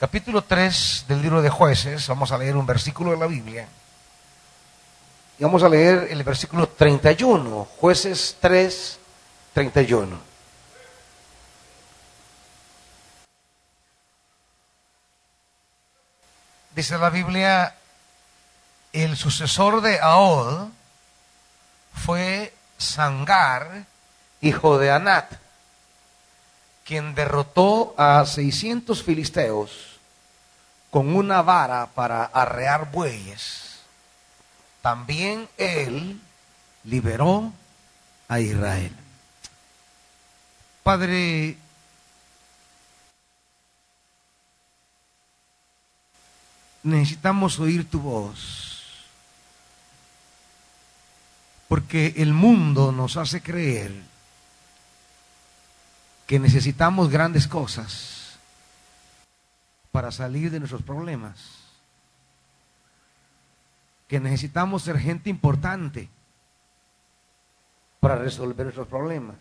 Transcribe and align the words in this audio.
capítulo 0.00 0.42
3 0.42 1.04
del 1.08 1.20
libro 1.20 1.42
de 1.42 1.50
jueces, 1.50 2.08
vamos 2.08 2.32
a 2.32 2.38
leer 2.38 2.56
un 2.56 2.64
versículo 2.64 3.10
de 3.10 3.18
la 3.18 3.26
Biblia. 3.26 3.68
Y 5.38 5.44
vamos 5.44 5.62
a 5.62 5.68
leer 5.68 6.08
el 6.10 6.24
versículo 6.24 6.66
31, 6.70 7.68
jueces 7.78 8.38
3, 8.40 8.98
31. 9.52 10.18
Dice 16.74 16.96
la 16.96 17.10
Biblia, 17.10 17.74
el 18.94 19.18
sucesor 19.18 19.82
de 19.82 20.00
Ahod 20.00 20.68
fue 21.92 22.54
Sangar, 22.78 23.84
hijo 24.40 24.78
de 24.78 24.92
Anat, 24.92 25.34
quien 26.84 27.14
derrotó 27.14 27.94
a 27.96 28.24
600 28.26 29.02
filisteos 29.02 29.98
con 30.90 31.14
una 31.14 31.42
vara 31.42 31.86
para 31.86 32.24
arrear 32.24 32.90
bueyes. 32.90 33.80
También 34.82 35.48
él 35.56 36.20
liberó 36.84 37.52
a 38.28 38.40
Israel. 38.40 38.92
Padre, 40.82 41.56
necesitamos 46.82 47.58
oír 47.58 47.88
tu 47.88 48.00
voz. 48.00 48.68
Porque 51.68 52.14
el 52.16 52.32
mundo 52.32 52.90
nos 52.90 53.16
hace 53.16 53.42
creer 53.42 54.09
que 56.30 56.38
necesitamos 56.38 57.10
grandes 57.10 57.48
cosas 57.48 58.38
para 59.90 60.12
salir 60.12 60.48
de 60.52 60.60
nuestros 60.60 60.80
problemas. 60.80 61.58
Que 64.06 64.20
necesitamos 64.20 64.84
ser 64.84 64.96
gente 64.96 65.28
importante 65.28 66.08
para 67.98 68.14
resolver 68.14 68.66
nuestros 68.66 68.86
problemas. 68.86 69.38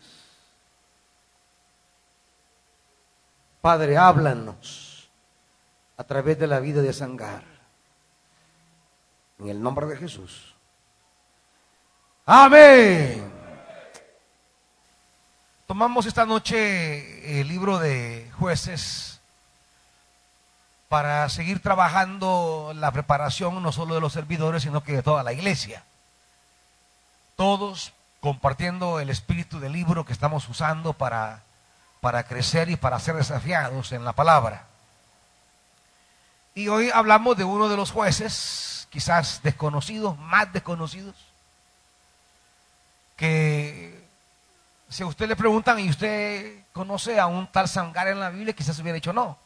Padre, 3.62 3.96
háblanos 3.96 5.12
a 5.96 6.04
través 6.06 6.40
de 6.40 6.48
la 6.48 6.60
vida 6.60 6.82
de 6.82 6.92
Sangar. 6.92 7.44
En 9.38 9.50
el 9.50 9.62
nombre 9.62 9.86
de 9.86 9.96
Jesús. 9.96 10.56
Amén. 12.26 13.39
Tomamos 15.70 16.08
esta 16.08 16.26
noche 16.26 17.42
el 17.42 17.48
libro 17.48 17.78
de 17.78 18.28
jueces 18.40 19.20
para 20.88 21.30
seguir 21.30 21.62
trabajando 21.62 22.72
la 22.74 22.92
preparación 22.92 23.62
no 23.62 23.72
solo 23.72 23.94
de 23.94 24.02
los 24.02 24.14
servidores, 24.14 24.64
sino 24.64 24.82
que 24.82 24.94
de 24.94 25.04
toda 25.04 25.22
la 25.22 25.32
iglesia. 25.32 25.84
Todos 27.36 27.94
compartiendo 28.20 29.00
el 29.00 29.12
espíritu 29.12 29.60
del 29.60 29.74
libro 29.74 30.08
que 30.08 30.12
estamos 30.12 30.50
usando 30.50 30.94
para, 30.94 31.44
para 32.02 32.24
crecer 32.24 32.72
y 32.72 32.76
para 32.76 33.00
ser 33.00 33.18
desafiados 33.18 33.92
en 33.92 34.04
la 34.04 34.14
palabra. 34.14 34.66
Y 36.56 36.70
hoy 36.70 36.90
hablamos 36.92 37.38
de 37.38 37.44
uno 37.44 37.70
de 37.70 37.78
los 37.78 37.92
jueces, 37.92 38.88
quizás 38.90 39.42
desconocidos, 39.44 40.18
más 40.18 40.52
desconocidos, 40.52 41.14
que 43.18 43.99
si 44.90 45.04
a 45.04 45.06
usted 45.06 45.28
le 45.28 45.36
preguntan 45.36 45.80
y 45.80 45.90
usted 45.90 46.64
conoce 46.74 47.20
a 47.20 47.28
un 47.28 47.48
tal 47.52 47.70
Sangar 47.70 48.08
en 48.08 48.20
la 48.20 48.32
Biblia, 48.32 48.56
quizás 48.56 48.80
hubiera 48.80 48.96
dicho 48.96 49.14
no, 49.14 49.38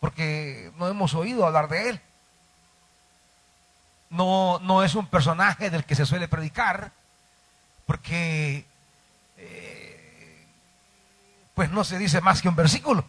porque 0.00 0.72
no 0.76 0.88
hemos 0.88 1.14
oído 1.14 1.46
hablar 1.46 1.68
de 1.68 1.90
él. 1.90 2.00
No, 4.10 4.58
no 4.60 4.82
es 4.82 4.94
un 4.94 5.06
personaje 5.06 5.68
del 5.68 5.84
que 5.84 5.94
se 5.94 6.06
suele 6.06 6.28
predicar, 6.28 6.92
porque 7.84 8.64
eh, 9.36 10.46
pues 11.54 11.70
no 11.70 11.84
se 11.84 11.98
dice 11.98 12.22
más 12.22 12.40
que 12.40 12.48
un 12.48 12.56
versículo 12.56 13.04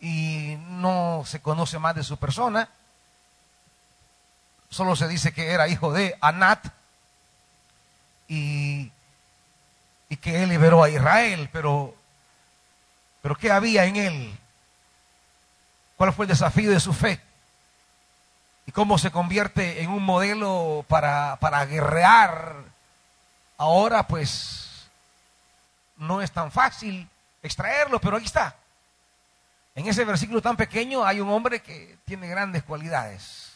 y 0.00 0.56
no 0.68 1.22
se 1.24 1.40
conoce 1.40 1.78
más 1.78 1.94
de 1.94 2.02
su 2.02 2.16
persona. 2.16 2.68
Solo 4.68 4.96
se 4.96 5.06
dice 5.06 5.32
que 5.32 5.52
era 5.52 5.68
hijo 5.68 5.92
de 5.92 6.16
Anat 6.20 6.66
y, 8.28 8.90
que 10.16 10.42
él 10.42 10.48
liberó 10.48 10.82
a 10.82 10.90
Israel, 10.90 11.48
pero, 11.52 11.94
pero 13.22 13.36
¿qué 13.36 13.50
había 13.50 13.84
en 13.84 13.96
él? 13.96 14.38
¿Cuál 15.96 16.12
fue 16.12 16.24
el 16.24 16.30
desafío 16.30 16.70
de 16.70 16.80
su 16.80 16.92
fe? 16.92 17.20
¿Y 18.66 18.72
cómo 18.72 18.98
se 18.98 19.10
convierte 19.10 19.82
en 19.82 19.90
un 19.90 20.02
modelo 20.02 20.84
para, 20.88 21.36
para 21.40 21.64
guerrear? 21.64 22.56
Ahora 23.56 24.06
pues 24.06 24.88
no 25.96 26.20
es 26.20 26.30
tan 26.30 26.52
fácil 26.52 27.08
extraerlo, 27.42 28.00
pero 28.00 28.16
aquí 28.16 28.26
está. 28.26 28.56
En 29.74 29.86
ese 29.86 30.04
versículo 30.04 30.42
tan 30.42 30.56
pequeño 30.56 31.04
hay 31.04 31.20
un 31.20 31.30
hombre 31.30 31.60
que 31.60 31.98
tiene 32.04 32.28
grandes 32.28 32.62
cualidades. 32.62 33.52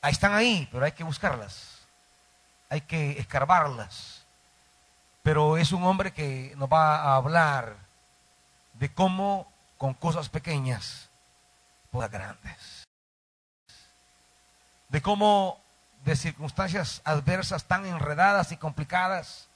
Ahí 0.00 0.12
están 0.12 0.34
ahí, 0.34 0.68
pero 0.70 0.84
hay 0.84 0.92
que 0.92 1.04
buscarlas. 1.04 1.78
Hay 2.70 2.80
que 2.82 3.18
escarbarlas. 3.18 4.17
Pero 5.28 5.58
es 5.58 5.72
un 5.72 5.84
hombre 5.84 6.14
que 6.14 6.54
nos 6.56 6.70
va 6.70 7.02
a 7.02 7.16
hablar 7.16 7.76
de 8.72 8.90
cómo 8.90 9.46
con 9.76 9.92
cosas 9.92 10.30
pequeñas 10.30 11.10
cosas 11.92 12.10
grandes. 12.10 12.86
De 14.88 15.02
cómo 15.02 15.60
de 16.06 16.16
circunstancias 16.16 17.02
adversas 17.04 17.64
tan 17.64 17.84
enredadas 17.84 18.52
y 18.52 18.56
complicadas 18.56 19.48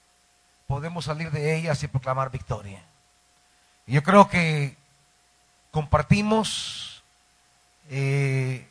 podemos 0.66 1.06
salir 1.06 1.30
de 1.30 1.56
ellas 1.56 1.82
y 1.82 1.88
proclamar 1.88 2.30
victoria. 2.30 2.84
Yo 3.86 4.02
creo 4.02 4.28
que 4.28 4.76
compartimos 5.70 7.02
eh, 7.88 8.68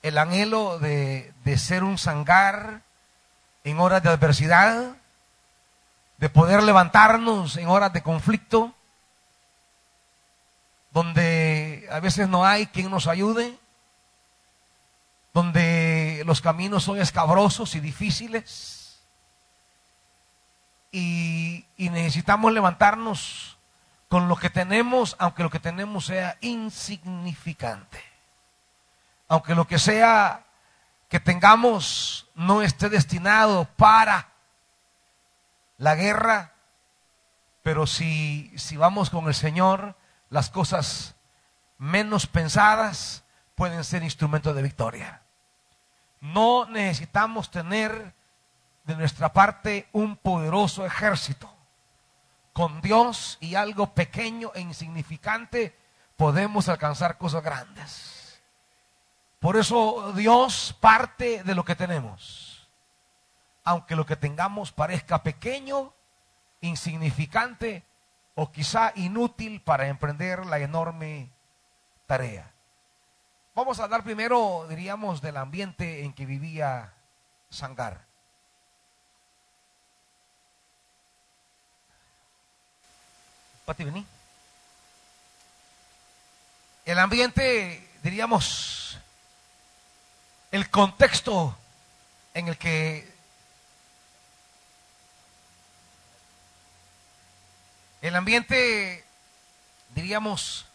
el 0.00 0.16
anhelo 0.16 0.78
de, 0.78 1.30
de 1.44 1.58
ser 1.58 1.84
un 1.84 1.98
sangar 1.98 2.80
en 3.64 3.78
horas 3.78 4.02
de 4.02 4.10
adversidad, 4.10 4.96
de 6.18 6.28
poder 6.28 6.62
levantarnos 6.62 7.56
en 7.56 7.68
horas 7.68 7.92
de 7.92 8.02
conflicto, 8.02 8.74
donde 10.92 11.88
a 11.90 12.00
veces 12.00 12.28
no 12.28 12.44
hay 12.44 12.66
quien 12.66 12.90
nos 12.90 13.06
ayude, 13.06 13.58
donde 15.32 16.22
los 16.26 16.40
caminos 16.40 16.84
son 16.84 17.00
escabrosos 17.00 17.74
y 17.74 17.80
difíciles, 17.80 18.98
y, 20.90 21.64
y 21.76 21.88
necesitamos 21.88 22.52
levantarnos 22.52 23.56
con 24.08 24.28
lo 24.28 24.36
que 24.36 24.50
tenemos, 24.50 25.16
aunque 25.18 25.42
lo 25.42 25.48
que 25.50 25.58
tenemos 25.58 26.04
sea 26.04 26.36
insignificante, 26.42 28.02
aunque 29.26 29.54
lo 29.54 29.66
que 29.66 29.78
sea 29.78 30.44
que 31.12 31.20
tengamos 31.20 32.26
no 32.34 32.62
esté 32.62 32.88
destinado 32.88 33.66
para 33.76 34.32
la 35.76 35.94
guerra, 35.94 36.54
pero 37.62 37.86
si, 37.86 38.50
si 38.56 38.78
vamos 38.78 39.10
con 39.10 39.28
el 39.28 39.34
Señor, 39.34 39.94
las 40.30 40.48
cosas 40.48 41.14
menos 41.76 42.26
pensadas 42.26 43.24
pueden 43.54 43.84
ser 43.84 44.02
instrumentos 44.02 44.56
de 44.56 44.62
victoria. 44.62 45.20
No 46.22 46.64
necesitamos 46.64 47.50
tener 47.50 48.14
de 48.84 48.96
nuestra 48.96 49.34
parte 49.34 49.90
un 49.92 50.16
poderoso 50.16 50.86
ejército. 50.86 51.54
Con 52.54 52.80
Dios 52.80 53.36
y 53.38 53.54
algo 53.54 53.92
pequeño 53.92 54.50
e 54.54 54.62
insignificante 54.62 55.78
podemos 56.16 56.70
alcanzar 56.70 57.18
cosas 57.18 57.42
grandes. 57.42 58.11
Por 59.42 59.56
eso 59.56 60.12
Dios 60.12 60.72
parte 60.78 61.42
de 61.42 61.56
lo 61.56 61.64
que 61.64 61.74
tenemos. 61.74 62.68
Aunque 63.64 63.96
lo 63.96 64.06
que 64.06 64.14
tengamos 64.14 64.70
parezca 64.70 65.24
pequeño, 65.24 65.92
insignificante 66.60 67.82
o 68.36 68.52
quizá 68.52 68.92
inútil 68.94 69.60
para 69.60 69.88
emprender 69.88 70.46
la 70.46 70.60
enorme 70.60 71.32
tarea. 72.06 72.52
Vamos 73.56 73.80
a 73.80 73.84
hablar 73.84 74.04
primero, 74.04 74.64
diríamos, 74.68 75.20
del 75.20 75.36
ambiente 75.36 76.04
en 76.04 76.12
que 76.12 76.24
vivía 76.24 76.92
Sangar. 77.50 78.06
Pati, 83.64 83.82
vení. 83.82 84.06
El 86.84 87.00
ambiente, 87.00 87.90
diríamos, 88.04 88.82
el 90.52 90.68
contexto 90.70 91.56
en 92.34 92.48
el 92.48 92.56
que 92.56 93.10
el 98.02 98.14
ambiente 98.14 99.04
diríamos, 99.94 100.66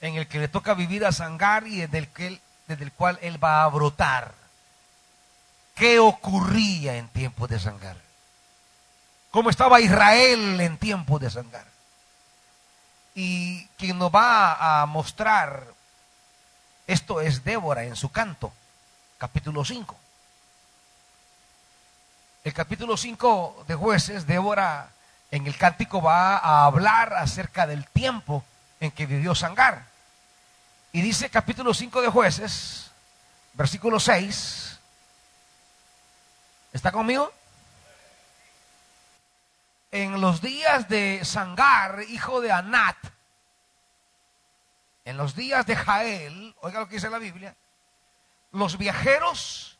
en 0.00 0.16
el 0.16 0.28
que 0.28 0.38
le 0.38 0.48
toca 0.48 0.74
vivir 0.74 1.04
a 1.04 1.12
Sangar 1.12 1.66
y 1.66 1.80
desde 1.80 1.98
el, 1.98 2.08
que 2.08 2.40
desde 2.66 2.84
el 2.84 2.92
cual 2.92 3.18
él 3.22 3.42
va 3.42 3.64
a 3.64 3.68
brotar. 3.68 4.34
¿Qué 5.74 5.98
ocurría 5.98 6.96
en 6.96 7.08
tiempos 7.08 7.48
de 7.48 7.58
Sangar? 7.58 7.96
¿Cómo 9.30 9.48
estaba 9.48 9.80
Israel 9.80 10.60
en 10.60 10.76
tiempos 10.76 11.20
de 11.20 11.30
Sangar? 11.30 11.64
Y 13.14 13.64
quien 13.78 13.98
nos 13.98 14.14
va 14.14 14.82
a 14.82 14.86
mostrar 14.86 15.66
esto 16.86 17.20
es 17.22 17.44
Débora 17.44 17.84
en 17.84 17.96
su 17.96 18.10
canto, 18.10 18.52
capítulo 19.22 19.64
5. 19.64 19.96
El 22.42 22.52
capítulo 22.52 22.96
5 22.96 23.66
de 23.68 23.76
jueces, 23.76 24.26
Débora 24.26 24.90
en 25.30 25.46
el 25.46 25.56
cántico 25.56 26.02
va 26.02 26.38
a 26.38 26.64
hablar 26.64 27.14
acerca 27.14 27.68
del 27.68 27.86
tiempo 27.86 28.42
en 28.80 28.90
que 28.90 29.06
vivió 29.06 29.36
Sangar. 29.36 29.84
Y 30.90 31.02
dice 31.02 31.30
capítulo 31.30 31.72
5 31.72 32.02
de 32.02 32.08
jueces, 32.08 32.90
versículo 33.52 34.00
6. 34.00 34.80
¿Está 36.72 36.90
conmigo? 36.90 37.32
En 39.92 40.20
los 40.20 40.42
días 40.42 40.88
de 40.88 41.24
Sangar, 41.24 42.02
hijo 42.08 42.40
de 42.40 42.50
Anat, 42.50 42.96
en 45.04 45.16
los 45.16 45.36
días 45.36 45.64
de 45.64 45.76
Jael, 45.76 46.56
oiga 46.60 46.80
lo 46.80 46.88
que 46.88 46.96
dice 46.96 47.08
la 47.08 47.18
Biblia, 47.18 47.54
los 48.52 48.78
viajeros 48.78 49.78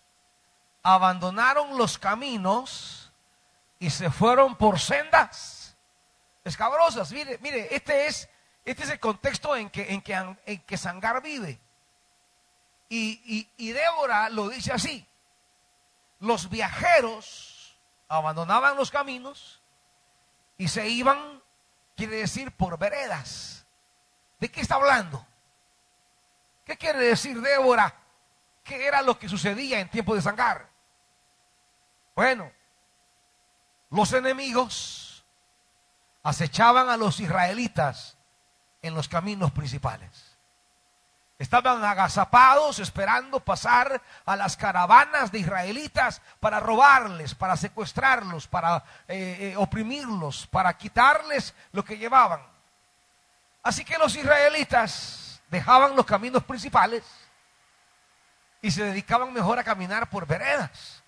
abandonaron 0.82 1.78
los 1.78 1.98
caminos 1.98 3.12
y 3.78 3.90
se 3.90 4.10
fueron 4.10 4.56
por 4.56 4.80
sendas 4.80 5.76
escabrosas. 6.44 7.12
Mire, 7.12 7.38
mire, 7.42 7.74
este 7.74 8.06
es, 8.06 8.28
este 8.64 8.84
es 8.84 8.90
el 8.90 9.00
contexto 9.00 9.54
en 9.56 9.70
que, 9.70 9.92
en 9.92 10.00
que, 10.00 10.14
en 10.46 10.60
que 10.62 10.76
Sangar 10.76 11.22
vive. 11.22 11.60
Y, 12.88 13.20
y, 13.24 13.50
y 13.56 13.72
Débora 13.72 14.28
lo 14.28 14.48
dice 14.48 14.72
así. 14.72 15.06
Los 16.20 16.48
viajeros 16.48 17.78
abandonaban 18.08 18.76
los 18.76 18.90
caminos 18.90 19.60
y 20.58 20.68
se 20.68 20.88
iban, 20.88 21.42
quiere 21.96 22.16
decir, 22.16 22.52
por 22.52 22.78
veredas. 22.78 23.66
¿De 24.38 24.50
qué 24.50 24.60
está 24.60 24.76
hablando? 24.76 25.26
¿Qué 26.64 26.76
quiere 26.76 27.00
decir 27.00 27.40
Débora? 27.40 28.01
¿Qué 28.62 28.86
era 28.86 29.02
lo 29.02 29.18
que 29.18 29.28
sucedía 29.28 29.80
en 29.80 29.88
tiempo 29.88 30.14
de 30.14 30.22
Sangar? 30.22 30.68
Bueno, 32.14 32.50
los 33.90 34.12
enemigos 34.12 35.24
acechaban 36.22 36.88
a 36.88 36.96
los 36.96 37.20
israelitas 37.20 38.16
en 38.80 38.94
los 38.94 39.08
caminos 39.08 39.50
principales. 39.52 40.32
Estaban 41.38 41.84
agazapados 41.84 42.78
esperando 42.78 43.40
pasar 43.40 44.00
a 44.24 44.36
las 44.36 44.56
caravanas 44.56 45.32
de 45.32 45.40
israelitas 45.40 46.22
para 46.38 46.60
robarles, 46.60 47.34
para 47.34 47.56
secuestrarlos, 47.56 48.46
para 48.46 48.84
eh, 49.08 49.38
eh, 49.40 49.54
oprimirlos, 49.56 50.46
para 50.46 50.72
quitarles 50.74 51.52
lo 51.72 51.84
que 51.84 51.98
llevaban. 51.98 52.40
Así 53.64 53.84
que 53.84 53.98
los 53.98 54.14
israelitas 54.14 55.42
dejaban 55.50 55.96
los 55.96 56.06
caminos 56.06 56.44
principales 56.44 57.02
y 58.62 58.70
se 58.70 58.84
dedicaban 58.84 59.32
mejor 59.32 59.58
a 59.58 59.64
caminar 59.64 60.08
por 60.08 60.26
veredas, 60.26 61.02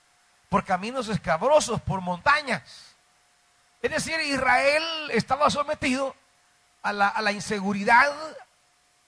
por 0.48 0.64
caminos 0.64 1.08
escabrosos, 1.08 1.80
por 1.80 2.00
montañas. 2.00 2.96
Es 3.80 3.90
decir, 3.92 4.18
Israel 4.20 4.82
estaba 5.12 5.48
sometido 5.50 6.16
a 6.82 6.92
la, 6.92 7.32
inseguridad, 7.32 8.12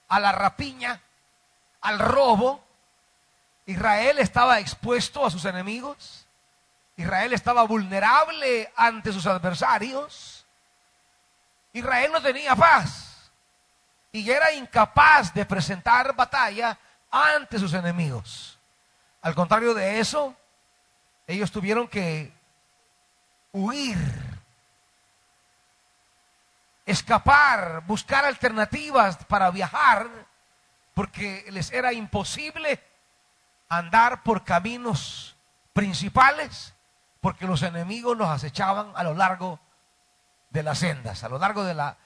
a 0.07 0.19
la 0.19 0.31
rapiña, 0.31 1.01
al 1.81 1.99
robo. 1.99 2.63
Israel 3.65 4.17
estaba 4.19 4.59
expuesto 4.59 5.25
a 5.25 5.29
sus 5.29 5.43
enemigos. 5.45 6.25
Israel 6.95 7.33
estaba 7.33 7.63
vulnerable 7.63 8.71
ante 8.75 9.11
sus 9.11 9.27
adversarios. 9.27 10.45
Israel 11.73 12.11
no 12.13 12.21
tenía 12.21 12.55
paz 12.55 13.29
y 14.11 14.29
era 14.29 14.53
incapaz 14.53 15.33
de 15.33 15.45
presentar 15.45 16.15
batalla 16.15 16.77
ante 17.11 17.59
sus 17.59 17.73
enemigos. 17.73 18.57
Al 19.21 19.35
contrario 19.35 19.73
de 19.73 19.99
eso, 19.99 20.35
ellos 21.25 21.51
tuvieron 21.51 21.87
que 21.87 22.31
huir, 23.51 23.97
escapar, 26.85 27.83
buscar 27.85 28.25
alternativas 28.25 29.17
para 29.25 29.51
viajar, 29.51 30.07
porque 30.93 31.45
les 31.51 31.71
era 31.71 31.93
imposible 31.93 32.81
andar 33.69 34.23
por 34.23 34.43
caminos 34.43 35.35
principales, 35.73 36.73
porque 37.19 37.45
los 37.45 37.61
enemigos 37.61 38.17
los 38.17 38.29
acechaban 38.29 38.91
a 38.95 39.03
lo 39.03 39.13
largo 39.13 39.59
de 40.49 40.63
las 40.63 40.79
sendas, 40.79 41.23
a 41.23 41.29
lo 41.29 41.37
largo 41.37 41.63
de 41.63 41.73
la, 41.73 41.97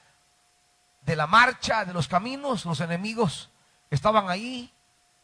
de 1.02 1.16
la 1.16 1.26
marcha, 1.26 1.84
de 1.84 1.92
los 1.92 2.08
caminos, 2.08 2.64
los 2.64 2.80
enemigos 2.80 3.50
estaban 3.90 4.28
ahí 4.28 4.72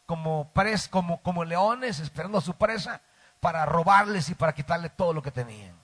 como, 0.09 0.49
pres, 0.53 0.87
como, 0.87 1.21
como 1.21 1.45
leones 1.45 1.99
esperando 1.99 2.39
a 2.39 2.41
su 2.41 2.55
presa 2.55 2.99
para 3.39 3.63
robarles 3.67 4.27
y 4.29 4.33
para 4.33 4.55
quitarle 4.55 4.89
todo 4.89 5.13
lo 5.13 5.21
que 5.21 5.29
tenían. 5.29 5.75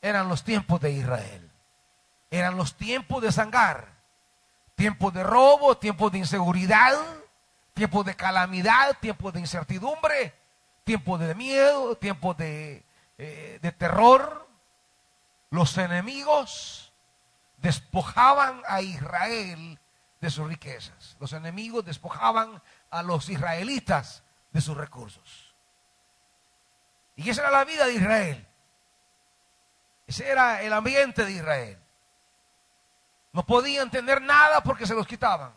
Eran 0.00 0.28
los 0.28 0.42
tiempos 0.42 0.80
de 0.80 0.90
Israel. 0.90 1.48
Eran 2.32 2.56
los 2.56 2.74
tiempos 2.74 3.22
de 3.22 3.30
Sangar. 3.30 3.86
Tiempos 4.74 5.14
de 5.14 5.22
robo, 5.22 5.76
tiempos 5.76 6.10
de 6.10 6.18
inseguridad, 6.18 6.98
tiempos 7.74 8.04
de 8.06 8.16
calamidad, 8.16 8.98
tiempos 9.00 9.32
de 9.32 9.38
incertidumbre, 9.38 10.34
tiempos 10.82 11.20
de 11.20 11.36
miedo, 11.36 11.94
tiempos 11.94 12.36
de, 12.36 12.84
eh, 13.18 13.60
de 13.62 13.70
terror. 13.70 14.48
Los 15.50 15.78
enemigos 15.78 16.92
despojaban 17.58 18.62
a 18.66 18.82
Israel 18.82 19.78
de 20.20 20.28
sus 20.28 20.48
riquezas. 20.48 21.16
Los 21.20 21.32
enemigos 21.34 21.84
despojaban 21.84 22.60
a 22.92 23.02
los 23.02 23.28
israelitas 23.30 24.22
de 24.52 24.60
sus 24.60 24.76
recursos. 24.76 25.54
Y 27.16 27.28
esa 27.28 27.42
era 27.42 27.50
la 27.50 27.64
vida 27.64 27.86
de 27.86 27.94
Israel. 27.94 28.46
Ese 30.06 30.28
era 30.28 30.62
el 30.62 30.72
ambiente 30.72 31.24
de 31.24 31.32
Israel. 31.32 31.78
No 33.32 33.46
podían 33.46 33.90
tener 33.90 34.20
nada 34.20 34.62
porque 34.62 34.86
se 34.86 34.94
los 34.94 35.06
quitaban. 35.06 35.52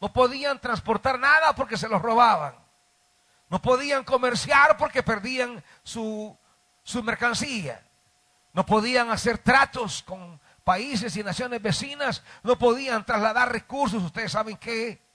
No 0.00 0.12
podían 0.12 0.60
transportar 0.60 1.18
nada 1.20 1.54
porque 1.54 1.76
se 1.76 1.88
los 1.88 2.02
robaban. 2.02 2.56
No 3.48 3.62
podían 3.62 4.02
comerciar 4.02 4.76
porque 4.76 5.04
perdían 5.04 5.62
su, 5.84 6.36
su 6.82 7.02
mercancía. 7.04 7.80
No 8.52 8.66
podían 8.66 9.08
hacer 9.10 9.38
tratos 9.38 10.02
con 10.02 10.40
países 10.64 11.16
y 11.16 11.22
naciones 11.22 11.62
vecinas. 11.62 12.24
No 12.42 12.58
podían 12.58 13.06
trasladar 13.06 13.52
recursos. 13.52 14.02
Ustedes 14.02 14.32
saben 14.32 14.56
que 14.56 15.05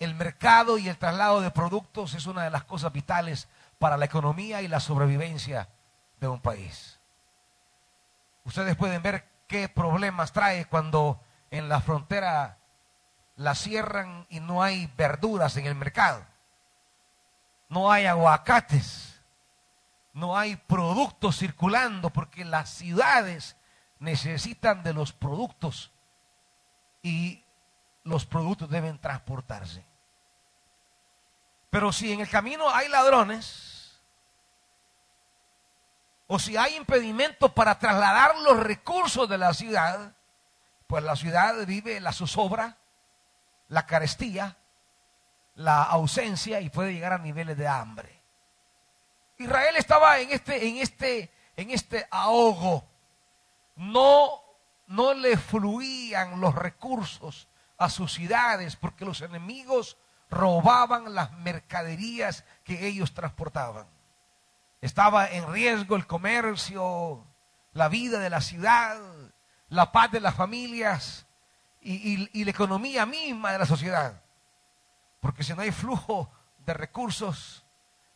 el 0.00 0.14
mercado 0.14 0.78
y 0.78 0.88
el 0.88 0.98
traslado 0.98 1.40
de 1.42 1.50
productos 1.50 2.14
es 2.14 2.26
una 2.26 2.42
de 2.42 2.50
las 2.50 2.64
cosas 2.64 2.92
vitales 2.92 3.48
para 3.78 3.98
la 3.98 4.06
economía 4.06 4.62
y 4.62 4.68
la 4.68 4.80
sobrevivencia 4.80 5.68
de 6.18 6.26
un 6.26 6.40
país. 6.40 6.98
Ustedes 8.44 8.76
pueden 8.76 9.02
ver 9.02 9.28
qué 9.46 9.68
problemas 9.68 10.32
trae 10.32 10.64
cuando 10.64 11.20
en 11.50 11.68
la 11.68 11.80
frontera 11.80 12.58
la 13.36 13.54
cierran 13.54 14.26
y 14.30 14.40
no 14.40 14.62
hay 14.62 14.90
verduras 14.96 15.56
en 15.58 15.66
el 15.66 15.74
mercado. 15.74 16.24
No 17.68 17.92
hay 17.92 18.06
aguacates. 18.06 19.20
No 20.12 20.36
hay 20.36 20.56
productos 20.56 21.38
circulando 21.38 22.10
porque 22.10 22.44
las 22.44 22.70
ciudades 22.70 23.56
necesitan 23.98 24.82
de 24.82 24.92
los 24.92 25.12
productos 25.12 25.92
y 27.02 27.44
los 28.02 28.26
productos 28.26 28.68
deben 28.68 28.98
transportarse. 28.98 29.89
Pero 31.70 31.92
si 31.92 32.12
en 32.12 32.20
el 32.20 32.28
camino 32.28 32.68
hay 32.68 32.88
ladrones, 32.88 34.00
o 36.26 36.38
si 36.38 36.56
hay 36.56 36.76
impedimentos 36.76 37.52
para 37.52 37.78
trasladar 37.78 38.38
los 38.38 38.58
recursos 38.60 39.28
de 39.28 39.38
la 39.38 39.54
ciudad, 39.54 40.12
pues 40.86 41.02
la 41.04 41.16
ciudad 41.16 41.66
vive 41.66 42.00
la 42.00 42.12
zozobra, 42.12 42.76
la 43.68 43.86
carestía, 43.86 44.56
la 45.54 45.82
ausencia 45.82 46.60
y 46.60 46.70
puede 46.70 46.92
llegar 46.92 47.12
a 47.12 47.18
niveles 47.18 47.56
de 47.56 47.68
hambre. 47.68 48.20
Israel 49.38 49.74
estaba 49.76 50.18
en 50.18 50.30
este, 50.30 50.68
en 50.68 50.76
este, 50.78 51.32
en 51.56 51.70
este 51.70 52.06
ahogo. 52.10 52.84
No, 53.76 54.42
no 54.88 55.14
le 55.14 55.36
fluían 55.36 56.40
los 56.40 56.54
recursos 56.54 57.48
a 57.78 57.88
sus 57.88 58.12
ciudades 58.12 58.76
porque 58.76 59.04
los 59.04 59.20
enemigos 59.20 59.96
robaban 60.30 61.14
las 61.14 61.32
mercaderías 61.32 62.44
que 62.64 62.86
ellos 62.86 63.12
transportaban. 63.12 63.86
Estaba 64.80 65.26
en 65.26 65.52
riesgo 65.52 65.96
el 65.96 66.06
comercio, 66.06 67.24
la 67.72 67.88
vida 67.88 68.18
de 68.18 68.30
la 68.30 68.40
ciudad, 68.40 68.98
la 69.68 69.92
paz 69.92 70.10
de 70.12 70.20
las 70.20 70.34
familias 70.34 71.26
y, 71.82 72.44
la 72.44 72.50
economía 72.50 73.04
misma 73.06 73.52
de 73.52 73.58
la 73.58 73.66
sociedad. 73.66 74.22
Porque 75.20 75.42
si 75.42 75.52
no 75.52 75.62
hay 75.62 75.72
flujo 75.72 76.30
de 76.58 76.74
recursos, 76.74 77.64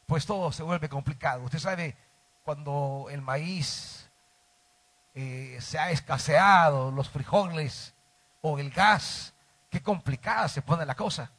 pues 0.07 0.25
todo 0.25 0.53
se 0.53 0.63
vuelve 0.63 0.89
complicado. 0.89 1.43
Usted 1.43 1.59
sabe, 1.59 1.97
cuando 2.45 3.09
el 3.11 3.21
maíz 3.21 4.09
eh, 5.15 5.59
se 5.61 5.79
ha 5.79 5.91
escaseado, 5.91 6.91
los 6.91 7.11
frijoles 7.11 7.95
o 8.41 8.59
el 8.59 8.71
gas, 8.71 9.35
qué 9.71 9.83
complicada 9.83 10.49
se 10.49 10.63
pone 10.63 10.87
la 10.87 10.95
cosa. 10.95 11.31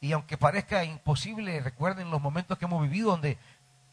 Y 0.00 0.12
aunque 0.12 0.36
parezca 0.36 0.84
imposible, 0.84 1.60
recuerden 1.60 2.10
los 2.10 2.20
momentos 2.20 2.58
que 2.58 2.66
hemos 2.66 2.82
vivido 2.82 3.10
donde 3.10 3.38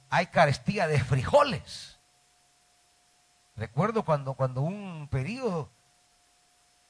hay 0.10 0.28
carestía 0.28 0.88
de 0.88 1.00
frijoles. 1.00 1.98
Recuerdo 3.56 4.04
cuando, 4.04 4.34
cuando 4.34 4.62
un 4.62 5.08
periodo, 5.10 5.70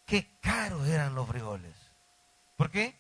qué 0.06 0.30
caros 0.42 0.88
eran 0.88 1.16
los 1.16 1.28
frijoles. 1.28 1.74
¿Por 2.58 2.72
qué? 2.72 2.98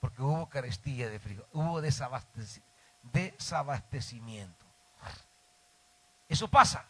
Porque 0.00 0.22
hubo 0.22 0.48
carestía 0.48 1.08
de 1.08 1.18
frijoles, 1.18 1.50
hubo 1.52 1.80
desabastecimiento. 1.80 4.66
Eso 6.28 6.48
pasa. 6.48 6.84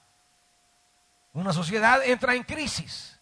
Una 1.33 1.53
sociedad 1.53 2.03
entra 2.05 2.35
en 2.35 2.43
crisis 2.43 3.19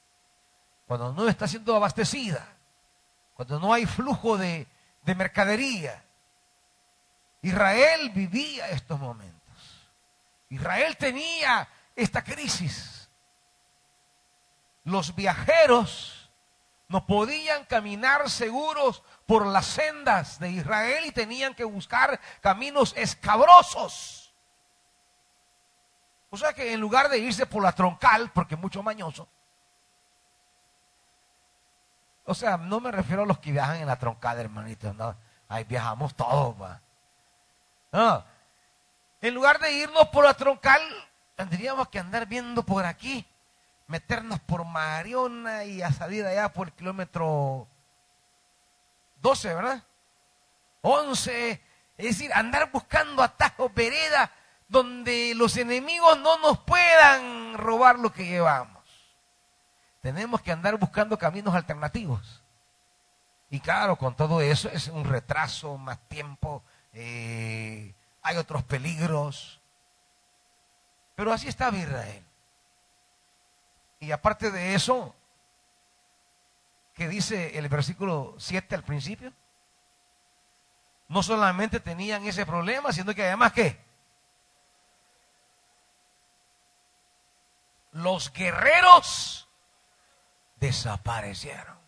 cuando 0.87 1.13
no 1.13 1.29
está 1.29 1.47
siendo 1.47 1.77
abastecida, 1.77 2.47
cuando 3.35 3.61
no 3.61 3.71
hay 3.73 3.85
flujo 3.85 4.39
de, 4.39 4.67
de 5.09 5.15
mercadería. 5.15 6.05
Israel 7.41 8.11
vivía 8.11 8.69
estos 8.69 9.01
momentos. 9.01 9.89
Israel 10.51 10.99
tenía 10.99 11.67
esta 11.97 12.23
crisis. 12.23 13.09
Los 14.85 15.15
viajeros 15.15 16.31
no 16.89 17.07
podían 17.07 17.65
caminar 17.65 18.29
seguros 18.29 19.03
por 19.25 19.47
las 19.47 19.65
sendas 19.65 20.39
de 20.41 20.51
Israel 20.51 21.07
y 21.07 21.13
tenían 21.13 21.55
que 21.55 21.65
buscar 21.65 22.21
caminos 22.43 22.93
escabrosos. 22.95 24.35
O 26.29 26.37
sea 26.37 26.53
que 26.53 26.75
en 26.75 26.81
lugar 26.81 27.09
de 27.09 27.17
irse 27.17 27.47
por 27.47 27.63
la 27.63 27.73
troncal, 27.73 28.31
porque 28.35 28.57
es 28.57 28.61
mucho 28.61 28.83
mañoso, 28.83 29.27
o 32.29 32.35
sea, 32.35 32.59
no 32.59 32.79
me 32.79 32.93
refiero 32.93 33.23
a 33.23 33.27
los 33.27 33.39
que 33.39 33.53
viajan 33.53 33.77
en 33.77 33.87
la 33.87 33.99
troncal, 33.99 34.39
hermanito, 34.39 34.93
no, 34.93 35.17
ahí 35.49 35.65
viajamos 35.65 36.15
todos, 36.15 36.55
No, 37.91 38.25
en 39.23 39.35
lugar 39.35 39.59
de 39.59 39.73
irnos 39.73 40.09
por 40.09 40.27
la 40.27 40.35
troncal, 40.35 40.83
tendríamos 41.37 41.89
que 41.89 41.99
andar 41.99 42.27
viendo 42.27 42.63
por 42.65 42.85
aquí, 42.85 43.27
meternos 43.87 44.41
por 44.41 44.67
Mariona 44.67 45.65
y 45.65 45.81
a 45.81 45.91
salir 45.91 46.27
allá 46.27 46.53
por 46.53 46.67
el 46.67 46.75
kilómetro 46.75 47.67
12, 49.23 49.55
¿verdad? 49.55 49.83
11, 50.83 51.63
es 51.97 52.07
decir, 52.07 52.31
andar 52.35 52.71
buscando 52.71 53.23
atajos, 53.23 53.73
veredas, 53.73 54.29
donde 54.69 55.33
los 55.35 55.57
enemigos 55.57 56.19
no 56.19 56.37
nos 56.41 56.59
puedan 56.59 57.57
robar 57.57 57.99
lo 57.99 58.13
que 58.13 58.27
llevamos. 58.27 58.78
Tenemos 60.01 60.41
que 60.43 60.53
andar 60.53 60.77
buscando 60.79 61.19
caminos 61.19 61.55
alternativos. 61.55 62.43
Y 63.51 63.61
claro, 63.61 63.97
con 63.97 64.15
todo 64.15 64.41
eso 64.41 64.69
es 64.71 64.89
un 64.89 65.05
retraso, 65.05 65.77
más 65.79 65.99
tiempo, 66.09 66.63
eh, 66.93 67.95
hay 68.23 68.37
otros 68.37 68.63
peligros. 68.65 69.61
Pero 71.15 71.33
así 71.33 71.49
estaba 71.49 71.77
Israel. 71.77 72.25
Y 74.01 74.13
aparte 74.13 74.51
de 74.51 74.75
eso, 74.75 75.15
que 76.95 77.09
dice 77.09 77.59
el 77.59 77.69
versículo 77.69 78.35
7 78.39 78.75
al 78.75 78.85
principio, 78.85 79.33
no 81.09 81.23
solamente 81.23 81.81
tenían 81.81 82.25
ese 82.27 82.45
problema, 82.45 82.93
sino 82.93 83.15
que 83.15 83.25
además 83.25 83.53
que 83.53 83.81
los 87.93 88.33
guerreros 88.33 89.48
desaparecieron. 90.61 91.79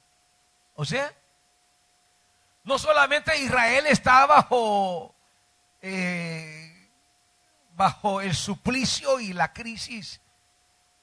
O 0.74 0.84
sea, 0.84 1.12
no 2.64 2.78
solamente 2.78 3.36
Israel 3.38 3.86
está 3.86 4.26
bajo 4.26 5.14
eh, 5.82 6.70
bajo 7.74 8.20
el 8.20 8.34
suplicio 8.34 9.20
y 9.20 9.32
la 9.32 9.52
crisis 9.52 10.20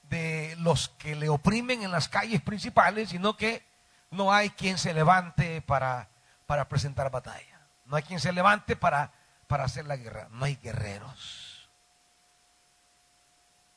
de 0.04 0.56
los 0.60 0.90
que 0.90 1.16
le 1.16 1.30
oprimen 1.30 1.84
en 1.84 1.92
las 1.92 2.08
calles 2.08 2.42
principales, 2.42 3.10
sino 3.10 3.36
que 3.36 3.66
no 4.12 4.32
hay 4.32 4.52
quien 4.52 4.78
se 4.78 4.94
levante 4.94 5.62
para, 5.62 6.10
para 6.46 6.70
presentar 6.70 7.10
batalla. 7.12 7.60
No 7.86 7.96
hay 7.96 8.04
quien 8.04 8.20
se 8.20 8.32
levante 8.32 8.76
para, 8.76 9.12
para 9.48 9.64
hacer 9.64 9.86
la 9.86 9.96
guerra. 9.96 10.28
No 10.32 10.46
hay 10.46 10.56
guerreros. 10.56 11.70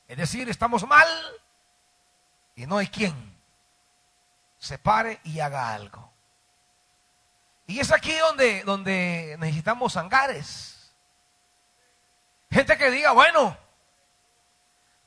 Es 0.07 0.19
decir, 0.19 0.49
estamos 0.49 0.87
mal 0.87 1.09
y 2.57 2.67
no 2.67 2.79
hay 2.79 2.89
quien 2.89 3.40
se 4.61 4.79
pare 4.79 5.21
y 5.25 5.41
haga 5.41 5.75
algo. 5.75 6.13
Y 7.67 7.81
es 7.81 7.91
aquí 7.91 8.15
donde, 8.17 8.63
donde 8.63 9.37
necesitamos 9.41 9.97
hangares 9.97 10.81
Gente 12.51 12.77
que 12.77 12.91
diga, 12.91 13.13
bueno, 13.13 13.57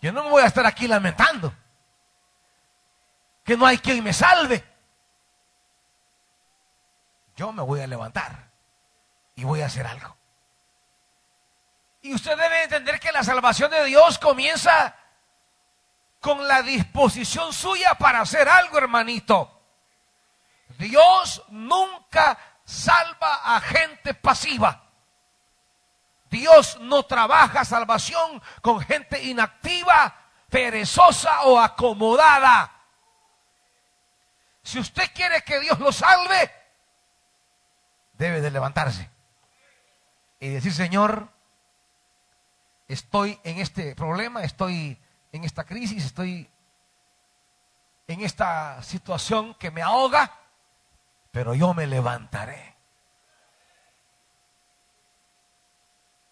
yo 0.01 0.11
no 0.13 0.23
me 0.23 0.29
voy 0.29 0.43
a 0.43 0.47
estar 0.47 0.65
aquí 0.65 0.87
lamentando. 0.87 1.53
Que 3.43 3.57
no 3.57 3.65
hay 3.65 3.77
quien 3.77 4.01
me 4.03 4.13
salve. 4.13 4.63
Yo 7.35 7.51
me 7.51 7.63
voy 7.63 7.81
a 7.81 7.87
levantar 7.87 8.49
y 9.35 9.43
voy 9.43 9.61
a 9.61 9.65
hacer 9.65 9.85
algo. 9.85 10.15
Y 12.01 12.13
usted 12.13 12.37
debe 12.37 12.63
entender 12.63 12.99
que 12.99 13.11
la 13.11 13.23
salvación 13.23 13.71
de 13.71 13.83
Dios 13.85 14.19
comienza 14.19 14.95
con 16.23 16.47
la 16.47 16.61
disposición 16.61 17.51
suya 17.51 17.95
para 17.95 18.21
hacer 18.21 18.47
algo, 18.47 18.77
hermanito. 18.77 19.61
Dios 20.79 21.43
nunca 21.49 22.37
salva 22.63 23.41
a 23.43 23.59
gente 23.59 24.13
pasiva. 24.13 24.89
Dios 26.29 26.79
no 26.79 27.03
trabaja 27.03 27.65
salvación 27.65 28.41
con 28.61 28.79
gente 28.79 29.21
inactiva, 29.21 30.15
perezosa 30.49 31.41
o 31.43 31.59
acomodada. 31.59 32.71
Si 34.63 34.79
usted 34.79 35.11
quiere 35.13 35.41
que 35.41 35.59
Dios 35.59 35.77
lo 35.79 35.91
salve, 35.91 36.49
debe 38.13 38.39
de 38.39 38.49
levantarse 38.49 39.09
y 40.39 40.47
decir, 40.47 40.73
Señor, 40.73 41.27
estoy 42.87 43.37
en 43.43 43.59
este 43.59 43.93
problema, 43.93 44.43
estoy 44.43 45.02
en 45.33 45.43
esta 45.43 45.65
crisis, 45.65 46.05
estoy 46.05 46.49
en 48.07 48.21
esta 48.21 48.81
situación 48.83 49.55
que 49.55 49.71
me 49.71 49.81
ahoga, 49.81 50.31
pero 51.31 51.55
yo 51.55 51.73
me 51.73 51.87
levantaré. 51.87 52.75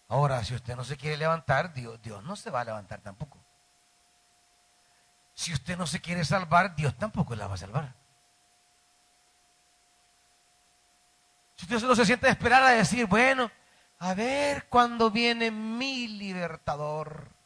Ahora, 0.08 0.44
si 0.44 0.54
usted 0.54 0.76
no 0.76 0.84
se 0.84 0.96
quiere 0.96 1.16
levantar, 1.16 1.74
Dios, 1.74 2.00
Dios 2.00 2.22
no 2.22 2.36
se 2.36 2.50
va 2.50 2.60
a 2.60 2.64
levantar 2.64 3.00
tampoco. 3.00 3.38
Si 5.34 5.52
usted 5.52 5.76
no 5.76 5.86
se 5.86 6.00
quiere 6.00 6.24
salvar, 6.24 6.76
Dios 6.76 6.96
tampoco 6.96 7.34
la 7.34 7.48
va 7.48 7.54
a 7.54 7.58
salvar. 7.58 7.94
Si 11.56 11.64
usted 11.64 11.88
no 11.88 11.96
se 11.96 12.06
siente 12.06 12.28
a 12.28 12.30
esperar 12.30 12.62
a 12.62 12.70
decir, 12.70 13.06
bueno, 13.06 13.50
a 13.98 14.14
ver 14.14 14.68
cuándo 14.68 15.10
viene 15.10 15.50
mi 15.50 16.06
libertador. 16.06 17.41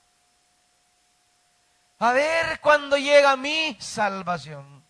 A 1.98 2.12
ver 2.12 2.60
cuándo 2.60 2.96
llega 2.96 3.36
mi 3.36 3.76
salvación. 3.80 4.84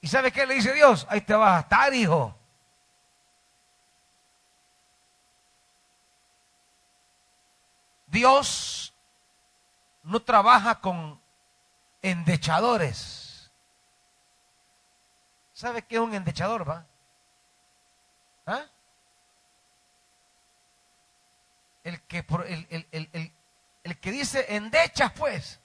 ¿Y 0.00 0.08
sabe 0.08 0.32
qué 0.32 0.46
le 0.46 0.54
dice 0.54 0.72
Dios? 0.72 1.06
Ahí 1.10 1.20
te 1.20 1.34
vas 1.34 1.56
a 1.56 1.60
estar, 1.60 1.92
hijo. 1.92 2.34
Dios 8.06 8.94
no 10.04 10.22
trabaja 10.22 10.80
con 10.80 11.20
endechadores. 12.00 13.50
¿Sabe 15.52 15.82
qué 15.82 15.96
es 15.96 16.00
un 16.00 16.14
endechador, 16.14 16.68
va? 16.68 16.86
¿Ah? 18.46 18.64
El 21.82 22.00
que, 22.02 22.24
el, 22.48 22.88
el 23.12 23.35
que 23.94 24.10
dice 24.10 24.56
endechas, 24.56 25.12
pues. 25.12 25.60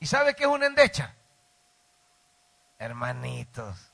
¿Y 0.00 0.06
sabe 0.06 0.34
qué 0.34 0.42
es 0.42 0.48
un 0.48 0.64
endecha? 0.64 1.14
Hermanitos. 2.78 3.92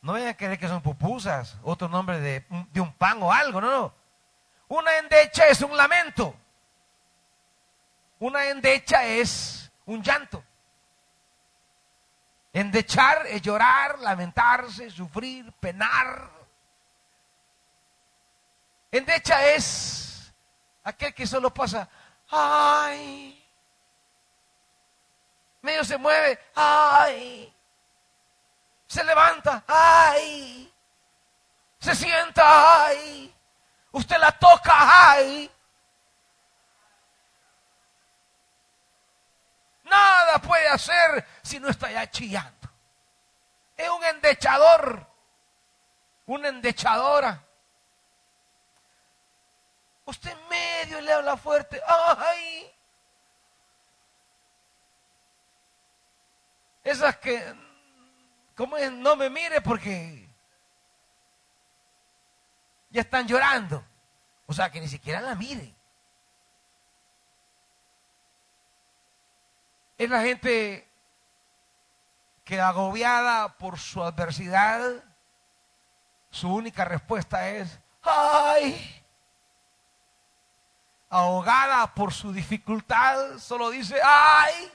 No 0.00 0.12
vayan 0.12 0.28
a 0.28 0.36
creer 0.36 0.58
que 0.58 0.68
son 0.68 0.80
pupusas, 0.80 1.58
otro 1.62 1.88
nombre 1.88 2.20
de, 2.20 2.46
de 2.72 2.80
un 2.80 2.92
pan 2.94 3.22
o 3.22 3.32
algo, 3.32 3.60
no, 3.60 3.70
no. 3.70 3.94
Una 4.68 4.96
endecha 4.96 5.46
es 5.46 5.60
un 5.60 5.76
lamento. 5.76 6.34
Una 8.20 8.46
endecha 8.46 9.04
es 9.04 9.70
un 9.86 10.02
llanto. 10.02 10.42
Endechar 12.52 13.26
es 13.26 13.42
llorar, 13.42 13.98
lamentarse, 13.98 14.90
sufrir, 14.90 15.52
penar. 15.60 16.30
Endecha 18.90 19.46
es 19.50 20.17
aquel 20.88 21.12
que 21.12 21.26
solo 21.26 21.52
pasa, 21.52 21.86
ay, 22.30 23.46
medio 25.60 25.84
se 25.84 25.98
mueve, 25.98 26.38
ay, 26.54 27.54
se 28.86 29.04
levanta, 29.04 29.64
ay, 29.66 30.72
se 31.78 31.94
sienta, 31.94 32.86
ay, 32.86 33.34
usted 33.92 34.16
la 34.18 34.32
toca, 34.32 35.10
ay. 35.10 35.50
Nada 39.84 40.38
puede 40.40 40.68
hacer 40.68 41.26
si 41.42 41.60
no 41.60 41.68
está 41.68 41.90
ya 41.90 42.10
chillando. 42.10 42.68
Es 43.76 43.88
un 43.90 44.04
endechador, 44.04 45.06
una 46.26 46.48
endechadora. 46.48 47.47
Usted 50.08 50.34
medio 50.48 51.02
le 51.02 51.12
habla 51.12 51.36
fuerte, 51.36 51.82
ay. 51.86 52.74
Esas 56.82 57.18
que, 57.18 57.44
¿cómo 58.56 58.78
es? 58.78 58.90
No 58.90 59.16
me 59.16 59.28
mire 59.28 59.60
porque 59.60 60.26
ya 62.88 63.02
están 63.02 63.28
llorando. 63.28 63.84
O 64.46 64.54
sea, 64.54 64.70
que 64.70 64.80
ni 64.80 64.88
siquiera 64.88 65.20
la 65.20 65.34
mire. 65.34 65.74
Es 69.98 70.08
la 70.08 70.22
gente 70.22 70.88
que 72.44 72.58
agobiada 72.58 73.58
por 73.58 73.78
su 73.78 74.02
adversidad, 74.02 75.04
su 76.30 76.50
única 76.50 76.86
respuesta 76.86 77.46
es, 77.50 77.78
ay, 78.00 78.97
ahogada 81.10 81.94
por 81.94 82.12
su 82.12 82.32
dificultad, 82.32 83.38
solo 83.38 83.70
dice, 83.70 84.00
ay. 84.02 84.72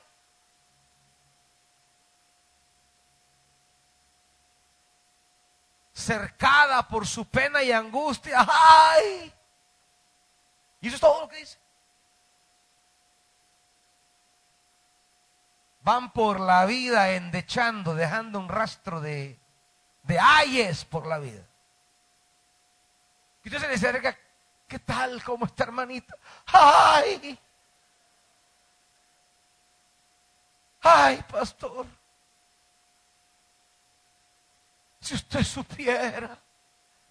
Cercada 5.94 6.88
por 6.88 7.06
su 7.06 7.26
pena 7.26 7.64
y 7.64 7.72
angustia, 7.72 8.46
ay. 8.50 9.34
Y 10.82 10.88
eso 10.88 10.96
es 10.96 11.02
todo 11.02 11.22
lo 11.22 11.30
que 11.30 11.38
dice. 11.38 11.64
van 15.84 16.12
por 16.12 16.40
la 16.40 16.66
vida 16.66 17.12
endechando, 17.12 17.94
dejando 17.94 18.40
un 18.40 18.50
rastro 18.50 19.02
de, 19.02 19.40
de 20.04 20.20
ayes 20.20 20.86
por 20.86 21.06
la 21.06 21.20
vida. 21.20 21.46
Y 23.44 23.50
usted 23.50 23.60
se 23.60 23.68
le 23.68 23.74
acerca, 23.76 24.18
¿qué 24.74 24.80
tal? 24.80 25.24
¿Cómo 25.24 25.46
está 25.46 25.66
hermanita? 25.66 26.16
¡Ay! 26.48 27.38
¡Ay, 30.82 31.24
pastor! 31.32 31.86
Si 35.00 35.14
usted 35.14 35.44
supiera, 35.44 36.40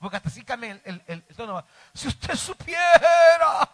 porque 0.01 0.17
hasta 0.17 0.29
así 0.29 0.45
cambia 0.45 0.73
el, 0.73 1.05
el, 1.07 1.25
el 1.29 1.37
tono, 1.37 1.65
si 1.95 2.09
usted 2.09 2.35
supiera, 2.35 3.71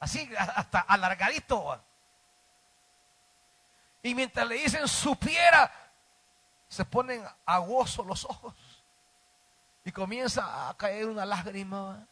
así 0.00 0.28
hasta 0.36 0.80
alargadito, 0.80 1.80
y 4.02 4.12
mientras 4.16 4.44
le 4.48 4.56
dicen 4.56 4.88
supiera, 4.88 5.72
se 6.66 6.84
ponen 6.84 7.24
aguosos 7.46 8.04
los 8.04 8.24
ojos. 8.24 8.69
Y 9.90 9.92
comienza 9.92 10.68
a 10.68 10.76
caer 10.76 11.08
una 11.08 11.26
lágrima. 11.26 12.06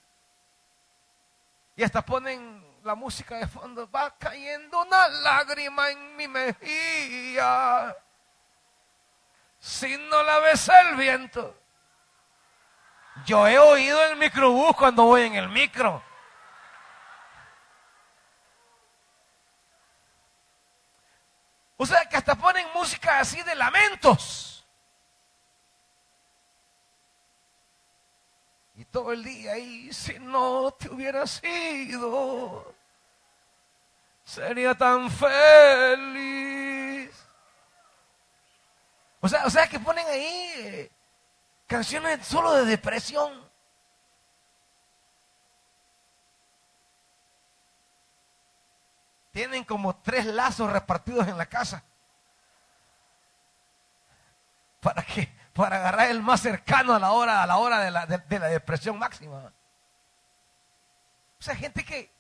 Y 1.77 1.85
hasta 1.85 2.05
ponen 2.05 2.67
la 2.83 2.97
música 2.97 3.37
de 3.37 3.47
fondo. 3.47 3.89
Va 3.89 4.19
cayendo 4.19 4.83
una 4.83 5.07
lágrima 5.07 5.89
en 5.91 6.17
mi 6.17 6.27
mejilla. 6.27 7.97
Si 9.61 9.97
no 9.97 10.25
la 10.25 10.41
besa 10.41 10.81
el 10.91 10.97
viento. 10.97 11.57
Yo 13.25 13.47
he 13.47 13.57
oído 13.61 14.05
el 14.07 14.17
microbús 14.17 14.75
cuando 14.75 15.05
voy 15.05 15.23
en 15.23 15.37
el 15.37 15.49
micro. 15.49 16.03
O 21.77 21.87
sea, 21.87 22.09
que 22.09 22.17
hasta 22.17 22.35
ponen 22.35 22.67
música 22.75 23.21
así 23.21 23.41
de 23.45 23.55
lamentos. 23.55 24.58
Todo 28.91 29.13
el 29.13 29.23
día 29.23 29.53
ahí, 29.53 29.93
si 29.93 30.19
no 30.19 30.71
te 30.73 30.89
hubiera 30.89 31.27
sido, 31.27 32.75
sería 34.25 34.75
tan 34.75 35.11
feliz. 35.11 36.59
O 39.21 39.29
sea, 39.29 39.47
o 39.47 39.51
sea 39.51 39.69
que 39.69 39.81
ponen 39.81 40.07
ahí 40.07 40.53
eh, 40.57 40.91
canciones 41.67 42.27
solo 42.27 42.53
de 42.53 42.65
depresión. 42.65 43.49
tienen 49.39 49.63
como 49.63 49.95
tres 49.95 50.27
lazos 50.27 50.73
repartidos 50.73 51.29
en 51.29 51.39
la 51.39 51.47
casa. 51.47 51.85
¿Para 54.81 55.01
qué? 55.05 55.33
Para 55.59 55.79
agarrar 55.79 56.11
el 56.11 56.23
más 56.23 56.41
cercano 56.41 56.95
a 56.95 57.01
la 57.01 57.11
hora, 57.11 57.43
a 57.43 57.47
la 57.49 57.57
hora 57.57 57.81
de 57.81 57.91
la, 57.91 58.07
de, 58.07 58.39
la 58.39 58.47
depresión 58.47 58.97
máxima. 58.97 59.53
O 61.37 61.43
sea, 61.43 61.57
gente 61.57 61.85
que, 61.85 62.15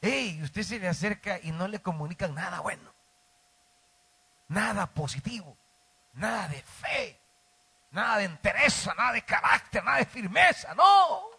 hey, 0.00 0.40
usted 0.42 0.62
se 0.62 0.78
le 0.78 0.88
acerca 0.88 1.38
y 1.42 1.52
no 1.52 1.68
le 1.68 1.82
comunican 1.82 2.34
nada 2.34 2.60
bueno, 2.60 2.94
nada 4.48 4.86
positivo, 4.86 5.58
nada 6.14 6.48
de 6.48 6.62
fe, 6.62 7.20
nada 7.90 8.16
de 8.16 8.24
entereza, 8.24 8.94
nada 8.94 9.12
de 9.12 9.22
carácter, 9.22 9.84
nada 9.84 9.98
de 9.98 10.06
firmeza, 10.06 10.74
no. 10.74 11.29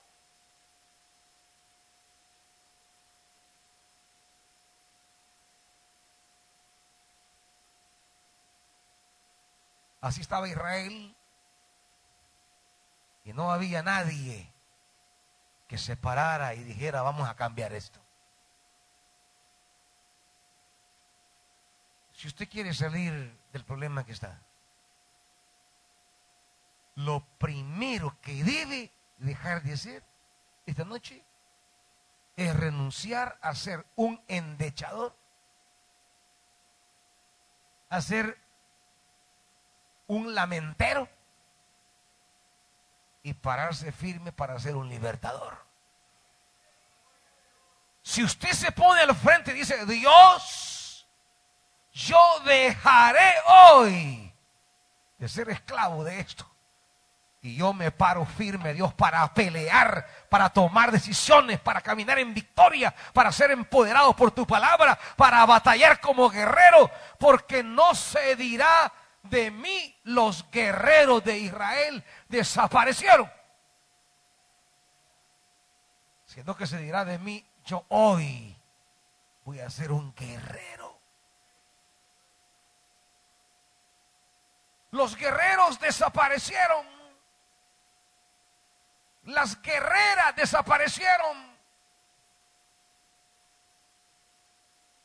Así 10.01 10.21
estaba 10.21 10.49
Israel. 10.49 11.15
Y 13.23 13.33
no 13.33 13.51
había 13.51 13.83
nadie 13.83 14.51
que 15.67 15.77
se 15.77 15.95
parara 15.95 16.55
y 16.55 16.63
dijera, 16.63 17.03
vamos 17.03 17.29
a 17.29 17.35
cambiar 17.35 17.71
esto. 17.71 18.01
Si 22.13 22.27
usted 22.27 22.49
quiere 22.49 22.73
salir 22.73 23.39
del 23.53 23.63
problema 23.63 24.05
que 24.05 24.11
está, 24.11 24.41
lo 26.95 27.23
primero 27.37 28.19
que 28.21 28.43
debe 28.43 28.91
dejar 29.17 29.63
de 29.63 29.73
hacer 29.73 30.03
esta 30.65 30.83
noche 30.83 31.23
es 32.35 32.55
renunciar 32.55 33.37
a 33.41 33.55
ser 33.55 33.85
un 33.95 34.21
endechador, 34.27 35.15
a 37.89 38.01
ser 38.01 38.37
un 40.11 40.35
lamentero 40.35 41.07
y 43.23 43.33
pararse 43.33 43.93
firme 43.93 44.33
para 44.33 44.59
ser 44.59 44.75
un 44.75 44.89
libertador. 44.89 45.57
Si 48.01 48.21
usted 48.21 48.51
se 48.51 48.73
pone 48.73 48.99
al 48.99 49.15
frente 49.15 49.51
y 49.51 49.55
dice, 49.55 49.85
Dios, 49.85 51.07
yo 51.93 52.19
dejaré 52.43 53.35
hoy 53.45 54.33
de 55.17 55.29
ser 55.29 55.49
esclavo 55.49 56.03
de 56.03 56.19
esto. 56.19 56.45
Y 57.41 57.55
yo 57.55 57.71
me 57.73 57.89
paro 57.89 58.25
firme, 58.25 58.73
Dios, 58.73 58.93
para 58.93 59.33
pelear, 59.33 60.05
para 60.29 60.49
tomar 60.49 60.91
decisiones, 60.91 61.57
para 61.59 61.79
caminar 61.79 62.19
en 62.19 62.33
victoria, 62.33 62.93
para 63.13 63.31
ser 63.31 63.51
empoderado 63.51 64.13
por 64.13 64.31
tu 64.31 64.45
palabra, 64.45 64.99
para 65.15 65.45
batallar 65.45 66.01
como 66.01 66.29
guerrero, 66.29 66.91
porque 67.17 67.63
no 67.63 67.95
se 67.95 68.35
dirá 68.35 68.91
de 69.23 69.51
mí 69.51 69.99
los 70.03 70.49
guerreros 70.51 71.23
de 71.23 71.37
Israel 71.37 72.03
desaparecieron. 72.27 73.31
Siendo 76.25 76.55
que 76.55 76.65
se 76.65 76.77
dirá 76.77 77.03
de 77.03 77.19
mí, 77.19 77.45
yo 77.65 77.85
hoy 77.89 78.57
voy 79.43 79.59
a 79.59 79.69
ser 79.69 79.91
un 79.91 80.13
guerrero. 80.15 80.97
Los 84.91 85.15
guerreros 85.15 85.79
desaparecieron. 85.79 86.85
Las 89.23 89.61
guerreras 89.61 90.35
desaparecieron. 90.35 91.51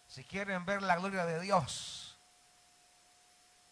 Si 0.07 0.25
quieren 0.25 0.65
ver 0.65 0.83
la 0.83 0.97
gloria 0.97 1.27
de 1.27 1.41
Dios, 1.41 2.06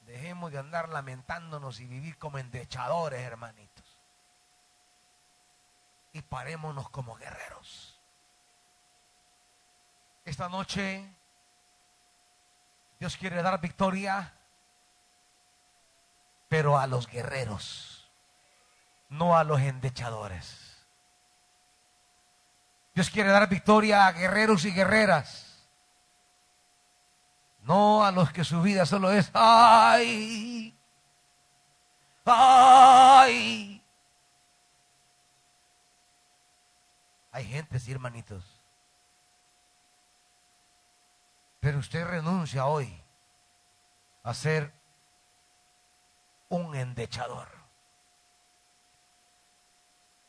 dejemos 0.05 0.53
de 0.53 0.59
andar 0.59 0.89
lamentándonos 0.89 1.81
y 1.81 1.87
vivir 1.87 2.19
como 2.19 2.39
endechadores, 2.39 3.21
hermanitos. 3.21 3.99
Y 6.13 6.23
parémonos 6.23 6.91
como 6.91 7.17
guerreros. 7.17 8.01
Esta 10.25 10.49
noche 10.49 11.15
Dios 12.99 13.17
quiere 13.17 13.43
dar 13.43 13.61
victoria, 13.61 14.33
pero 16.49 16.79
a 16.79 16.87
los 16.87 17.07
guerreros, 17.07 18.11
no 19.11 19.37
a 19.37 19.45
los 19.45 19.61
endechadores. 19.61 20.87
Dios 22.95 23.11
quiere 23.11 23.31
dar 23.31 23.49
victoria 23.49 24.07
a 24.07 24.13
guerreros 24.13 24.65
y 24.65 24.73
guerreras, 24.73 25.54
no 27.65 28.05
a 28.05 28.13
los 28.13 28.33
que 28.33 28.45
su 28.45 28.63
vida 28.63 28.87
solo 28.87 29.11
es, 29.11 29.31
ay, 29.35 30.77
ay. 32.25 33.83
Hay 37.33 37.45
gente, 37.47 37.81
sí, 37.81 37.91
hermanitos, 37.91 38.45
Pero 41.59 41.79
usted 41.79 42.07
renuncia 42.07 42.67
hoy 42.67 43.03
a 44.23 44.35
ser 44.35 44.71
un 46.51 46.75
endechador. 46.75 47.49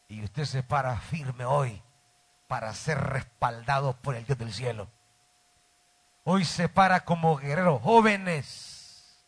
Y 0.07 0.23
usted 0.23 0.45
se 0.45 0.63
para 0.63 0.97
firme 0.97 1.43
hoy 1.43 1.83
para 2.47 2.73
ser 2.73 2.99
respaldado 2.99 3.97
por 3.97 4.15
el 4.15 4.25
Dios 4.25 4.37
del 4.37 4.53
cielo. 4.53 4.87
Hoy 6.25 6.43
se 6.43 6.67
para 6.67 7.05
como 7.05 7.37
guerrero. 7.37 7.79
Jóvenes, 7.79 9.23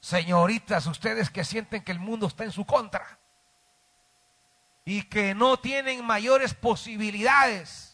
señoritas, 0.00 0.86
ustedes 0.86 1.30
que 1.30 1.44
sienten 1.44 1.82
que 1.84 1.92
el 1.92 1.98
mundo 1.98 2.28
está 2.28 2.44
en 2.44 2.52
su 2.52 2.64
contra 2.64 3.18
y 4.84 5.02
que 5.02 5.34
no 5.34 5.58
tienen 5.58 6.04
mayores 6.04 6.54
posibilidades 6.54 7.92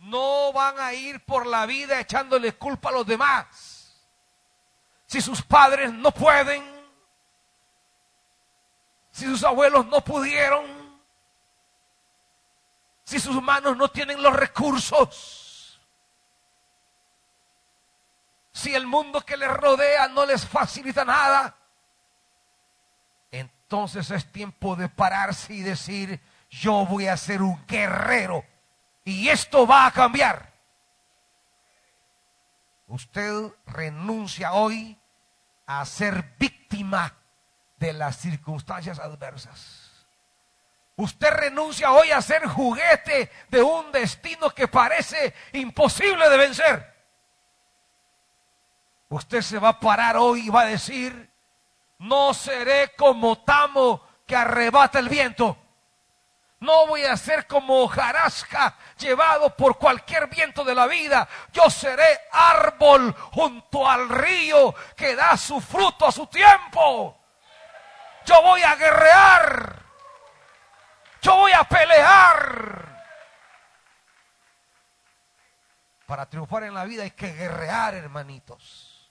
no 0.00 0.52
van 0.52 0.78
a 0.78 0.94
ir 0.94 1.24
por 1.24 1.46
la 1.46 1.66
vida 1.66 2.00
echándole 2.00 2.54
culpa 2.54 2.90
a 2.90 2.92
los 2.92 3.06
demás. 3.06 4.06
Si 5.06 5.20
sus 5.20 5.42
padres 5.42 5.92
no 5.92 6.12
pueden, 6.12 6.62
si 9.10 9.24
sus 9.24 9.42
abuelos 9.42 9.86
no 9.86 10.02
pudieron, 10.02 10.77
si 13.08 13.18
sus 13.18 13.42
manos 13.42 13.74
no 13.74 13.88
tienen 13.88 14.22
los 14.22 14.36
recursos, 14.36 15.80
si 18.52 18.74
el 18.74 18.86
mundo 18.86 19.22
que 19.22 19.38
les 19.38 19.48
rodea 19.48 20.08
no 20.08 20.26
les 20.26 20.46
facilita 20.46 21.06
nada, 21.06 21.56
entonces 23.30 24.10
es 24.10 24.30
tiempo 24.30 24.76
de 24.76 24.90
pararse 24.90 25.54
y 25.54 25.62
decir, 25.62 26.20
yo 26.50 26.84
voy 26.84 27.06
a 27.06 27.16
ser 27.16 27.40
un 27.40 27.64
guerrero 27.66 28.44
y 29.06 29.30
esto 29.30 29.66
va 29.66 29.86
a 29.86 29.90
cambiar. 29.90 30.52
Usted 32.88 33.54
renuncia 33.64 34.52
hoy 34.52 34.98
a 35.64 35.82
ser 35.86 36.34
víctima 36.38 37.14
de 37.78 37.94
las 37.94 38.18
circunstancias 38.18 38.98
adversas. 38.98 39.77
Usted 40.98 41.30
renuncia 41.30 41.92
hoy 41.92 42.10
a 42.10 42.20
ser 42.20 42.44
juguete 42.44 43.30
de 43.48 43.62
un 43.62 43.92
destino 43.92 44.50
que 44.50 44.66
parece 44.66 45.32
imposible 45.52 46.28
de 46.28 46.36
vencer. 46.36 46.94
Usted 49.08 49.40
se 49.42 49.60
va 49.60 49.68
a 49.68 49.80
parar 49.80 50.16
hoy 50.16 50.46
y 50.46 50.50
va 50.50 50.62
a 50.62 50.66
decir, 50.66 51.30
no 51.98 52.34
seré 52.34 52.96
como 52.96 53.38
tamo 53.44 54.02
que 54.26 54.34
arrebata 54.34 54.98
el 54.98 55.08
viento. 55.08 55.56
No 56.58 56.88
voy 56.88 57.04
a 57.04 57.16
ser 57.16 57.46
como 57.46 57.84
hojarasca 57.84 58.74
llevado 58.98 59.54
por 59.54 59.78
cualquier 59.78 60.26
viento 60.26 60.64
de 60.64 60.74
la 60.74 60.88
vida. 60.88 61.28
Yo 61.52 61.70
seré 61.70 62.22
árbol 62.32 63.14
junto 63.34 63.88
al 63.88 64.08
río 64.08 64.74
que 64.96 65.14
da 65.14 65.36
su 65.36 65.60
fruto 65.60 66.08
a 66.08 66.10
su 66.10 66.26
tiempo. 66.26 67.16
Yo 68.26 68.42
voy 68.42 68.62
a 68.62 68.74
guerrear. 68.74 69.87
Yo 71.20 71.36
voy 71.36 71.52
a 71.52 71.64
pelear. 71.64 72.88
Para 76.06 76.28
triunfar 76.28 76.64
en 76.64 76.74
la 76.74 76.84
vida 76.84 77.02
hay 77.02 77.10
que 77.10 77.32
guerrear, 77.32 77.94
hermanitos. 77.94 79.10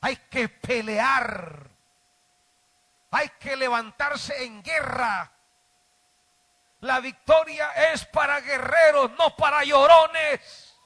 Hay 0.00 0.16
que 0.16 0.48
pelear. 0.48 1.70
Hay 3.10 3.28
que 3.38 3.56
levantarse 3.56 4.44
en 4.44 4.62
guerra 4.62 5.32
la 6.82 6.98
victoria 6.98 7.70
es 7.92 8.04
para 8.06 8.40
guerreros, 8.40 9.12
no 9.12 9.36
para 9.36 9.62
llorones. 9.62 10.76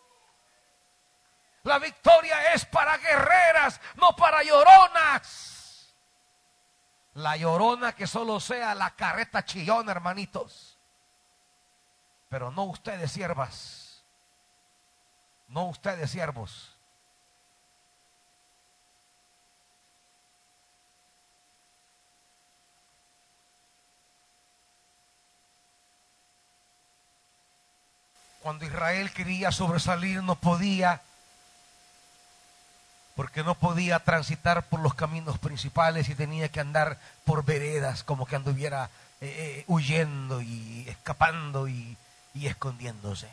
La 1.62 1.78
victoria 1.78 2.52
es 2.52 2.66
para 2.66 2.98
guerreras, 2.98 3.80
no 3.94 4.14
para 4.14 4.42
lloronas. 4.42 5.55
La 7.16 7.34
llorona 7.34 7.94
que 7.94 8.06
solo 8.06 8.40
sea 8.40 8.74
la 8.74 8.90
carreta 8.90 9.42
chillona, 9.42 9.90
hermanitos. 9.90 10.76
Pero 12.28 12.50
no 12.50 12.64
ustedes 12.64 13.10
siervas. 13.10 14.04
No 15.48 15.64
ustedes 15.64 16.10
siervos. 16.10 16.76
Cuando 28.42 28.66
Israel 28.66 29.10
quería 29.12 29.50
sobresalir 29.52 30.22
no 30.22 30.34
podía, 30.38 31.02
porque 33.16 33.42
no 33.42 33.54
podía 33.54 33.98
transitar 33.98 34.62
por 34.64 34.80
los 34.80 34.94
caminos 34.94 35.38
principales 35.38 36.10
y 36.10 36.14
tenía 36.14 36.50
que 36.50 36.60
andar 36.60 36.98
por 37.24 37.44
veredas, 37.46 38.04
como 38.04 38.26
que 38.26 38.36
anduviera 38.36 38.90
eh, 39.22 39.34
eh, 39.38 39.64
huyendo 39.66 40.42
y 40.42 40.84
escapando 40.86 41.66
y, 41.66 41.96
y 42.34 42.46
escondiéndose. 42.46 43.28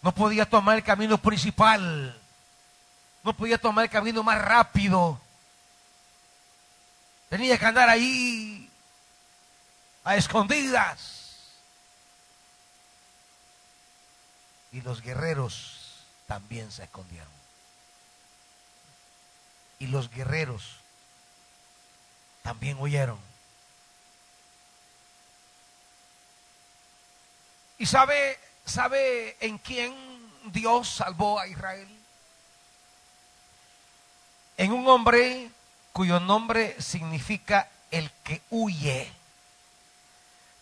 No 0.00 0.12
podía 0.12 0.48
tomar 0.48 0.76
el 0.76 0.84
camino 0.84 1.18
principal. 1.18 2.16
No 3.24 3.32
podía 3.34 3.58
tomar 3.58 3.84
el 3.84 3.90
camino 3.90 4.22
más 4.22 4.40
rápido. 4.40 5.20
Tenía 7.28 7.58
que 7.58 7.66
andar 7.66 7.88
ahí 7.88 8.70
a 10.04 10.14
escondidas. 10.14 11.16
Y 14.70 14.82
los 14.82 15.02
guerreros 15.02 15.79
también 16.30 16.70
se 16.70 16.84
escondieron. 16.84 17.26
Y 19.80 19.88
los 19.88 20.08
guerreros 20.12 20.76
también 22.42 22.78
huyeron. 22.78 23.18
¿Y 27.78 27.86
sabe, 27.86 28.38
sabe 28.64 29.38
en 29.40 29.58
quién 29.58 29.92
Dios 30.52 30.88
salvó 30.88 31.40
a 31.40 31.48
Israel? 31.48 31.88
En 34.56 34.70
un 34.70 34.86
hombre 34.86 35.50
cuyo 35.92 36.20
nombre 36.20 36.80
significa 36.80 37.68
el 37.90 38.08
que 38.22 38.40
huye. 38.50 39.10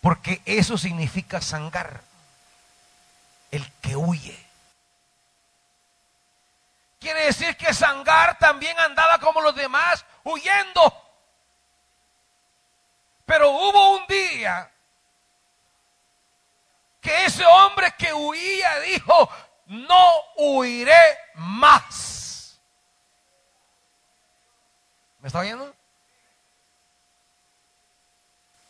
Porque 0.01 0.41
eso 0.47 0.79
significa 0.79 1.43
sangar, 1.43 2.01
el 3.51 3.71
que 3.83 3.97
huye. 3.97 4.48
Quiere 6.99 7.27
decir 7.27 7.57
que 7.57 7.73
Sangar 7.73 8.39
también 8.39 8.79
andaba 8.79 9.19
como 9.19 9.41
los 9.41 9.55
demás, 9.55 10.05
huyendo. 10.25 11.09
Pero 13.25 13.51
hubo 13.51 13.97
un 13.97 14.07
día 14.07 14.71
que 17.01 17.25
ese 17.27 17.45
hombre 17.45 17.95
que 17.97 18.13
huía 18.13 18.81
dijo, 18.81 19.31
no 19.67 20.13
huiré 20.37 21.19
más. 21.35 22.59
¿Me 25.21 25.29
está 25.29 25.41
oyendo? 25.41 25.75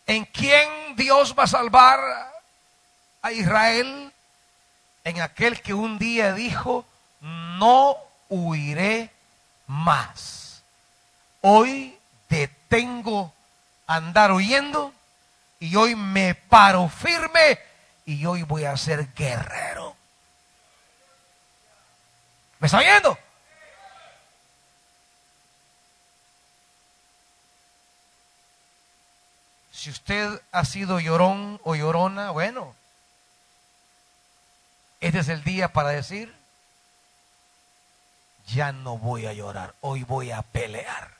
¿En 0.07 0.25
quién 0.25 0.97
Dios 0.97 1.35
va 1.39 1.45
a 1.45 1.49
salvar 1.49 2.01
a 3.23 3.33
Israel? 3.33 4.13
En 5.05 5.21
aquel 5.21 5.63
que 5.63 5.73
un 5.73 5.99
día 5.99 6.33
dijo, 6.33 6.85
no 7.21 8.08
huiré 8.29 9.11
más. 9.67 10.63
Hoy 11.41 11.99
detengo 12.29 13.33
andar 13.87 14.33
huyendo 14.33 14.93
Y 15.61 15.75
hoy 15.75 15.97
me 15.97 16.35
paro 16.35 16.89
firme 16.89 17.59
y 18.07 18.25
hoy 18.25 18.43
voy 18.43 18.65
a 18.65 18.77
ser 18.77 19.13
guerrero. 19.13 19.95
¿Me 22.59 22.67
está 22.67 22.79
oyendo? 22.79 23.19
Si 29.73 29.91
usted 29.91 30.41
ha 30.53 30.65
sido 30.65 31.01
llorón 31.01 31.61
o 31.65 31.75
llorona, 31.75 32.31
bueno, 32.31 32.75
este 35.01 35.19
es 35.19 35.29
el 35.29 35.45
día 35.45 35.73
para 35.73 35.91
decir, 35.91 36.35
ya 38.49 38.73
no 38.73 38.99
voy 38.99 39.27
a 39.27 39.33
llorar, 39.33 39.75
hoy 39.81 40.05
voy 40.05 40.31
a 40.31 40.43
pelear. 40.43 41.17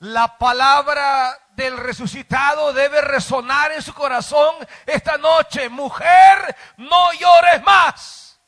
La 0.00 0.36
palabra 0.36 1.38
del 1.50 1.76
resucitado 1.76 2.72
debe 2.72 3.00
resonar 3.00 3.70
en 3.72 3.82
su 3.82 3.94
corazón 3.94 4.56
esta 4.84 5.16
noche. 5.16 5.68
Mujer, 5.68 6.56
no 6.76 7.12
llores 7.12 7.62
más. 7.62 8.40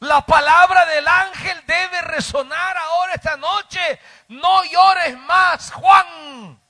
La 0.00 0.24
palabra 0.24 0.86
del 0.86 1.08
ángel 1.08 1.64
debe 1.66 2.00
resonar 2.02 2.76
ahora 2.76 3.14
esta 3.14 3.36
noche. 3.36 4.00
No 4.28 4.62
llores 4.64 5.18
más, 5.18 5.72
Juan. 5.72 6.60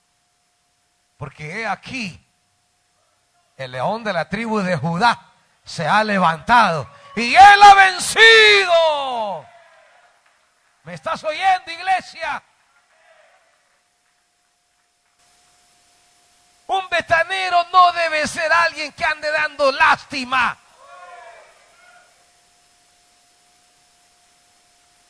Porque 1.17 1.61
he 1.61 1.67
aquí, 1.67 2.26
el 3.57 3.71
león 3.71 4.03
de 4.03 4.13
la 4.13 4.29
tribu 4.29 4.59
de 4.59 4.77
Judá 4.77 5.19
se 5.65 5.87
ha 5.87 6.03
levantado 6.03 6.87
y 7.15 7.35
él 7.35 7.63
ha 7.63 7.73
vencido. 7.73 9.45
¿Me 10.83 10.93
estás 10.93 11.23
oyendo, 11.23 11.71
iglesia? 11.71 12.41
Un 16.67 16.87
betanero 16.89 17.65
no 17.73 17.91
debe 17.93 18.27
ser 18.27 18.51
alguien 18.51 18.91
que 18.91 19.03
ande 19.03 19.31
dando 19.31 19.71
lástima. 19.71 20.57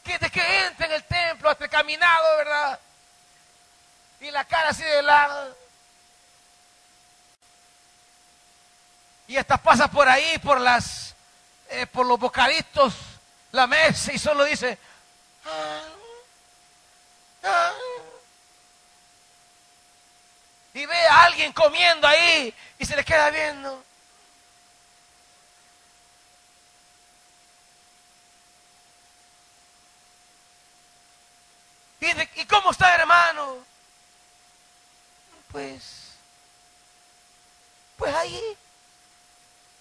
Que 0.04 0.18
de 0.18 0.30
que 0.30 0.66
entre 0.66 0.86
en 0.86 0.92
el 0.94 1.04
templo 1.04 1.50
hasta 1.50 1.68
caminado, 1.68 2.38
¿verdad? 2.38 2.80
Y 4.22 4.32
la 4.32 4.46
cara 4.46 4.70
así 4.70 4.84
de 4.84 5.04
lado. 5.04 5.66
Y 9.28 9.36
hasta 9.36 9.58
pasa 9.58 9.90
por 9.90 10.08
ahí, 10.08 10.38
por 10.40 10.60
las, 10.62 11.13
eh, 11.70 11.86
por 11.86 12.06
los 12.06 12.18
bocaditos, 12.18 12.94
la 13.52 13.68
mesa 13.68 14.13
y 14.13 14.20
solo 14.20 14.46
dice, 14.46 14.78
ah, 15.46 15.82
ah". 17.44 17.74
y 20.74 20.86
ve 20.86 21.08
a 21.08 21.24
alguien 21.26 21.52
comiendo 21.52 22.08
ahí 22.08 22.54
y 22.80 22.86
se 22.86 22.96
le 22.96 23.04
queda 23.04 23.30
viendo. 23.30 23.84
¿Y, 32.00 32.42
¿Y 32.42 32.46
cómo 32.46 32.72
está 32.72 32.96
hermano? 32.96 33.58
Pues, 35.52 36.13
pues 37.98 38.16
ahí. 38.16 38.58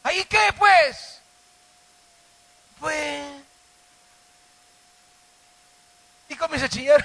¿Ahí 0.07 0.25
qué 0.27 0.55
pues? 0.57 1.21
Pues... 2.79 3.42
Y 6.29 6.37
comienza 6.37 6.66
a 6.66 6.69
chillar. 6.69 7.05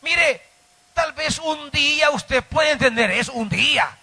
Mire, 0.00 0.48
tal 0.94 1.12
vez 1.12 1.38
un 1.40 1.70
día 1.72 2.08
usted 2.08 2.42
puede 2.42 2.70
entender 2.70 3.10
eso, 3.10 3.34
un 3.34 3.50
día. 3.50 3.98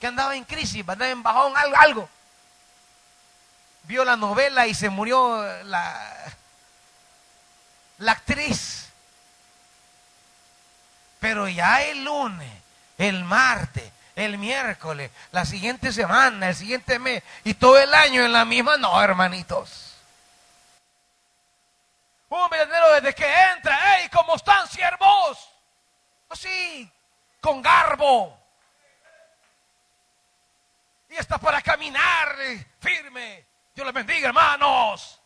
Que 0.00 0.08
andaba 0.08 0.34
en 0.34 0.42
crisis, 0.42 0.80
andaba 0.80 1.12
en 1.12 1.22
bajón, 1.22 1.56
algo, 1.56 1.76
algo. 1.76 2.08
Vio 3.84 4.04
la 4.04 4.16
novela 4.16 4.66
y 4.66 4.74
se 4.74 4.88
murió 4.88 5.40
la, 5.62 6.34
la 7.98 8.12
actriz. 8.12 8.88
Pero 11.20 11.46
ya 11.46 11.82
el 11.84 12.02
lunes 12.02 12.63
el 12.98 13.24
martes, 13.24 13.90
el 14.14 14.38
miércoles, 14.38 15.10
la 15.32 15.44
siguiente 15.44 15.92
semana, 15.92 16.50
el 16.50 16.54
siguiente 16.54 16.98
mes 16.98 17.22
y 17.42 17.54
todo 17.54 17.78
el 17.78 17.92
año 17.94 18.24
en 18.24 18.32
la 18.32 18.44
misma. 18.44 18.76
No, 18.76 19.00
hermanitos. 19.02 19.96
Un 22.28 22.50
milenero 22.50 22.92
desde 22.94 23.14
que 23.14 23.42
entra, 23.52 23.78
¡hey! 23.84 24.08
¿Cómo 24.12 24.34
están, 24.34 24.68
siervos? 24.68 25.50
Así, 26.28 26.90
con 27.40 27.62
garbo. 27.62 28.36
Y 31.08 31.16
está 31.16 31.38
para 31.38 31.62
caminar 31.62 32.36
firme. 32.80 33.46
Dios 33.74 33.86
les 33.86 33.94
bendiga, 33.94 34.28
hermanos. 34.28 35.20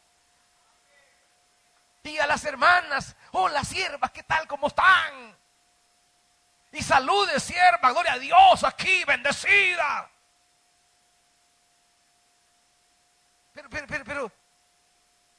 Y 2.03 2.19
a 2.19 2.27
las 2.27 2.45
hermanas, 2.45 3.15
oh, 3.33 3.49
las 3.49 3.69
siervas, 3.69 4.11
¿qué 4.11 4.23
tal? 4.23 4.47
¿Cómo 4.47 4.69
están? 4.69 5.37
Y 6.73 6.83
salude, 6.83 7.41
sierva, 7.41 7.93
gloria 7.93 8.13
a 8.13 8.19
Dios 8.19 8.65
aquí, 8.65 9.05
bendecida. 9.05 10.11
Pero, 13.55 13.71
pero, 13.71 13.87
pero, 13.87 14.05
pero, 14.05 14.33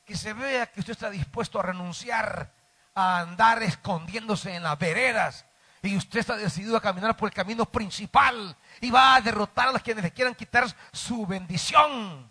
que 0.05 0.17
se 0.17 0.33
vea 0.33 0.65
que 0.65 0.79
usted 0.79 0.93
está 0.93 1.09
dispuesto 1.09 1.59
a 1.59 1.63
renunciar 1.63 2.51
a 2.95 3.19
andar 3.19 3.61
escondiéndose 3.63 4.55
en 4.55 4.63
las 4.63 4.77
veredas. 4.77 5.45
Y 5.81 5.95
usted 5.95 6.19
está 6.19 6.35
decidido 6.35 6.75
a 6.75 6.81
caminar 6.81 7.15
por 7.15 7.29
el 7.29 7.35
camino 7.35 7.65
principal 7.65 8.57
y 8.81 8.89
va 8.89 9.15
a 9.15 9.21
derrotar 9.21 9.69
a 9.69 9.71
los 9.71 9.81
quienes 9.81 10.03
le 10.03 10.11
quieran 10.11 10.35
quitar 10.35 10.65
su 10.91 11.25
bendición 11.25 12.29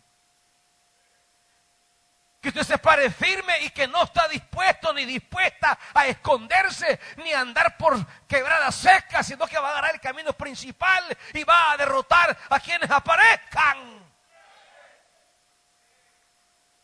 que 2.52 2.60
usted 2.60 2.74
se 2.74 2.78
pare 2.78 3.10
firme 3.10 3.60
y 3.60 3.70
que 3.70 3.86
no 3.86 4.04
está 4.04 4.26
dispuesto 4.28 4.92
ni 4.94 5.04
dispuesta 5.04 5.78
a 5.92 6.06
esconderse 6.06 6.98
ni 7.18 7.32
a 7.32 7.40
andar 7.40 7.76
por 7.76 7.94
quebradas 8.26 8.74
secas, 8.74 9.26
sino 9.26 9.46
que 9.46 9.58
va 9.58 9.68
a 9.68 9.70
agarrar 9.72 9.94
el 9.94 10.00
camino 10.00 10.32
principal 10.32 11.04
y 11.34 11.44
va 11.44 11.72
a 11.72 11.76
derrotar 11.76 12.36
a 12.48 12.60
quienes 12.60 12.90
aparezcan. 12.90 13.98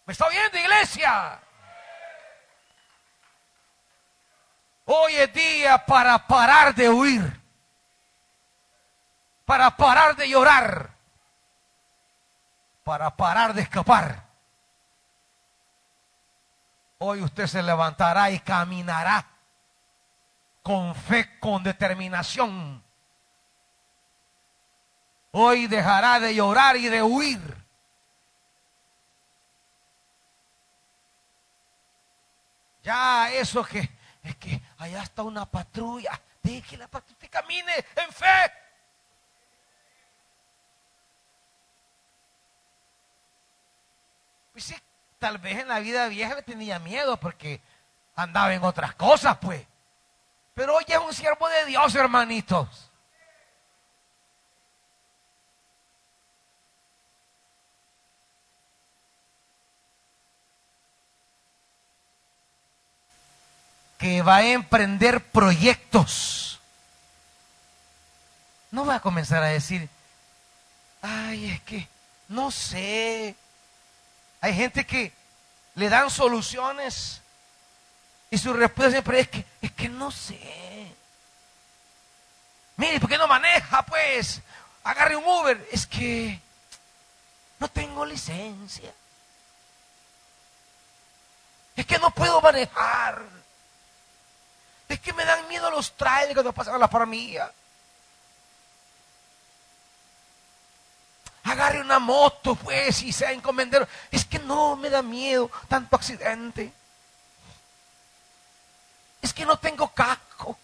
¿Me 0.04 0.12
está 0.12 0.26
oyendo, 0.26 0.58
iglesia? 0.58 1.40
Hoy 4.86 5.14
es 5.14 5.32
día 5.32 5.86
para 5.86 6.26
parar 6.26 6.74
de 6.74 6.90
huir, 6.90 7.40
para 9.46 9.74
parar 9.74 10.14
de 10.14 10.28
llorar, 10.28 10.90
para 12.82 13.16
parar 13.16 13.54
de 13.54 13.62
escapar 13.62 14.23
Hoy 16.98 17.22
usted 17.22 17.46
se 17.46 17.62
levantará 17.62 18.30
y 18.30 18.40
caminará 18.40 19.26
con 20.62 20.94
fe, 20.94 21.38
con 21.38 21.62
determinación. 21.62 22.82
Hoy 25.32 25.66
dejará 25.66 26.20
de 26.20 26.34
llorar 26.34 26.76
y 26.76 26.88
de 26.88 27.02
huir. 27.02 27.64
Ya 32.82 33.32
eso 33.32 33.64
que 33.64 33.90
es 34.22 34.36
que 34.36 34.62
allá 34.78 35.02
está 35.02 35.22
una 35.22 35.44
patrulla. 35.44 36.20
Deje 36.42 36.62
que 36.62 36.76
la 36.76 36.88
patrulla 36.88 37.28
camine 37.28 37.74
en 37.96 38.12
fe. 38.12 38.52
Pues 44.52 44.74
tal 45.24 45.38
vez 45.38 45.58
en 45.58 45.68
la 45.68 45.78
vida 45.78 46.06
vieja 46.08 46.42
tenía 46.42 46.78
miedo 46.78 47.16
porque 47.16 47.58
andaba 48.14 48.52
en 48.52 48.62
otras 48.62 48.94
cosas, 48.94 49.38
pues. 49.38 49.66
Pero 50.52 50.76
hoy 50.76 50.84
es 50.86 50.98
un 50.98 51.14
siervo 51.14 51.48
de 51.48 51.64
Dios, 51.64 51.94
hermanitos. 51.94 52.90
que 63.96 64.20
va 64.20 64.36
a 64.36 64.46
emprender 64.46 65.24
proyectos. 65.24 66.60
No 68.70 68.84
va 68.84 68.96
a 68.96 69.00
comenzar 69.00 69.42
a 69.42 69.46
decir, 69.46 69.88
ay, 71.00 71.52
es 71.52 71.60
que 71.62 71.88
no 72.28 72.50
sé, 72.50 73.34
hay 74.44 74.52
gente 74.52 74.84
que 74.84 75.10
le 75.74 75.88
dan 75.88 76.10
soluciones 76.10 77.22
y 78.28 78.36
su 78.36 78.52
respuesta 78.52 78.90
siempre 78.90 79.20
es 79.20 79.28
que, 79.28 79.42
es 79.62 79.72
que 79.72 79.88
no 79.88 80.10
sé. 80.10 80.38
Mire, 82.76 83.00
¿por 83.00 83.08
qué 83.08 83.16
no 83.16 83.26
maneja? 83.26 83.80
Pues 83.86 84.42
agarre 84.82 85.16
un 85.16 85.24
Uber. 85.24 85.66
Es 85.72 85.86
que 85.86 86.38
no 87.58 87.68
tengo 87.68 88.04
licencia. 88.04 88.92
no 91.98 92.10
puedo 92.10 92.42
manejar. 92.42 93.22
Es 94.90 95.00
que 95.00 95.14
me 95.14 95.24
dan 95.24 95.48
miedo 95.48 95.70
los 95.70 95.96
trailers 95.96 96.34
cuando 96.34 96.52
pasan 96.52 96.74
a 96.74 96.78
la 96.78 96.88
farmacia. 96.88 97.50
Agarre 101.44 101.80
una 101.80 101.98
moto, 101.98 102.54
pues, 102.54 103.02
y 103.02 103.12
sea 103.12 103.32
encomendero. 103.32 103.86
Es 104.10 104.24
que 104.24 104.38
no 104.38 104.76
me 104.76 104.88
da 104.88 105.02
miedo 105.02 105.50
tanto 105.68 105.96
accidente. 105.96 106.72
Es 109.20 109.32
que 109.32 109.44
no 109.44 109.58
tengo 109.58 109.88
casco. 109.88 110.58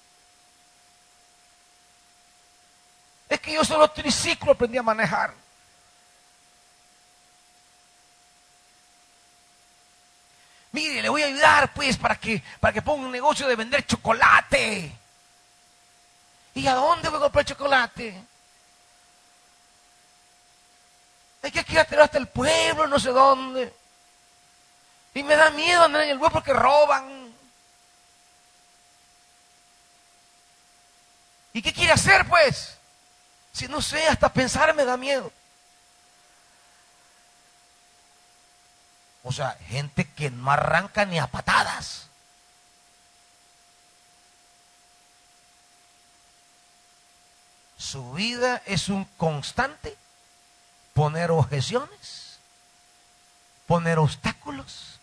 Es 3.28 3.40
que 3.40 3.52
yo 3.52 3.64
solo 3.64 3.90
triciclo 3.90 4.52
aprendí 4.52 4.78
a 4.78 4.82
manejar. 4.82 5.32
Mire, 10.72 11.02
le 11.02 11.08
voy 11.08 11.22
a 11.22 11.26
ayudar 11.26 11.72
pues 11.74 11.96
para 11.96 12.16
que, 12.16 12.42
para 12.60 12.72
que 12.72 12.82
ponga 12.82 13.06
un 13.06 13.12
negocio 13.12 13.46
de 13.46 13.56
vender 13.56 13.86
chocolate. 13.86 14.92
¿Y 16.54 16.66
a 16.66 16.74
dónde 16.74 17.08
voy 17.08 17.18
a 17.18 17.22
comprar 17.22 17.44
chocolate? 17.44 18.29
Hay 21.42 21.50
que 21.50 21.64
quedártelo 21.64 22.02
hasta 22.02 22.18
el 22.18 22.28
pueblo, 22.28 22.86
no 22.86 22.98
sé 22.98 23.10
dónde. 23.10 23.74
Y 25.14 25.22
me 25.22 25.36
da 25.36 25.50
miedo 25.50 25.84
andar 25.84 26.02
en 26.02 26.10
el 26.10 26.18
pueblo 26.18 26.34
porque 26.34 26.52
roban. 26.52 27.34
¿Y 31.52 31.62
qué 31.62 31.72
quiere 31.72 31.92
hacer 31.92 32.26
pues? 32.28 32.76
Si 33.52 33.66
no 33.66 33.82
sé, 33.82 34.06
hasta 34.06 34.32
pensar 34.32 34.74
me 34.74 34.84
da 34.84 34.96
miedo. 34.96 35.32
O 39.22 39.32
sea, 39.32 39.58
gente 39.68 40.08
que 40.12 40.30
no 40.30 40.50
arranca 40.50 41.04
ni 41.04 41.18
a 41.18 41.26
patadas. 41.26 42.06
Su 47.76 48.12
vida 48.12 48.62
es 48.66 48.88
un 48.88 49.04
constante 49.16 49.96
poner 51.00 51.30
objeciones, 51.30 52.38
poner 53.66 53.98
obstáculos. 53.98 55.00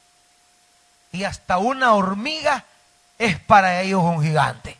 Y 1.12 1.24
hasta 1.24 1.58
una 1.58 1.94
hormiga 1.94 2.66
es 3.18 3.40
para 3.40 3.82
ellos 3.82 4.04
un 4.04 4.22
gigante. 4.22 4.78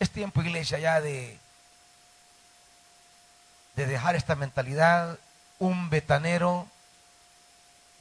Es 0.00 0.10
tiempo, 0.10 0.42
iglesia, 0.42 0.80
ya 0.80 1.00
de, 1.00 1.38
de 3.76 3.86
dejar 3.86 4.16
esta 4.16 4.34
mentalidad 4.34 5.16
un 5.60 5.90
betanero 5.90 6.66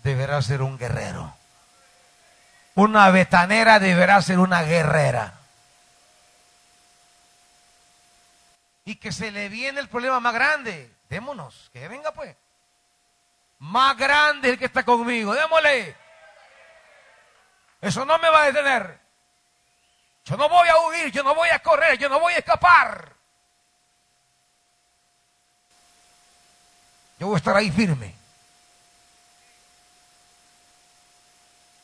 deberá 0.02 0.42
ser 0.42 0.64
un 0.64 0.80
guerrero. 0.80 1.36
Una 2.74 3.12
betanera 3.12 3.78
deberá 3.78 4.20
ser 4.24 4.40
una 4.40 4.64
guerrera. 4.64 5.41
Y 8.92 8.98
que 8.98 9.14
se 9.14 9.32
le 9.32 9.48
viene 9.48 9.80
el 9.80 9.88
problema 9.88 10.20
más 10.20 10.34
grande. 10.34 10.94
Démonos, 11.08 11.70
que 11.72 11.88
venga 11.88 12.12
pues. 12.12 12.36
Más 13.60 13.96
grande 13.96 14.50
el 14.50 14.60
que 14.60 14.66
está 14.66 14.84
conmigo. 14.84 15.34
Démosle. 15.34 15.96
Eso 17.80 18.04
no 18.04 18.18
me 18.18 18.30
va 18.30 18.42
a 18.42 18.46
detener. 18.48 19.00
Yo 20.26 20.36
no 20.36 20.50
voy 20.50 20.68
a 20.68 20.78
huir, 20.80 21.10
yo 21.10 21.24
no 21.24 21.34
voy 21.34 21.48
a 21.48 21.60
correr, 21.60 21.98
yo 21.98 22.10
no 22.10 22.20
voy 22.20 22.34
a 22.34 22.40
escapar. 22.40 23.14
Yo 27.18 27.28
voy 27.28 27.36
a 27.36 27.38
estar 27.38 27.56
ahí 27.56 27.72
firme. 27.72 28.14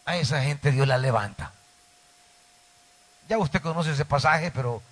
A 0.04 0.18
esa 0.18 0.42
gente 0.42 0.72
Dios 0.74 0.86
la 0.86 0.98
levanta. 0.98 1.54
Ya 3.30 3.38
usted 3.38 3.62
conoce 3.62 3.94
ese 3.94 4.04
pasaje, 4.04 4.52
pero 4.52 4.84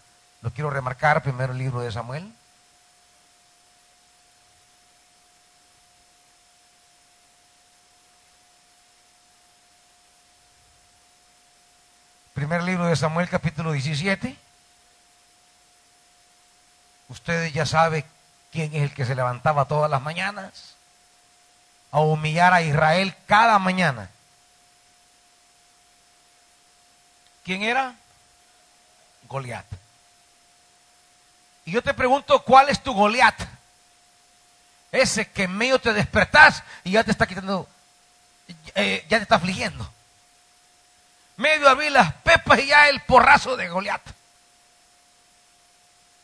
lo 0.46 0.52
quiero 0.52 0.70
remarcar 0.70 1.24
primero 1.24 1.56
libro 1.56 1.80
de 1.80 1.92
Samuel. 1.92 2.32
Primer 12.36 12.62
libro 12.62 12.86
de 12.86 12.96
Samuel, 12.96 13.28
capítulo 13.28 13.72
17. 13.72 14.38
Ustedes 17.10 17.52
ya 17.52 17.66
saben 17.66 18.06
quién 18.52 18.72
es 18.76 18.84
el 18.84 18.94
que 18.94 19.06
se 19.06 19.16
levantaba 19.16 19.66
todas 19.66 19.90
las 19.90 20.04
mañanas 20.04 20.76
a 21.90 22.02
humillar 22.02 22.54
a 22.54 22.62
Israel 22.62 23.16
cada 23.26 23.58
mañana. 23.58 24.12
¿Quién 27.44 27.64
era? 27.64 27.96
Goliat. 29.28 29.85
Y 31.66 31.72
yo 31.72 31.82
te 31.82 31.94
pregunto, 31.94 32.44
¿cuál 32.44 32.70
es 32.70 32.82
tu 32.82 32.94
Goliat? 32.94 33.36
Ese 34.92 35.30
que 35.30 35.44
en 35.44 35.58
medio 35.58 35.80
te 35.80 35.94
despertás 35.94 36.64
y 36.84 36.92
ya 36.92 37.04
te 37.04 37.12
está 37.12 37.26
quitando, 37.26 37.68
eh, 38.76 39.06
ya 39.10 39.18
te 39.18 39.24
está 39.24 39.36
afligiendo. 39.36 39.92
Medio 41.38 41.68
abrir 41.68 41.92
las 41.92 42.14
pepas 42.14 42.60
y 42.60 42.68
ya 42.68 42.88
el 42.88 43.02
porrazo 43.02 43.58
de 43.58 43.68
Goliat. 43.68 44.02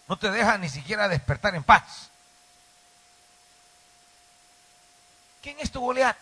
No 0.08 0.18
te 0.18 0.30
deja 0.30 0.58
ni 0.58 0.70
siquiera 0.70 1.08
despertar 1.08 1.56
en 1.56 1.64
paz. 1.64 2.10
¿Quién 5.42 5.60
es 5.60 5.72
tu 5.72 5.82
Goliat? 5.82 6.18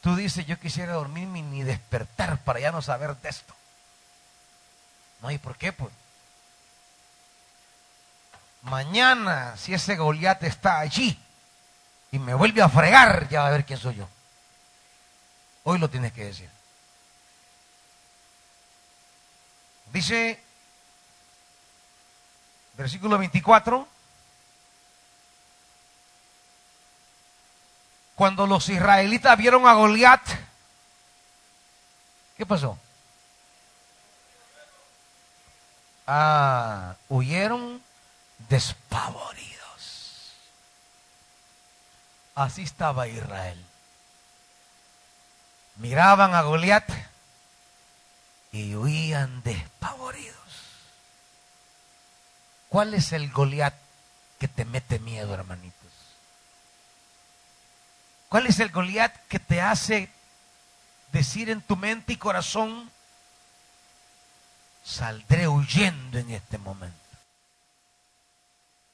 Tú 0.00 0.16
dices, 0.16 0.46
yo 0.46 0.58
quisiera 0.58 0.94
dormirme 0.94 1.42
ni 1.42 1.62
despertar 1.62 2.38
para 2.38 2.60
ya 2.60 2.72
no 2.72 2.82
saber 2.82 3.14
de 3.16 3.28
esto. 3.28 3.54
No 5.20 5.28
hay 5.28 5.38
por 5.38 5.56
qué, 5.56 5.72
pues. 5.72 5.92
Mañana, 8.64 9.56
si 9.58 9.74
ese 9.74 9.94
Goliat 9.94 10.42
está 10.42 10.78
allí 10.78 11.18
y 12.10 12.18
me 12.18 12.32
vuelve 12.32 12.62
a 12.62 12.68
fregar, 12.70 13.28
ya 13.28 13.42
va 13.42 13.48
a 13.48 13.50
ver 13.50 13.66
quién 13.66 13.78
soy 13.78 13.96
yo. 13.96 14.08
Hoy 15.64 15.78
lo 15.78 15.90
tienes 15.90 16.12
que 16.12 16.24
decir. 16.24 16.48
Dice, 19.92 20.42
versículo 22.72 23.18
24. 23.18 23.86
Cuando 28.14 28.46
los 28.46 28.68
israelitas 28.70 29.36
vieron 29.36 29.66
a 29.66 29.74
Goliat, 29.74 30.22
¿qué 32.38 32.46
pasó? 32.46 32.78
Ah, 36.06 36.94
huyeron 37.10 37.83
despavoridos. 38.48 40.32
Así 42.34 42.62
estaba 42.62 43.08
Israel. 43.08 43.64
Miraban 45.76 46.34
a 46.34 46.42
Goliat 46.42 46.88
y 48.52 48.74
huían 48.74 49.42
despavoridos. 49.42 50.34
¿Cuál 52.68 52.94
es 52.94 53.12
el 53.12 53.30
Goliat 53.30 53.74
que 54.38 54.48
te 54.48 54.64
mete 54.64 54.98
miedo, 54.98 55.34
hermanito? 55.34 55.74
¿Cuál 58.34 58.48
es 58.48 58.58
el 58.58 58.70
Goliat 58.70 59.14
que 59.28 59.38
te 59.38 59.60
hace 59.60 60.10
decir 61.12 61.50
en 61.50 61.62
tu 61.62 61.76
mente 61.76 62.14
y 62.14 62.16
corazón, 62.16 62.90
saldré 64.82 65.46
huyendo 65.46 66.18
en 66.18 66.32
este 66.32 66.58
momento? 66.58 67.03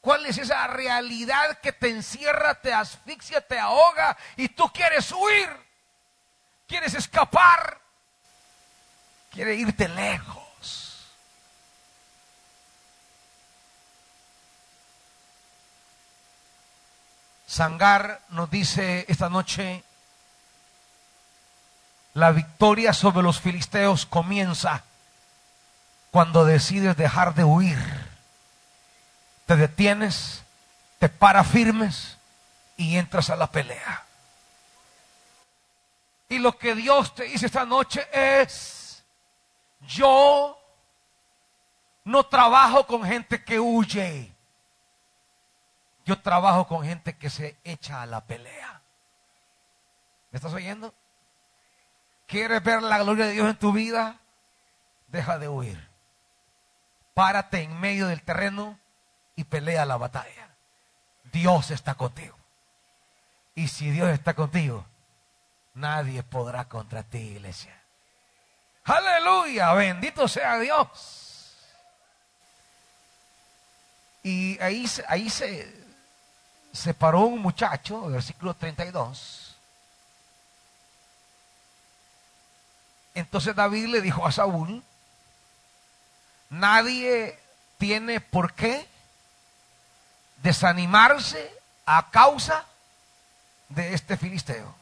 ¿Cuál 0.00 0.24
es 0.26 0.38
esa 0.38 0.66
realidad 0.66 1.58
que 1.60 1.72
te 1.72 1.90
encierra, 1.90 2.54
te 2.54 2.72
asfixia, 2.72 3.46
te 3.46 3.58
ahoga 3.58 4.16
y 4.36 4.48
tú 4.48 4.70
quieres 4.72 5.12
huir? 5.12 5.48
¿Quieres 6.66 6.94
escapar? 6.94 7.78
¿Quieres 9.30 9.58
irte 9.58 9.88
lejos? 9.88 10.40
Sangar 17.46 18.20
nos 18.30 18.50
dice 18.50 19.04
esta 19.08 19.28
noche, 19.28 19.82
la 22.14 22.30
victoria 22.30 22.92
sobre 22.92 23.22
los 23.22 23.40
filisteos 23.40 24.06
comienza 24.06 24.84
cuando 26.10 26.44
decides 26.44 26.96
dejar 26.96 27.34
de 27.34 27.44
huir. 27.44 27.99
Te 29.50 29.56
detienes, 29.56 30.44
te 31.00 31.08
para 31.08 31.42
firmes 31.42 32.16
y 32.76 32.96
entras 32.96 33.30
a 33.30 33.34
la 33.34 33.50
pelea. 33.50 34.04
Y 36.28 36.38
lo 36.38 36.56
que 36.56 36.76
Dios 36.76 37.16
te 37.16 37.24
dice 37.24 37.46
esta 37.46 37.64
noche 37.64 38.06
es, 38.12 39.02
yo 39.80 40.56
no 42.04 42.26
trabajo 42.26 42.86
con 42.86 43.02
gente 43.02 43.42
que 43.42 43.58
huye. 43.58 44.32
Yo 46.04 46.22
trabajo 46.22 46.68
con 46.68 46.84
gente 46.84 47.18
que 47.18 47.28
se 47.28 47.56
echa 47.64 48.02
a 48.02 48.06
la 48.06 48.24
pelea. 48.24 48.80
¿Me 50.30 50.36
estás 50.36 50.52
oyendo? 50.52 50.94
¿Quieres 52.28 52.62
ver 52.62 52.84
la 52.84 53.00
gloria 53.00 53.26
de 53.26 53.32
Dios 53.32 53.50
en 53.50 53.58
tu 53.58 53.72
vida? 53.72 54.20
Deja 55.08 55.40
de 55.40 55.48
huir. 55.48 55.90
Párate 57.14 57.62
en 57.64 57.80
medio 57.80 58.06
del 58.06 58.22
terreno 58.22 58.78
y 59.40 59.44
pelea 59.44 59.86
la 59.86 59.96
batalla. 59.96 60.50
Dios 61.32 61.70
está 61.70 61.94
contigo. 61.94 62.36
Y 63.54 63.68
si 63.68 63.90
Dios 63.90 64.10
está 64.10 64.34
contigo, 64.34 64.84
nadie 65.72 66.22
podrá 66.22 66.68
contra 66.68 67.02
ti, 67.02 67.16
iglesia. 67.16 67.74
Aleluya, 68.84 69.72
bendito 69.72 70.28
sea 70.28 70.58
Dios. 70.58 71.56
Y 74.22 74.60
ahí, 74.60 74.86
ahí 75.08 75.30
se, 75.30 75.74
se 76.70 76.92
paró 76.92 77.20
un 77.20 77.40
muchacho, 77.40 78.08
versículo 78.10 78.52
32. 78.52 79.56
Entonces 83.14 83.56
David 83.56 83.86
le 83.86 84.02
dijo 84.02 84.26
a 84.26 84.32
Saúl, 84.32 84.82
nadie 86.50 87.38
tiene 87.78 88.20
por 88.20 88.52
qué 88.52 88.89
desanimarse 90.42 91.52
a 91.86 92.10
causa 92.10 92.64
de 93.68 93.94
este 93.94 94.16
filisteo. 94.16 94.74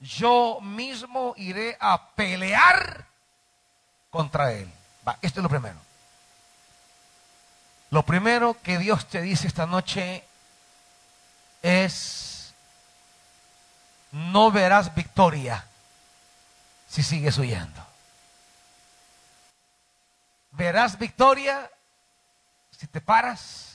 Yo 0.00 0.60
mismo 0.62 1.34
iré 1.36 1.76
a 1.80 2.08
pelear 2.10 3.04
contra 4.10 4.52
él. 4.52 4.70
Va, 5.06 5.18
esto 5.20 5.40
es 5.40 5.42
lo 5.42 5.48
primero. 5.48 5.78
Lo 7.90 8.04
primero 8.04 8.56
que 8.62 8.78
Dios 8.78 9.06
te 9.08 9.20
dice 9.20 9.46
esta 9.46 9.66
noche 9.66 10.24
es, 11.62 12.54
no 14.12 14.50
verás 14.50 14.94
victoria 14.94 15.64
si 16.88 17.02
sigues 17.02 17.36
huyendo. 17.36 17.86
Verás 20.52 20.98
victoria 20.98 21.70
si 22.70 22.86
te 22.86 23.00
paras 23.00 23.69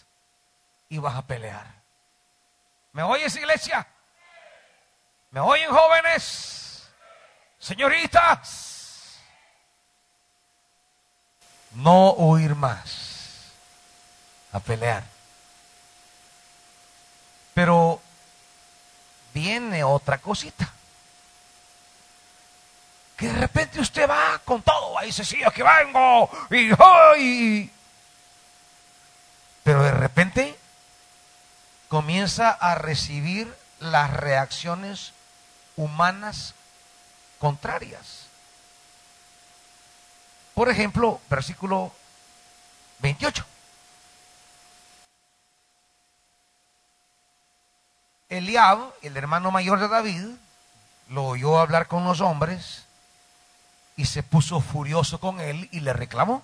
y 0.90 0.98
vas 0.98 1.16
a 1.16 1.22
pelear. 1.26 1.66
¿Me 2.92 3.04
oyes, 3.04 3.36
iglesia? 3.36 3.86
¿Me 5.32 5.40
oyen, 5.40 5.70
jóvenes? 5.70 6.88
Señoritas. 7.60 9.20
No 11.74 12.14
huir 12.14 12.56
más. 12.56 13.52
A 14.54 14.60
pelear. 14.60 15.04
Pero 17.54 18.02
viene 19.34 19.84
otra 19.84 20.18
cosita. 20.18 20.72
Que 23.18 23.28
de 23.28 23.34
repente 23.34 23.80
usted 23.80 24.10
va 24.10 24.40
con 24.44 24.62
todo, 24.62 24.98
ahí 24.98 25.08
dice, 25.08 25.24
sí, 25.24 25.42
aquí 25.42 25.62
vengo, 25.62 26.30
y, 26.50 26.70
y, 27.18 27.72
pero 29.64 29.84
de 29.84 29.92
repente 29.92 30.60
comienza 31.96 32.50
a 32.50 32.76
recibir 32.76 33.56
las 33.80 34.12
reacciones 34.12 35.14
humanas 35.78 36.54
contrarias. 37.40 38.26
Por 40.54 40.68
ejemplo, 40.68 41.22
versículo 41.30 41.94
28. 43.00 43.46
Eliab, 48.28 48.92
el 49.02 49.16
hermano 49.16 49.50
mayor 49.52 49.80
de 49.80 49.88
David, 49.88 50.26
lo 51.08 51.24
oyó 51.28 51.60
hablar 51.60 51.88
con 51.88 52.04
los 52.04 52.20
hombres 52.20 52.84
y 53.96 54.04
se 54.04 54.22
puso 54.22 54.60
furioso 54.60 55.22
con 55.22 55.40
él 55.40 55.70
y 55.72 55.80
le 55.80 55.94
reclamó. 55.94 56.44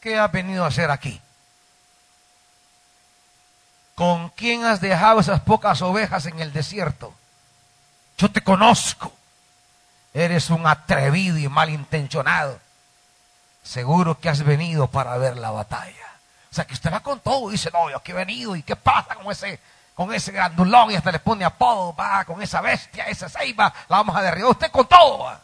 ¿Qué 0.00 0.20
has 0.20 0.30
venido 0.30 0.64
a 0.64 0.68
hacer 0.68 0.92
aquí? 0.92 1.20
¿Con 4.00 4.30
quién 4.30 4.64
has 4.64 4.80
dejado 4.80 5.20
esas 5.20 5.42
pocas 5.42 5.82
ovejas 5.82 6.24
en 6.24 6.40
el 6.40 6.54
desierto? 6.54 7.12
Yo 8.16 8.30
te 8.30 8.40
conozco. 8.40 9.12
Eres 10.14 10.48
un 10.48 10.66
atrevido 10.66 11.36
y 11.36 11.46
malintencionado. 11.50 12.58
Seguro 13.62 14.18
que 14.18 14.30
has 14.30 14.42
venido 14.42 14.86
para 14.86 15.18
ver 15.18 15.36
la 15.36 15.50
batalla. 15.50 16.08
O 16.50 16.54
sea, 16.54 16.66
que 16.66 16.72
usted 16.72 16.90
va 16.90 17.00
con 17.00 17.20
todo 17.20 17.50
y 17.50 17.52
dice, 17.52 17.68
no, 17.74 17.90
yo 17.90 17.98
aquí 17.98 18.12
he 18.12 18.14
venido. 18.14 18.56
¿Y 18.56 18.62
qué 18.62 18.74
pasa 18.74 19.16
con 19.16 19.30
ese, 19.30 19.60
con 19.94 20.14
ese 20.14 20.32
grandulón? 20.32 20.90
Y 20.92 20.94
hasta 20.94 21.12
le 21.12 21.20
pone 21.20 21.44
apodo, 21.44 21.94
va, 21.94 22.24
con 22.24 22.40
esa 22.40 22.62
bestia, 22.62 23.04
esa 23.04 23.28
ceiba, 23.28 23.70
la 23.86 23.98
vamos 23.98 24.16
a 24.16 24.22
derribar. 24.22 24.52
Usted 24.52 24.70
con 24.70 24.88
todo, 24.88 25.38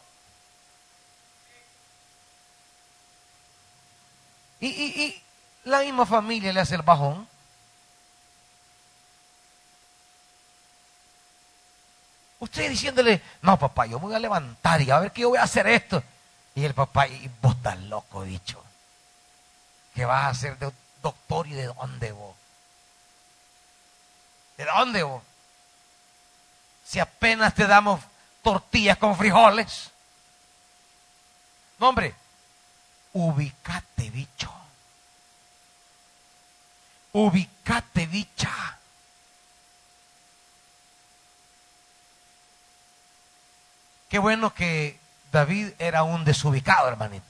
y 4.61 5.23
la 5.65 5.81
misma 5.81 6.07
familia 6.07 6.55
le 6.55 6.61
hace 6.61 6.75
el 6.75 6.81
bajón. 6.81 7.29
Usted 12.39 12.69
diciéndole, 12.69 13.23
no 13.43 13.59
papá, 13.59 13.87
yo 13.87 13.99
voy 13.99 14.15
a 14.15 14.19
levantar 14.19 14.83
y 14.83 14.91
a 14.91 14.99
ver 14.99 15.13
qué 15.13 15.23
yo 15.23 15.31
voy 15.31 15.39
a 15.39 15.45
hacer 15.45 15.67
esto. 15.67 16.03
Y 16.55 16.65
el 16.65 16.75
papá, 16.75 17.07
y 17.07 17.31
vos 17.41 17.57
estás 17.57 17.79
loco, 17.81 18.23
dicho. 18.25 18.63
¿Qué 19.95 20.05
vas 20.05 20.25
a 20.25 20.29
hacer 20.29 20.59
de 20.59 20.71
doctor 21.03 21.47
y 21.47 21.53
de 21.53 21.67
dónde 21.67 22.13
vos? 22.13 22.37
¿De 24.57 24.65
dónde 24.65 25.03
vos? 25.03 25.23
Si 26.85 26.99
apenas 26.99 27.55
te 27.55 27.67
damos 27.67 28.01
tortillas 28.43 28.99
con 28.99 29.17
frijoles. 29.17 29.91
No, 31.79 31.89
hombre, 31.89 32.15
ubicate, 33.13 34.11
bicho. 34.11 34.53
Ubicate, 37.13 38.07
bicha. 38.07 38.79
Qué 44.09 44.19
bueno 44.19 44.55
que 44.55 44.99
David 45.33 45.73
era 45.79 46.03
un 46.03 46.25
desubicado, 46.25 46.89
hermanito. 46.89 47.27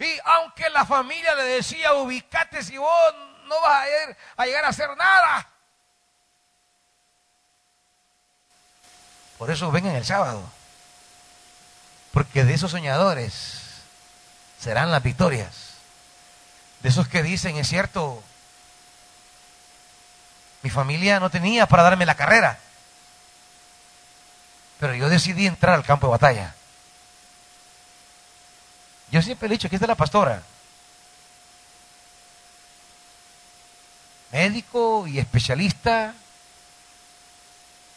Y 0.00 0.18
aunque 0.24 0.70
la 0.70 0.84
familia 0.84 1.34
le 1.34 1.44
decía, 1.44 1.94
ubicate 1.94 2.62
si 2.62 2.76
vos 2.76 3.14
no 3.46 3.60
vas 3.60 3.86
a, 4.36 4.42
a 4.42 4.46
llegar 4.46 4.64
a 4.64 4.68
hacer 4.68 4.96
nada. 4.96 5.48
Por 9.38 9.50
eso 9.50 9.70
vengan 9.70 9.96
el 9.96 10.04
sábado. 10.04 10.42
Porque 12.12 12.44
de 12.44 12.54
esos 12.54 12.70
soñadores 12.70 13.82
serán 14.58 14.90
las 14.90 15.02
victorias. 15.02 15.74
De 16.80 16.88
esos 16.88 17.08
que 17.08 17.22
dicen, 17.22 17.56
es 17.56 17.68
cierto, 17.68 18.22
mi 20.62 20.70
familia 20.70 21.20
no 21.20 21.30
tenía 21.30 21.66
para 21.66 21.82
darme 21.82 22.06
la 22.06 22.14
carrera. 22.14 22.58
Pero 24.78 24.94
yo 24.94 25.08
decidí 25.08 25.46
entrar 25.46 25.74
al 25.74 25.84
campo 25.84 26.06
de 26.06 26.12
batalla. 26.12 26.54
Yo 29.10 29.22
siempre 29.22 29.46
he 29.46 29.50
dicho 29.50 29.68
que 29.68 29.76
es 29.76 29.82
la 29.82 29.94
pastora. 29.94 30.42
Médico 34.30 35.06
y 35.06 35.18
especialista. 35.18 36.14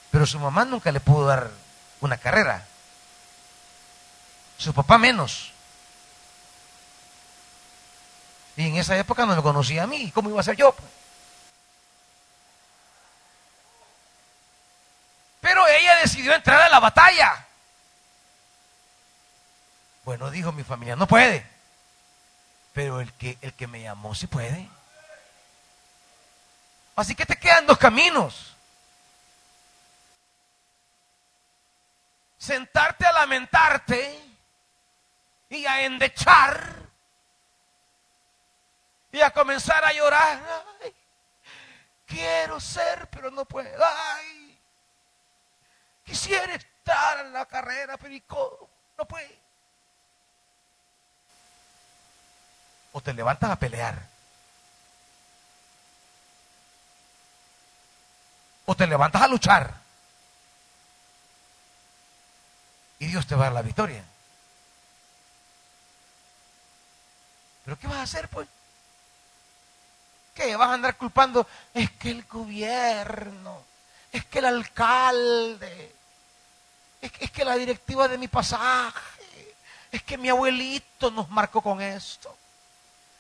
Pero 0.10 0.26
su 0.26 0.40
mamá 0.40 0.66
nunca 0.66 0.92
le 0.92 1.00
pudo 1.00 1.26
dar 1.26 1.52
una 2.00 2.18
carrera. 2.18 2.66
Su 4.58 4.74
papá 4.74 4.98
menos. 4.98 5.52
Y 8.58 8.68
en 8.68 8.76
esa 8.78 8.98
época 8.98 9.26
no 9.26 9.36
me 9.36 9.42
conocía 9.42 9.84
a 9.84 9.88
mí. 9.88 10.12
¿Cómo 10.12 10.30
iba 10.30 10.40
a 10.40 10.44
ser 10.44 10.56
yo? 10.56 10.76
Pero 15.42 15.68
ella 15.68 15.96
decidió 15.98 16.34
entrar 16.34 16.61
la 16.72 16.80
batalla. 16.80 17.48
Bueno, 20.04 20.32
dijo 20.32 20.52
mi 20.52 20.64
familia, 20.64 20.96
no 20.96 21.08
puede. 21.08 21.46
Pero 22.74 23.02
el 23.02 23.14
que, 23.14 23.38
el 23.42 23.54
que 23.54 23.68
me 23.68 23.82
llamó 23.82 24.16
sí 24.16 24.28
puede. 24.28 24.68
Así 26.96 27.16
que 27.16 27.26
te 27.26 27.38
quedan 27.38 27.68
dos 27.68 27.78
caminos. 27.78 28.56
Sentarte 32.38 33.06
a 33.06 33.12
lamentarte 33.12 34.20
y 35.50 35.66
a 35.66 35.84
endechar 35.84 36.82
y 39.12 39.22
a 39.22 39.32
comenzar 39.32 39.84
a 39.84 39.94
llorar. 39.94 40.42
quiero 42.06 42.60
ser, 42.60 43.08
pero 43.10 43.30
no 43.32 43.46
puedo. 43.46 43.70
Quisiera 46.12 46.56
estar 46.56 47.26
en 47.26 47.32
la 47.32 47.46
carrera, 47.46 47.98
pero 47.98 48.70
no 48.98 49.06
puede. 49.06 49.40
O 52.92 53.00
te 53.00 53.14
levantas 53.14 53.50
a 53.50 53.56
pelear. 53.56 54.12
o 58.72 58.76
te 58.76 58.88
levantas 58.88 59.22
a 59.22 59.28
luchar. 59.28 59.74
Y 63.00 63.08
Dios 63.08 63.28
te 63.28 63.36
va 63.36 63.42
a 63.42 63.46
dar 63.46 63.54
la 63.54 63.62
victoria. 63.64 64.02
¿Pero 67.66 67.78
qué 67.78 67.88
vas 67.88 67.98
a 67.98 68.04
hacer, 68.04 68.30
pues? 68.30 68.48
¿Qué? 70.34 70.56
¿Vas 70.56 70.70
a 70.70 70.74
andar 70.74 70.96
culpando? 70.96 71.46
Es 71.74 71.92
que 71.92 72.12
el 72.12 72.24
gobierno, 72.24 73.62
es 74.12 74.24
que 74.26 74.40
el 74.40 74.46
alcalde, 74.46 75.94
es 77.02 77.12
que, 77.12 77.26
es 77.26 77.32
que 77.32 77.44
la 77.44 77.56
directiva 77.56 78.08
de 78.08 78.18
mi 78.18 78.28
pasaje, 78.28 79.56
es 79.92 80.04
que 80.04 80.18
mi 80.18 80.30
abuelito 80.30 81.10
nos 81.12 81.30
marcó 81.30 81.62
con 81.62 81.82
esto, 81.82 82.36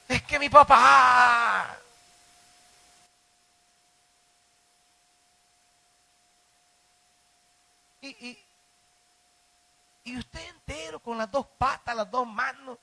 es 0.07 0.21
que 0.23 0.37
mi 0.39 0.49
papá. 0.49 1.77
Y, 8.01 8.07
y, 8.07 8.45
y 10.05 10.17
usted 10.17 10.47
entero, 10.47 10.99
con 10.99 11.17
las 11.17 11.29
dos 11.31 11.45
patas, 11.57 11.95
las 11.95 12.09
dos 12.09 12.27
manos, 12.27 12.77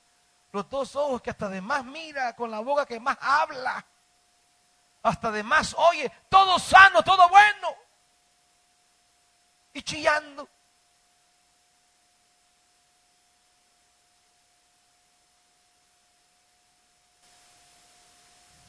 los 0.51 0.69
dos 0.69 0.95
ojos 0.95 1.21
que 1.21 1.29
hasta 1.29 1.49
de 1.49 1.61
más 1.61 1.83
mira, 1.85 2.35
con 2.35 2.49
la 2.51 2.59
boca 2.59 2.85
que 2.85 2.99
más 2.99 3.17
habla, 3.21 3.85
hasta 5.03 5.31
de 5.31 5.43
más 5.43 5.73
oye, 5.77 6.11
todo 6.29 6.59
sano, 6.59 7.03
todo 7.03 7.27
bueno. 7.29 7.67
Y 9.73 9.81
chillando. 9.81 10.47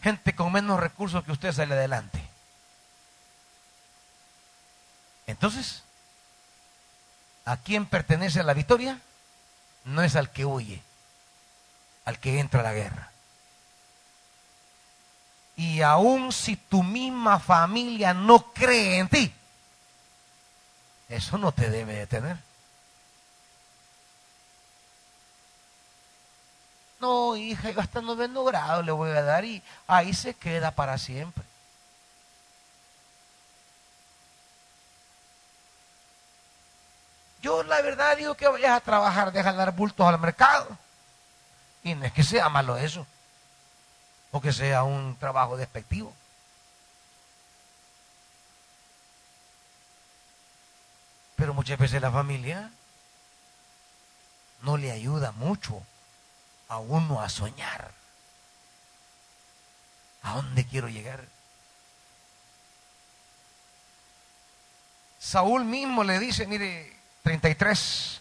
Gente 0.02 0.34
con 0.34 0.52
menos 0.52 0.80
recursos 0.80 1.24
que 1.24 1.32
usted 1.32 1.52
sale 1.52 1.74
adelante. 1.74 2.22
Entonces, 5.26 5.82
¿A 7.50 7.56
quién 7.56 7.86
pertenece 7.86 8.44
la 8.44 8.54
victoria? 8.54 9.00
No 9.84 10.02
es 10.02 10.14
al 10.14 10.30
que 10.30 10.44
huye, 10.44 10.82
al 12.04 12.18
que 12.18 12.38
entra 12.38 12.60
a 12.60 12.62
la 12.62 12.72
guerra. 12.72 13.10
Y 15.56 15.82
aun 15.82 16.32
si 16.32 16.54
tu 16.56 16.84
misma 16.84 17.40
familia 17.40 18.14
no 18.14 18.52
cree 18.52 18.98
en 18.98 19.08
ti, 19.08 19.32
eso 21.08 21.38
no 21.38 21.50
te 21.50 21.68
debe 21.70 21.94
detener. 21.94 22.36
No, 27.00 27.34
hija, 27.34 27.70
hasta 27.78 28.02
noveno 28.02 28.44
grado 28.44 28.82
le 28.82 28.92
voy 28.92 29.10
a 29.10 29.22
dar 29.22 29.44
y 29.44 29.62
ahí 29.86 30.12
se 30.12 30.34
queda 30.34 30.70
para 30.70 30.98
siempre. 30.98 31.44
Yo 37.42 37.62
la 37.62 37.80
verdad 37.80 38.18
digo 38.18 38.34
que 38.34 38.46
vayas 38.48 38.72
a 38.72 38.80
trabajar 38.80 39.32
de 39.32 39.42
jalar 39.42 39.72
bultos 39.74 40.06
al 40.06 40.20
mercado. 40.20 40.76
Y 41.82 41.94
no 41.94 42.04
es 42.04 42.12
que 42.12 42.22
sea 42.22 42.50
malo 42.50 42.76
eso. 42.76 43.06
O 44.30 44.42
que 44.42 44.52
sea 44.52 44.82
un 44.82 45.16
trabajo 45.16 45.56
despectivo. 45.56 46.12
Pero 51.36 51.54
muchas 51.54 51.78
veces 51.78 52.02
la 52.02 52.10
familia 52.10 52.70
no 54.60 54.76
le 54.76 54.92
ayuda 54.92 55.32
mucho 55.32 55.82
a 56.70 56.78
uno 56.78 57.20
a 57.20 57.28
soñar. 57.28 57.90
¿A 60.22 60.36
dónde 60.36 60.64
quiero 60.64 60.88
llegar? 60.88 61.26
Saúl 65.18 65.64
mismo 65.64 66.04
le 66.04 66.18
dice, 66.18 66.46
mire, 66.46 66.96
33. 67.22 68.20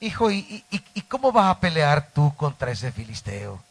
Hijo, 0.00 0.30
¿y, 0.30 0.64
¿y, 0.70 1.02
cómo 1.02 1.32
vas 1.32 1.56
a 1.56 1.60
pelear 1.60 2.10
tú 2.10 2.34
contra 2.36 2.70
ese 2.70 2.92
filisteo? 2.92 3.62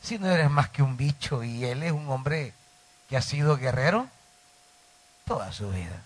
Si 0.00 0.18
no 0.18 0.30
eres 0.30 0.50
más 0.50 0.70
que 0.70 0.82
un 0.82 0.96
bicho 0.96 1.42
y 1.42 1.64
él 1.64 1.82
es 1.82 1.92
un 1.92 2.08
hombre 2.08 2.52
que 3.08 3.16
ha 3.16 3.22
sido 3.22 3.56
guerrero 3.56 4.08
toda 5.24 5.52
su 5.52 5.70
vida. 5.70 6.02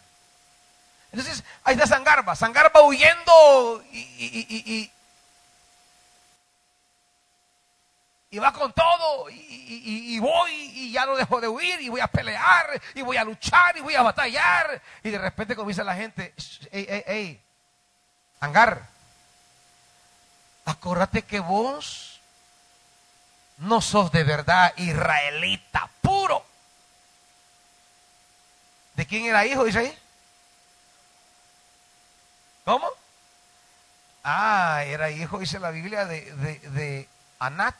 Entonces, 1.12 1.42
ahí 1.64 1.74
está 1.74 1.86
Sangarba, 1.86 2.36
Sangarba 2.36 2.82
huyendo 2.82 3.82
y, 3.90 4.90
va 8.38 8.52
con 8.52 8.72
todo 8.72 9.28
y, 9.28 10.18
voy 10.20 10.52
y 10.52 10.92
ya 10.92 11.04
no 11.06 11.16
dejo 11.16 11.40
de 11.40 11.48
huir 11.48 11.80
y 11.80 11.88
voy 11.88 12.00
a 12.00 12.06
pelear 12.06 12.80
y 12.94 13.02
voy 13.02 13.16
a 13.16 13.24
luchar 13.24 13.76
y 13.76 13.80
voy 13.80 13.96
a 13.96 14.02
batallar 14.02 14.80
y 15.02 15.10
de 15.10 15.18
repente 15.18 15.56
comienza 15.56 15.82
la 15.82 15.96
gente, 15.96 16.32
ey, 16.70 16.86
ey, 16.88 17.04
ey, 17.06 17.42
hangar, 18.38 18.86
acuérdate 20.64 21.22
que 21.22 21.40
vos 21.40 22.20
no 23.58 23.80
sos 23.80 24.12
de 24.12 24.24
verdad 24.24 24.72
israelita 24.76 25.90
puro. 26.00 26.44
¿De 28.94 29.06
quién 29.06 29.26
era 29.26 29.44
hijo, 29.44 29.64
dice 29.64 29.80
ahí? 29.80 29.99
¿Cómo? 32.64 32.88
Ah, 34.22 34.82
era 34.84 35.10
hijo, 35.10 35.38
dice 35.38 35.58
la 35.58 35.70
Biblia, 35.70 36.04
de, 36.04 36.20
de, 36.34 36.58
de 36.70 37.08
Anat. 37.38 37.76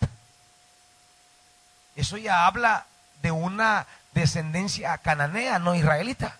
Eso 1.97 2.17
ya 2.17 2.47
habla 2.47 2.87
de 3.23 3.31
una 3.31 3.87
descendencia 4.13 4.97
cananea, 4.99 5.59
no 5.59 5.75
israelita. 5.75 6.37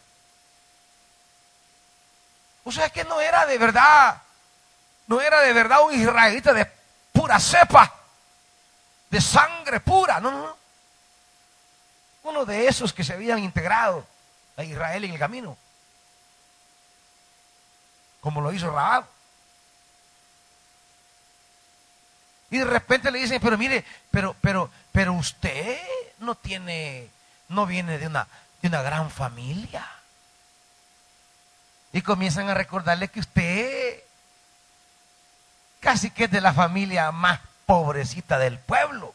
O 2.65 2.73
sea 2.73 2.89
que 2.91 3.05
no 3.05 3.21
era 3.21 3.47
de 3.47 3.59
verdad, 3.59 4.23
no 5.07 5.21
era 5.21 5.41
de 5.41 5.53
verdad 5.53 5.83
un 5.83 5.95
israelita 5.95 6.53
de 6.53 6.71
pura 7.13 7.39
cepa, 7.41 7.93
de 9.11 9.21
sangre 9.21 9.81
pura, 9.81 10.21
no, 10.21 10.31
no, 10.31 10.39
no. 10.39 10.57
Uno 12.23 12.45
de 12.45 12.69
esos 12.69 12.93
que 12.93 13.03
se 13.03 13.15
habían 13.15 13.39
integrado 13.39 14.07
a 14.57 14.63
Israel 14.63 15.05
en 15.05 15.13
el 15.13 15.19
camino, 15.19 15.57
como 18.21 18.41
lo 18.41 18.53
hizo 18.53 18.71
Raab. 18.71 19.05
Y 22.51 22.59
de 22.59 22.65
repente 22.65 23.11
le 23.11 23.21
dicen, 23.21 23.41
pero 23.41 23.57
mire, 23.57 23.85
pero, 24.11 24.35
pero, 24.41 24.71
pero 24.93 25.13
usted 25.13 25.79
no 26.19 26.35
tiene, 26.35 27.09
no 27.49 27.65
viene 27.65 27.99
de 27.99 28.09
una, 28.09 28.27
de 28.61 28.69
una 28.69 28.83
gran 28.83 29.11
familia. 29.11 29.87
Y 31.93 32.03
comienzan 32.03 32.49
a 32.49 32.55
recordarle 32.55 33.09
que 33.09 33.21
usted 33.21 34.03
casi 35.81 36.11
que 36.11 36.25
es 36.25 36.31
de 36.31 36.41
la 36.41 36.53
familia 36.53 37.11
más 37.11 37.41
pobrecita 37.67 38.39
del 38.39 38.59
pueblo. 38.59 39.15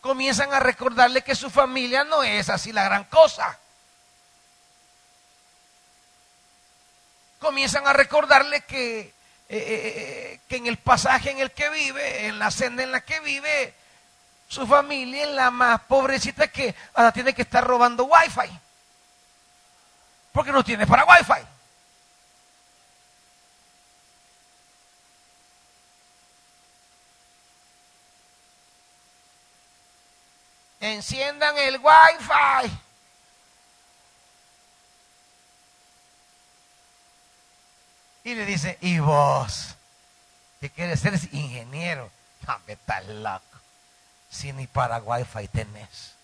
Comienzan 0.00 0.52
a 0.52 0.60
recordarle 0.60 1.22
que 1.22 1.34
su 1.34 1.50
familia 1.50 2.04
no 2.04 2.22
es 2.22 2.48
así 2.48 2.72
la 2.72 2.84
gran 2.84 3.04
cosa. 3.04 3.58
Comienzan 7.38 7.86
a 7.86 7.92
recordarle 7.92 8.62
que 8.62 9.16
eh, 9.48 9.58
eh, 9.58 9.92
eh, 9.96 10.40
que 10.48 10.56
en 10.56 10.66
el 10.66 10.76
pasaje 10.76 11.30
en 11.30 11.38
el 11.38 11.52
que 11.52 11.68
vive, 11.70 12.26
en 12.26 12.38
la 12.38 12.50
senda 12.50 12.82
en 12.82 12.90
la 12.90 13.02
que 13.02 13.20
vive, 13.20 13.74
su 14.48 14.66
familia 14.66 15.22
es 15.24 15.30
la 15.30 15.52
más 15.52 15.82
pobrecita 15.82 16.48
que 16.48 16.74
ahora 16.94 17.12
tiene 17.12 17.32
que 17.32 17.42
estar 17.42 17.64
robando 17.64 18.04
wifi. 18.04 18.50
Porque 20.32 20.50
no 20.50 20.64
tiene 20.64 20.84
para 20.86 21.04
wifi. 21.04 21.46
Enciendan 30.80 31.56
el 31.58 31.78
wifi. 31.78 32.85
Y 38.26 38.34
le 38.34 38.44
dice, 38.44 38.76
¿y 38.80 38.98
vos? 38.98 39.76
¿Qué 40.60 40.68
quieres 40.68 40.98
ser 40.98 41.14
ingeniero? 41.30 42.10
No, 42.44 42.58
me 42.66 42.72
estás 42.72 43.06
loco. 43.06 43.44
Si 44.28 44.52
ni 44.52 44.66
para 44.66 44.98
wifi 44.98 45.46
tenés. 45.46 46.16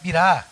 Mira, 0.00 0.46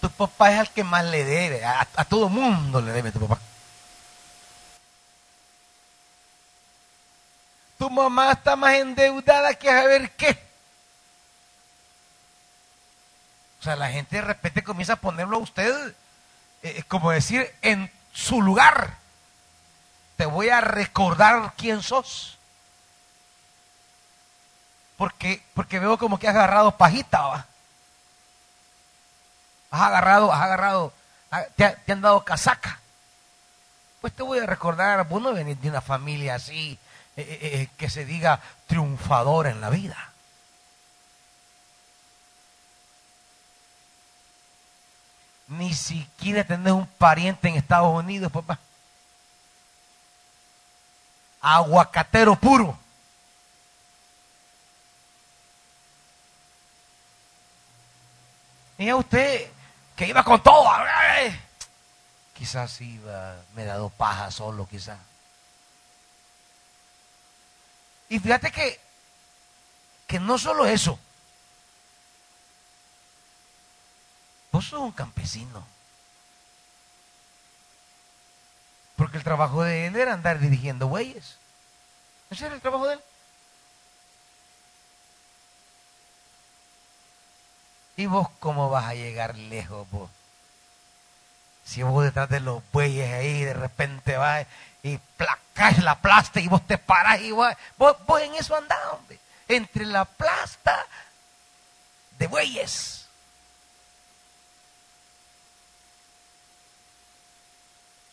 tu 0.00 0.08
papá 0.10 0.52
es 0.52 0.60
el 0.60 0.70
que 0.70 0.84
más 0.84 1.04
le 1.06 1.24
debe. 1.24 1.64
A, 1.64 1.80
a 1.80 2.04
todo 2.04 2.28
mundo 2.28 2.80
le 2.80 2.92
debe 2.92 3.10
tu 3.10 3.26
papá. 3.26 3.42
Tu 7.78 7.90
mamá 7.90 8.30
está 8.30 8.54
más 8.54 8.74
endeudada 8.74 9.52
que 9.54 9.68
a 9.68 9.82
ver 9.86 10.12
qué. 10.12 10.51
O 13.62 13.64
sea, 13.64 13.76
la 13.76 13.90
gente 13.92 14.16
de 14.16 14.22
repente 14.22 14.64
comienza 14.64 14.94
a 14.94 14.96
ponerlo 14.96 15.36
a 15.36 15.40
usted, 15.40 15.94
eh, 16.64 16.82
como 16.88 17.12
decir, 17.12 17.48
en 17.62 17.92
su 18.12 18.42
lugar. 18.42 18.98
te 20.16 20.26
voy 20.26 20.48
a 20.48 20.60
recordar 20.60 21.52
quién 21.56 21.80
sos. 21.80 22.38
Porque, 24.96 25.44
porque 25.54 25.78
veo 25.78 25.96
como 25.96 26.18
que 26.18 26.26
has 26.26 26.34
agarrado 26.34 26.76
pajita, 26.76 27.20
¿va? 27.20 27.46
Has 29.70 29.82
agarrado, 29.82 30.32
has 30.32 30.42
agarrado, 30.42 30.92
te, 31.54 31.92
han 31.92 32.00
dado 32.00 32.24
casaca. 32.24 32.80
Pues 34.00 34.12
te 34.12 34.24
voy 34.24 34.40
a 34.40 34.46
recordar, 34.46 35.06
vos 35.06 35.22
no 35.22 35.32
venís 35.32 35.62
de 35.62 35.70
una 35.70 35.80
familia 35.80 36.34
así, 36.34 36.76
eh, 37.16 37.22
eh, 37.22 37.38
eh, 37.42 37.68
que 37.76 37.88
se 37.88 38.04
diga 38.04 38.40
triunfador 38.66 39.46
en 39.46 39.60
la 39.60 39.70
vida. 39.70 40.11
Ni 45.52 45.74
siquiera 45.74 46.44
tenés 46.44 46.72
un 46.72 46.86
pariente 46.86 47.46
en 47.48 47.56
Estados 47.56 47.94
Unidos, 47.94 48.32
papá. 48.32 48.58
Aguacatero 51.42 52.36
puro. 52.36 52.78
Y 58.78 58.88
a 58.88 58.96
usted 58.96 59.50
que 59.94 60.06
iba 60.06 60.24
con 60.24 60.42
todo. 60.42 60.70
Quizás 62.32 62.80
iba, 62.80 63.36
me 63.54 63.62
ha 63.62 63.66
dado 63.66 63.90
paja 63.90 64.30
solo, 64.30 64.66
quizás. 64.66 64.98
Y 68.08 68.18
fíjate 68.18 68.50
que, 68.50 68.80
que 70.06 70.18
no 70.18 70.38
solo 70.38 70.64
eso. 70.64 70.98
Vos 74.52 74.66
sos 74.66 74.80
un 74.80 74.92
campesino. 74.92 75.66
Porque 78.96 79.16
el 79.16 79.24
trabajo 79.24 79.64
de 79.64 79.86
él 79.86 79.96
era 79.96 80.12
andar 80.12 80.38
dirigiendo 80.38 80.86
bueyes. 80.88 81.38
Ese 82.30 82.46
era 82.46 82.54
el 82.54 82.60
trabajo 82.60 82.86
de 82.86 82.94
él. 82.94 83.00
¿Y 87.96 88.06
vos 88.06 88.28
cómo 88.38 88.70
vas 88.70 88.84
a 88.84 88.94
llegar 88.94 89.36
lejos 89.36 89.88
vos? 89.90 90.10
Si 91.64 91.82
vos 91.82 92.04
detrás 92.04 92.28
de 92.28 92.40
los 92.40 92.62
bueyes 92.72 93.12
ahí 93.12 93.44
de 93.44 93.54
repente 93.54 94.16
vas 94.16 94.46
y 94.82 94.98
placás 95.16 95.82
la 95.82 96.00
plasta 96.00 96.40
y 96.40 96.48
vos 96.48 96.66
te 96.66 96.78
parás 96.78 97.20
y 97.20 97.30
vos, 97.30 97.54
vos, 97.78 97.96
vos 98.06 98.20
en 98.20 98.34
eso 98.34 98.56
andás, 98.56 98.78
hombre. 98.92 99.18
Entre 99.48 99.86
la 99.86 100.04
plasta 100.04 100.86
de 102.18 102.26
bueyes 102.26 103.01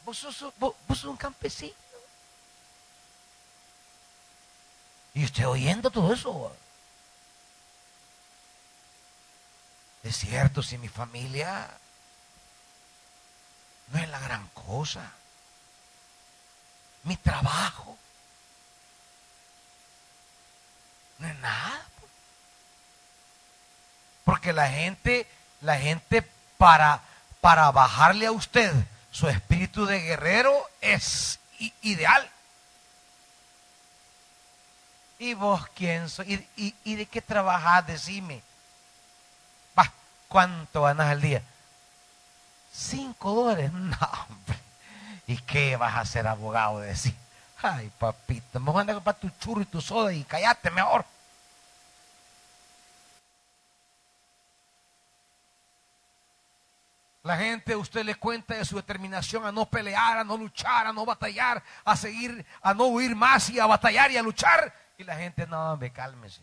Vos 0.10 0.18
sos, 0.18 1.04
un 1.04 1.18
campesino. 1.18 1.76
Y 5.14 5.24
usted 5.24 5.48
oyendo 5.48 5.92
todo 5.92 6.12
eso. 6.12 6.52
Es 10.02 10.18
cierto, 10.18 10.64
si 10.64 10.80
mi 10.80 10.88
familia 10.88 11.70
no 13.90 14.00
es 14.00 14.10
la 14.10 14.18
gran 14.18 14.48
cosa. 14.48 15.12
Mi 17.04 17.16
trabajo 17.16 17.96
no 21.20 21.28
es 21.28 21.38
nada. 21.38 21.86
Porque 24.26 24.54
la 24.54 24.70
gente, 24.70 25.28
la 25.62 25.78
gente 25.78 26.24
para, 26.58 27.04
para 27.42 27.70
bajarle 27.70 28.26
a 28.26 28.32
usted 28.32 28.74
su 29.12 29.28
espíritu 29.28 29.86
de 29.86 30.00
guerrero 30.00 30.54
es 30.82 31.40
ideal. 31.82 32.30
¿Y 35.18 35.34
vos 35.34 35.68
quién 35.76 36.10
soy? 36.10 36.48
¿Y, 36.56 36.96
de 36.96 37.06
qué 37.06 37.22
trabajas? 37.22 37.86
Decime. 37.86 38.42
Va, 39.78 39.92
¿cuánto 40.28 40.84
ganas 40.84 41.10
al 41.10 41.22
día? 41.22 41.42
Cinco 42.72 43.34
dólares. 43.34 43.72
No, 43.74 43.98
hombre. 44.30 44.58
¿Y 45.28 45.38
qué 45.38 45.76
vas 45.76 45.96
a 45.98 46.06
ser 46.06 46.28
abogado 46.28 46.80
de 46.80 46.88
decir? 46.88 47.14
Ay, 47.62 47.92
papito, 48.00 48.60
me 48.60 48.72
voy 48.72 48.90
a 48.90 48.94
comprar 48.94 49.18
tu 49.18 49.30
churro 49.32 49.62
y 49.62 49.66
tu 49.66 49.82
soda 49.82 50.14
y 50.14 50.24
cállate 50.24 50.72
mejor. 50.72 51.06
La 57.30 57.38
gente, 57.38 57.76
usted 57.76 58.04
le 58.04 58.16
cuenta 58.16 58.56
de 58.56 58.66
su 58.66 58.76
determinación 58.76 59.46
a 59.46 59.52
no 59.52 59.70
pelear, 59.70 60.18
a 60.18 60.24
no 60.24 60.36
luchar, 60.36 60.88
a 60.88 60.92
no 60.92 61.06
batallar, 61.06 61.62
a 61.86 61.96
seguir, 61.96 62.44
a 62.60 62.74
no 62.74 62.86
huir 62.86 63.16
más 63.16 63.52
y 63.52 63.60
a 63.60 63.68
batallar 63.68 64.10
y 64.10 64.18
a 64.18 64.24
luchar. 64.24 64.74
Y 64.98 65.04
la 65.04 65.16
gente, 65.16 65.46
no, 65.46 65.78
me 65.78 65.92
cálmese. 65.92 66.42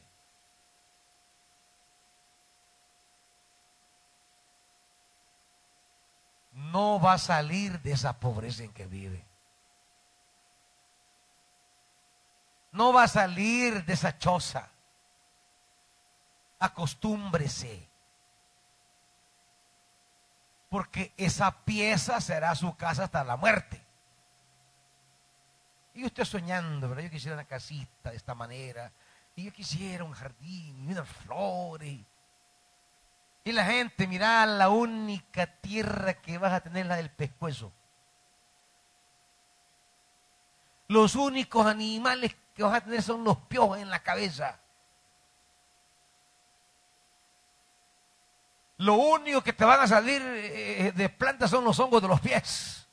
No 6.53 7.01
va 7.01 7.14
a 7.14 7.18
salir 7.18 7.80
de 7.80 7.91
esa 7.91 8.20
pobreza 8.20 8.62
en 8.62 8.72
que 8.72 8.87
vive. 8.87 9.26
No 12.70 12.93
va 12.93 13.03
a 13.03 13.09
salir 13.09 13.84
de 13.84 13.93
esa 13.93 14.16
choza. 14.16 14.70
Acostúmbrese 16.61 17.96
porque 20.77 21.14
esa 21.16 21.64
pieza 21.64 22.20
será 22.20 22.55
su 22.55 22.77
casa 22.77 23.05
hasta 23.05 23.24
la 23.24 23.39
muerte. 23.39 23.83
Y 25.95 26.05
usted 26.05 26.22
soñando, 26.27 26.91
¿verdad? 26.91 27.05
Yo 27.05 27.11
quisiera 27.11 27.35
una 27.35 27.47
casita 27.47 28.11
de 28.11 28.16
esta 28.16 28.35
manera, 28.35 28.93
y 29.35 29.45
yo 29.45 29.53
quisiera 29.55 30.05
un 30.05 30.12
jardín 30.12 30.87
y 30.87 30.93
unas 30.93 31.09
flores. 31.09 32.01
Y 33.43 33.53
la 33.53 33.64
gente, 33.64 34.07
mira, 34.07 34.45
la 34.45 34.68
única 34.68 35.47
tierra 35.47 36.12
que 36.12 36.37
vas 36.37 36.53
a 36.53 36.61
tener 36.61 36.83
es 36.83 36.89
la 36.89 36.97
del 36.97 37.11
pescuezo. 37.11 37.72
Los 40.89 41.14
únicos 41.14 41.64
animales 41.64 42.37
que 42.55 42.64
vas 42.64 42.74
a 42.74 42.81
tener 42.83 43.03
son 43.03 43.24
los 43.24 43.39
piojos 43.39 43.79
en 43.79 43.89
la 43.89 44.03
cabeza. 44.03 44.61
Lo 48.79 48.95
único 48.95 49.43
que 49.43 49.53
te 49.53 49.64
van 49.64 49.81
a 49.81 49.87
salir 49.87 50.22
eh, 50.22 50.93
de 50.95 51.09
plantas 51.09 51.51
son 51.51 51.64
los 51.64 51.79
hongos 51.79 52.03
de 52.03 52.09
los 52.09 52.20
pies. 52.20 52.87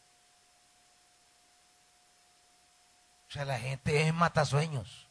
O 3.28 3.32
sea, 3.32 3.46
la 3.46 3.60
gente 3.60 4.08
es 4.08 4.14
matasueños. 4.14 5.10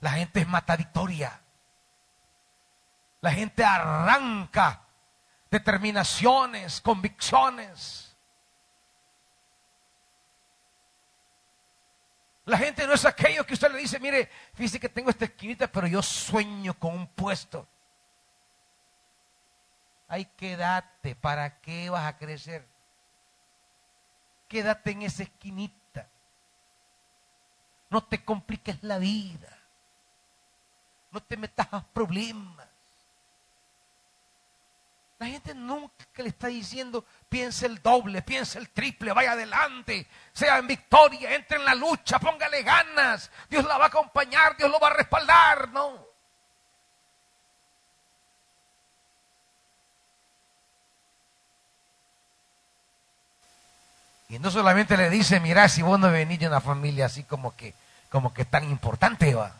La 0.00 0.12
gente 0.12 0.40
es 0.40 0.48
matadictoria. 0.48 1.40
La 3.20 3.32
gente 3.32 3.62
arranca 3.62 4.82
determinaciones, 5.50 6.80
convicciones. 6.80 8.16
La 12.46 12.56
gente 12.56 12.86
no 12.86 12.94
es 12.94 13.04
aquello 13.04 13.44
que 13.44 13.54
usted 13.54 13.70
le 13.70 13.78
dice, 13.78 14.00
mire, 14.00 14.30
fíjese 14.54 14.80
que 14.80 14.88
tengo 14.88 15.10
esta 15.10 15.26
esquinita, 15.26 15.66
pero 15.66 15.86
yo 15.86 16.02
sueño 16.02 16.72
con 16.78 16.94
un 16.94 17.06
puesto. 17.08 17.68
Ay, 20.12 20.24
quédate, 20.36 21.14
¿para 21.14 21.60
qué 21.60 21.88
vas 21.88 22.04
a 22.04 22.18
crecer? 22.18 22.66
Quédate 24.48 24.90
en 24.90 25.02
esa 25.02 25.22
esquinita. 25.22 26.08
No 27.90 28.02
te 28.02 28.24
compliques 28.24 28.82
la 28.82 28.98
vida. 28.98 29.56
No 31.12 31.22
te 31.22 31.36
metas 31.36 31.68
a 31.70 31.86
problemas. 31.86 32.66
La 35.20 35.26
gente 35.26 35.54
nunca 35.54 35.94
le 36.16 36.30
está 36.30 36.48
diciendo, 36.48 37.04
piense 37.28 37.66
el 37.66 37.80
doble, 37.80 38.22
piense 38.22 38.58
el 38.58 38.70
triple, 38.70 39.12
vaya 39.12 39.32
adelante, 39.32 40.08
sea 40.32 40.58
en 40.58 40.66
victoria, 40.66 41.36
entre 41.36 41.58
en 41.58 41.64
la 41.66 41.74
lucha, 41.74 42.18
póngale 42.18 42.64
ganas, 42.64 43.30
Dios 43.48 43.64
la 43.64 43.78
va 43.78 43.84
a 43.84 43.88
acompañar, 43.88 44.56
Dios 44.56 44.70
lo 44.70 44.80
va 44.80 44.88
a 44.88 44.94
respaldar, 44.94 45.68
no. 45.68 46.09
Y 54.30 54.38
no 54.38 54.48
solamente 54.50 54.96
le 54.96 55.10
dice, 55.10 55.40
mira, 55.40 55.68
si 55.68 55.82
vos 55.82 55.98
no 55.98 56.08
venís 56.08 56.38
de 56.38 56.46
una 56.46 56.60
familia 56.60 57.06
así 57.06 57.24
como 57.24 57.56
que, 57.56 57.74
como 58.08 58.32
que 58.32 58.44
tan 58.44 58.62
importante, 58.70 59.34
va. 59.34 59.52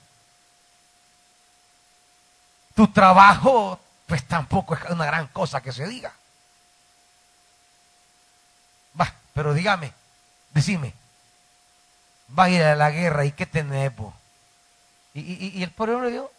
Tu 2.76 2.86
trabajo, 2.88 3.80
pues 4.06 4.24
tampoco 4.24 4.76
es 4.76 4.84
una 4.90 5.06
gran 5.06 5.26
cosa 5.26 5.60
que 5.60 5.72
se 5.72 5.88
diga. 5.88 6.12
Va, 8.98 9.12
pero 9.34 9.52
dígame, 9.54 9.92
decime, 10.52 10.94
va 12.38 12.44
a 12.44 12.50
ir 12.50 12.62
a 12.62 12.76
la 12.76 12.92
guerra 12.92 13.24
y 13.24 13.32
qué 13.32 13.46
tenés 13.46 13.94
vos. 13.96 14.14
Y, 15.14 15.60
el 15.64 15.72
pobre 15.72 15.94
hombre 15.94 16.12
dio 16.12 16.30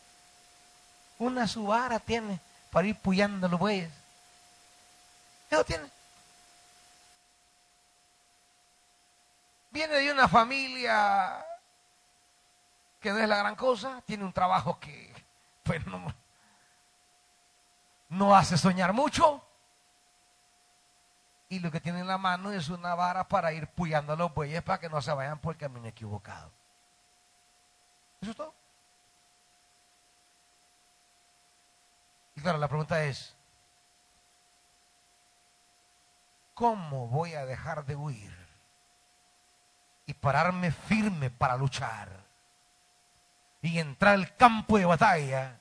una 1.20 1.50
subara 1.50 2.00
tiene 2.00 2.40
para 2.72 2.88
ir 2.88 2.96
puyando 2.96 3.50
los 3.50 3.60
bueyes. 3.60 3.92
Eso 5.50 5.66
tiene. 5.66 6.01
Viene 9.72 9.96
de 9.96 10.12
una 10.12 10.28
familia 10.28 11.46
que 13.00 13.12
no 13.12 13.18
es 13.18 13.28
la 13.28 13.38
gran 13.38 13.56
cosa, 13.56 14.02
tiene 14.06 14.24
un 14.24 14.34
trabajo 14.34 14.80
que 14.80 15.12
pues 15.64 15.86
no, 15.88 16.14
no 18.10 18.36
hace 18.36 18.58
soñar 18.58 18.94
mucho. 18.94 19.44
Y 21.50 21.60
lo 21.60 21.72
que 21.72 21.82
tiene 21.82 22.00
en 22.00 22.08
la 22.08 22.18
mano 22.18 22.52
es 22.52 22.70
una 22.70 22.96
vara 22.96 23.28
para 23.28 23.52
ir 23.52 23.68
puyando 23.68 24.14
a 24.14 24.16
los 24.16 24.34
bueyes 24.34 24.62
para 24.62 24.80
que 24.80 24.90
no 24.90 25.02
se 25.02 25.12
vayan 25.12 25.40
por 25.40 25.56
el 25.56 25.60
camino 25.60 25.88
equivocado. 25.88 26.52
Eso 28.22 28.32
es 28.32 28.38
todo. 28.38 28.54
Y 32.36 32.42
claro, 32.42 32.58
la 32.58 32.70
pregunta 32.70 33.04
es, 33.04 33.36
¿cómo 36.54 37.08
voy 37.08 37.34
a 37.34 37.46
dejar 37.46 37.86
de 37.86 37.96
huir 37.96 38.41
y 40.12 40.14
pararme 40.14 40.74
firme 40.74 41.30
para 41.30 41.56
luchar 41.56 42.10
y 43.62 43.80
entrar 43.80 44.16
al 44.16 44.36
campo 44.36 44.78
de 44.78 44.84
batalla 44.84 45.58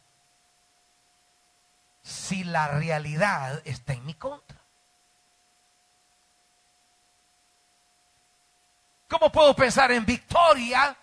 si 2.03 2.43
la 2.43 2.67
realidad 2.67 3.63
está 3.65 3.93
en 3.93 4.05
mi 4.05 4.15
contra? 4.15 4.59
¿Cómo 9.09 9.31
puedo 9.31 9.55
pensar 9.55 9.93
en 9.93 10.05
victoria 10.05 10.97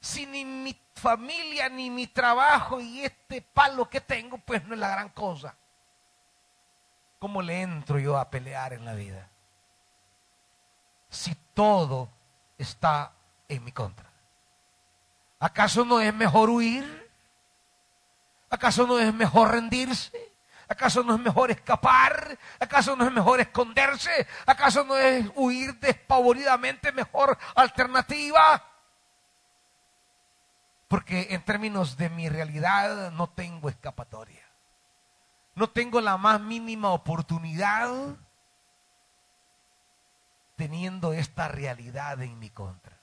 si 0.00 0.26
ni 0.26 0.44
mi 0.44 0.78
familia, 0.94 1.70
ni 1.70 1.88
mi 1.88 2.08
trabajo 2.08 2.78
y 2.78 3.04
este 3.04 3.40
palo 3.40 3.88
que 3.88 4.02
tengo, 4.02 4.36
pues 4.36 4.62
no 4.66 4.74
es 4.74 4.80
la 4.80 4.90
gran 4.90 5.08
cosa? 5.08 5.56
¿Cómo 7.18 7.40
le 7.40 7.62
entro 7.62 7.98
yo 7.98 8.18
a 8.18 8.28
pelear 8.28 8.74
en 8.74 8.84
la 8.84 8.92
vida? 8.92 9.30
Si 11.08 11.34
todo 11.60 12.08
está 12.56 13.12
en 13.46 13.62
mi 13.62 13.70
contra. 13.70 14.08
¿Acaso 15.38 15.84
no 15.84 16.00
es 16.00 16.14
mejor 16.14 16.48
huir? 16.48 17.10
¿Acaso 18.48 18.86
no 18.86 18.98
es 18.98 19.12
mejor 19.12 19.50
rendirse? 19.50 20.32
¿Acaso 20.66 21.04
no 21.04 21.16
es 21.16 21.20
mejor 21.20 21.50
escapar? 21.50 22.38
¿Acaso 22.58 22.96
no 22.96 23.04
es 23.04 23.12
mejor 23.12 23.40
esconderse? 23.40 24.26
¿Acaso 24.46 24.84
no 24.84 24.96
es 24.96 25.30
huir 25.34 25.78
despavoridamente 25.80 26.92
mejor 26.92 27.36
alternativa? 27.54 28.64
Porque 30.88 31.26
en 31.28 31.44
términos 31.44 31.98
de 31.98 32.08
mi 32.08 32.30
realidad 32.30 33.10
no 33.10 33.28
tengo 33.28 33.68
escapatoria. 33.68 34.48
No 35.56 35.68
tengo 35.68 36.00
la 36.00 36.16
más 36.16 36.40
mínima 36.40 36.88
oportunidad 36.88 38.16
teniendo 40.60 41.14
esta 41.14 41.48
realidad 41.48 42.20
en 42.20 42.38
mi 42.38 42.50
contra. 42.50 42.94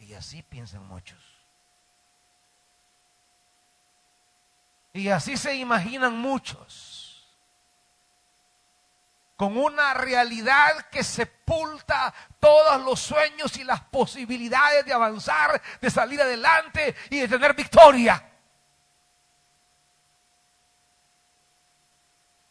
Y 0.00 0.14
así 0.14 0.42
piensan 0.42 0.84
muchos. 0.84 1.22
Y 4.94 5.10
así 5.10 5.36
se 5.36 5.54
imaginan 5.54 6.18
muchos. 6.18 7.24
Con 9.36 9.56
una 9.56 9.94
realidad 9.94 10.88
que 10.90 11.04
sepulta 11.04 12.12
todos 12.40 12.82
los 12.82 12.98
sueños 12.98 13.56
y 13.58 13.62
las 13.62 13.80
posibilidades 13.82 14.84
de 14.84 14.92
avanzar, 14.92 15.62
de 15.80 15.88
salir 15.88 16.20
adelante 16.20 16.96
y 17.10 17.20
de 17.20 17.28
tener 17.28 17.54
victoria. 17.54 18.28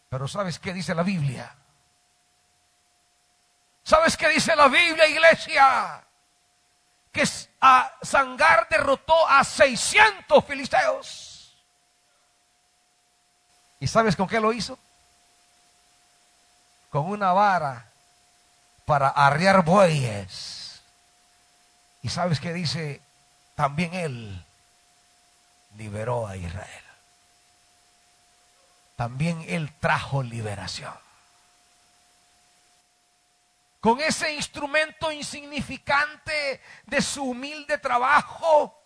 Pero 0.07 0.25
¿sabes 0.29 0.57
qué 0.57 0.71
dice 0.71 0.95
la 0.95 1.03
Biblia? 1.03 1.64
¿Sabes 3.85 4.17
qué 4.17 4.29
dice 4.29 4.55
la 4.55 4.67
Biblia, 4.67 5.07
iglesia? 5.07 6.03
Que 7.11 7.23
a 7.61 7.91
Sangar 8.01 8.67
derrotó 8.67 9.27
a 9.27 9.43
600 9.43 10.43
filisteos. 10.43 11.55
¿Y 13.79 13.85
sabes 13.85 14.15
con 14.15 14.27
qué 14.27 14.39
lo 14.39 14.51
hizo? 14.51 14.79
Con 16.89 17.05
una 17.05 17.31
vara 17.31 17.85
para 18.85 19.09
arriar 19.09 19.63
bueyes. 19.63 20.81
¿Y 22.01 22.09
sabes 22.09 22.39
qué 22.39 22.53
dice? 22.53 23.01
También 23.53 23.93
él 23.93 24.43
liberó 25.77 26.25
a 26.25 26.35
Israel. 26.37 26.83
También 28.95 29.45
él 29.47 29.71
trajo 29.79 30.23
liberación. 30.23 31.04
Con 33.85 33.99
ese 33.99 34.33
instrumento 34.33 35.11
insignificante 35.11 36.59
de 36.87 37.01
su 37.03 37.23
humilde 37.23 37.77
trabajo, 37.77 38.81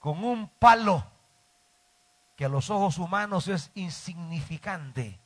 con 0.00 0.24
un 0.24 0.48
palo 0.48 1.06
que 2.34 2.46
a 2.46 2.48
los 2.48 2.70
ojos 2.70 2.98
humanos 2.98 3.46
es 3.46 3.70
insignificante. 3.76 5.20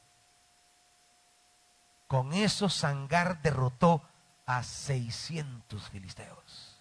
Con 2.09 2.35
eso 2.35 2.68
Sangar 2.68 3.41
derrotó 3.41 4.07
a 4.45 4.62
600 4.62 5.89
filisteos 5.89 6.79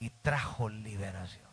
y 0.00 0.10
trajo 0.10 0.68
liberación. 0.68 1.52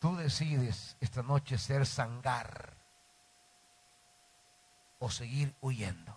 Tú 0.00 0.16
decides 0.16 0.96
esta 1.00 1.22
noche 1.22 1.58
ser 1.58 1.86
Sangar 1.86 2.81
o 5.02 5.10
seguir 5.10 5.52
huyendo. 5.60 6.16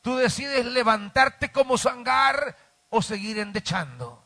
Tú 0.00 0.16
decides 0.16 0.64
levantarte 0.64 1.52
como 1.52 1.76
Sangar 1.76 2.56
o 2.88 3.02
seguir 3.02 3.38
endechando. 3.38 4.24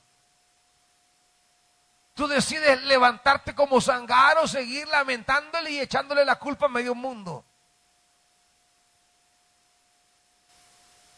Tú 2.14 2.28
decides 2.28 2.82
levantarte 2.84 3.54
como 3.54 3.80
sangar 3.80 4.36
o 4.38 4.46
seguir 4.46 4.86
lamentándole 4.88 5.70
y 5.70 5.80
echándole 5.80 6.24
la 6.24 6.36
culpa 6.36 6.66
a 6.66 6.68
medio 6.68 6.94
mundo. 6.94 7.44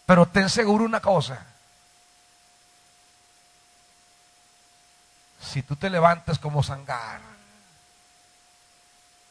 Pero 0.07 0.27
ten 0.27 0.49
seguro 0.49 0.85
una 0.85 1.01
cosa. 1.01 1.45
Si 5.41 5.63
tú 5.63 5.75
te 5.75 5.91
levantas 5.91 6.39
como 6.39 6.63
sangar 6.63 7.21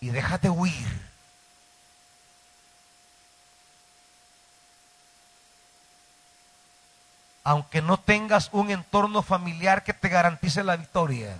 y 0.01 0.09
dejas 0.09 0.41
de 0.41 0.49
huir, 0.49 1.10
aunque 7.43 7.81
no 7.81 7.97
tengas 7.97 8.49
un 8.51 8.69
entorno 8.69 9.23
familiar 9.23 9.83
que 9.83 9.93
te 9.93 10.09
garantice 10.09 10.63
la 10.63 10.75
victoria, 10.75 11.39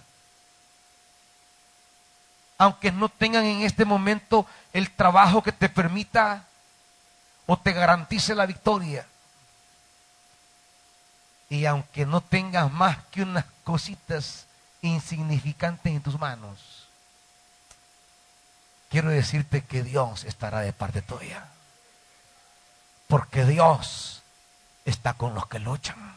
aunque 2.58 2.92
no 2.92 3.10
tengan 3.10 3.44
en 3.46 3.62
este 3.62 3.86
momento 3.86 4.46
el 4.74 4.92
trabajo 4.92 5.42
que 5.42 5.52
te 5.52 5.70
permita 5.70 6.46
o 7.48 7.58
te 7.58 7.74
garantice 7.74 8.36
la 8.36 8.46
victoria. 8.46 9.06
Y 11.50 11.66
aunque 11.66 12.06
no 12.06 12.22
tengas 12.22 12.72
más 12.72 12.98
que 13.12 13.24
unas 13.24 13.46
cositas 13.64 14.46
insignificantes 14.82 15.92
en 15.92 16.02
tus 16.02 16.18
manos, 16.20 16.88
quiero 18.90 19.10
decirte 19.10 19.64
que 19.64 19.84
Dios 19.84 20.24
estará 20.24 20.62
de 20.62 20.72
parte 20.72 21.02
tuya. 21.02 21.46
Porque 23.08 23.44
Dios 23.46 24.21
está 24.86 25.14
con 25.14 25.34
los 25.34 25.48
que 25.48 25.60
luchan. 25.60 26.16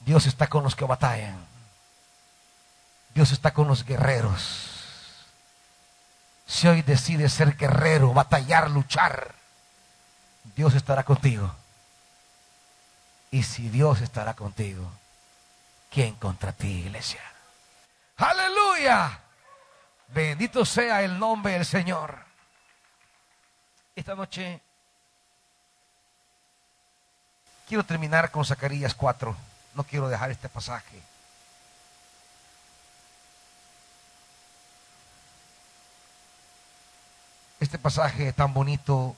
Dios 0.00 0.26
está 0.26 0.48
con 0.48 0.64
los 0.64 0.74
que 0.74 0.84
batallan. 0.84 1.46
Dios 3.14 3.30
está 3.32 3.52
con 3.52 3.68
los 3.68 3.84
guerreros. 3.84 4.68
Si 6.46 6.68
hoy 6.68 6.82
decides 6.82 7.32
ser 7.32 7.56
guerrero, 7.56 8.12
batallar, 8.12 8.70
luchar, 8.70 9.34
Dios 10.56 10.74
estará 10.74 11.04
contigo. 11.04 11.54
Y 13.30 13.42
si 13.44 13.68
Dios 13.68 14.00
estará 14.00 14.34
contigo, 14.34 14.90
¿quién 15.90 16.14
contra 16.16 16.52
ti, 16.52 16.68
iglesia? 16.68 17.22
Aleluya. 18.16 19.20
Bendito 20.08 20.64
sea 20.64 21.02
el 21.02 21.18
nombre 21.18 21.54
del 21.54 21.64
Señor. 21.64 22.18
Esta 23.94 24.14
noche 24.14 24.60
quiero 27.72 27.86
terminar 27.86 28.30
con 28.30 28.44
Zacarías 28.44 28.94
4. 28.94 29.34
No 29.72 29.84
quiero 29.84 30.10
dejar 30.10 30.30
este 30.30 30.50
pasaje. 30.50 31.00
este 37.60 37.78
pasaje 37.78 38.32
tan 38.32 38.52
bonito 38.52 39.16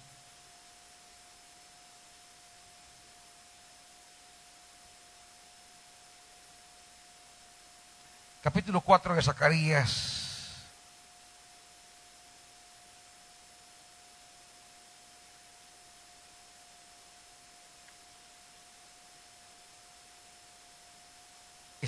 capítulo 8.43 8.83
4 8.83 9.15
de 9.15 9.23
Zacarías, 9.23 10.24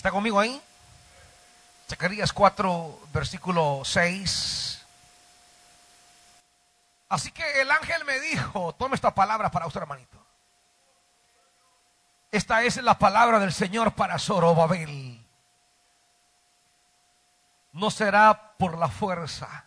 ¿Está 0.06 0.14
conmigo 0.14 0.38
ahí? 0.38 0.62
Zacarías 1.88 2.32
4, 2.32 3.08
versículo 3.12 3.82
6. 3.84 4.86
Así 7.08 7.32
que 7.32 7.60
el 7.60 7.68
ángel 7.68 8.04
me 8.04 8.20
dijo, 8.20 8.72
tome 8.76 8.94
esta 8.94 9.12
palabra 9.12 9.50
para 9.50 9.66
usted, 9.66 9.80
hermanito. 9.80 10.24
Esta 12.30 12.62
es 12.62 12.80
la 12.84 12.96
palabra 12.96 13.40
del 13.40 13.52
Señor 13.52 13.94
para 13.96 14.20
Zorobabel. 14.20 15.26
No 17.72 17.90
será 17.90 18.52
por 18.56 18.78
la 18.78 18.88
fuerza, 18.88 19.64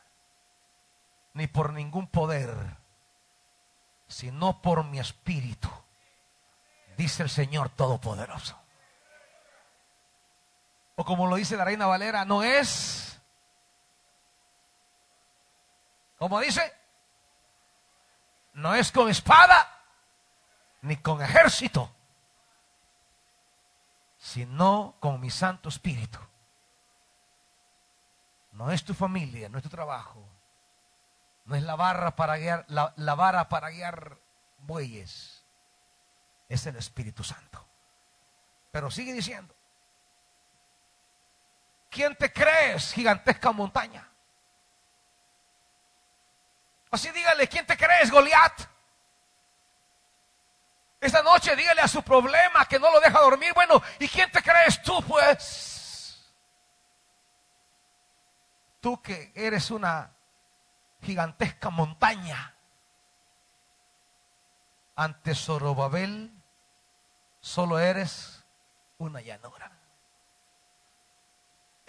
ni 1.34 1.48
por 1.48 1.74
ningún 1.74 2.08
poder, 2.08 2.78
sino 4.08 4.62
por 4.62 4.86
mi 4.86 5.00
espíritu, 5.00 5.70
dice 6.96 7.24
el 7.24 7.30
Señor 7.30 7.68
Todopoderoso. 7.72 8.59
O 11.00 11.06
como 11.06 11.28
lo 11.28 11.38
dice 11.38 11.56
la 11.56 11.64
reina 11.64 11.88
Valera, 11.88 12.26
no 12.26 12.44
es, 12.44 13.22
como 16.18 16.42
dice, 16.42 16.76
no 18.56 18.76
es 18.76 18.92
con 18.92 19.08
espada 19.08 19.80
ni 20.82 20.98
con 20.98 21.22
ejército, 21.22 21.90
sino 24.18 24.98
con 25.00 25.22
mi 25.22 25.30
Santo 25.30 25.70
Espíritu. 25.70 26.20
No 28.52 28.70
es 28.70 28.84
tu 28.84 28.94
familia, 28.94 29.48
no 29.48 29.58
es 29.58 29.64
tu 29.64 29.70
trabajo, 29.70 30.28
no 31.46 31.56
es 31.56 31.64
la 31.64 31.78
barra 31.78 32.18
para 32.18 32.36
guiar, 32.36 32.66
la, 32.68 32.94
la 32.98 33.16
vara 33.16 33.48
para 33.48 33.70
guiar 33.70 34.20
bueyes, 34.58 35.46
es 36.50 36.66
el 36.66 36.76
Espíritu 36.76 37.24
Santo. 37.24 37.66
Pero 38.72 38.92
sigue 38.92 39.14
diciendo, 39.14 39.56
¿quién 41.90 42.16
te 42.16 42.32
crees, 42.32 42.94
gigantesca 42.94 43.52
montaña? 43.52 44.08
Así 46.92 47.12
dígale, 47.12 47.48
¿quién 47.48 47.66
te 47.66 47.78
crees, 47.78 48.10
Goliat? 48.10 48.62
Esta 51.00 51.24
noche 51.24 51.56
dígale 51.56 51.82
a 51.82 51.88
su 51.88 52.04
problema 52.04 52.66
que 52.66 52.80
no 52.80 52.92
lo 52.92 53.00
deja 53.00 53.20
dormir. 53.20 53.54
Bueno, 53.54 53.82
¿y 54.00 54.08
quién 54.08 54.30
te 54.32 54.42
crees 54.42 54.82
tú, 54.82 55.02
pues? 55.04 56.30
Tú 58.82 59.02
que 59.02 59.32
eres 59.36 59.72
una 59.72 60.12
gigantesca 61.02 61.70
montaña. 61.70 62.54
Ante 64.96 65.34
Zorobabel 65.36 66.32
solo 67.40 67.80
eres 67.80 68.44
una 68.98 69.22
llanura. 69.22 69.79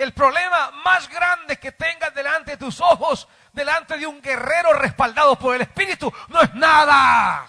El 0.01 0.15
problema 0.15 0.71
más 0.83 1.11
grande 1.11 1.59
que 1.59 1.73
tengas 1.73 2.15
delante 2.15 2.53
de 2.53 2.57
tus 2.57 2.81
ojos, 2.81 3.29
delante 3.53 3.99
de 3.99 4.07
un 4.07 4.23
guerrero 4.23 4.73
respaldado 4.73 5.39
por 5.39 5.55
el 5.55 5.61
Espíritu, 5.61 6.11
no 6.29 6.41
es 6.41 6.55
nada. 6.55 7.47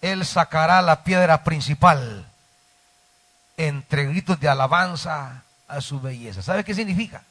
Él 0.00 0.26
sacará 0.26 0.82
la 0.82 1.04
piedra 1.04 1.44
principal 1.44 2.28
entre 3.56 4.06
gritos 4.06 4.40
de 4.40 4.48
alabanza 4.48 5.44
a 5.68 5.80
su 5.80 6.00
belleza. 6.00 6.42
¿Sabe 6.42 6.64
qué 6.64 6.74
significa? 6.74 7.22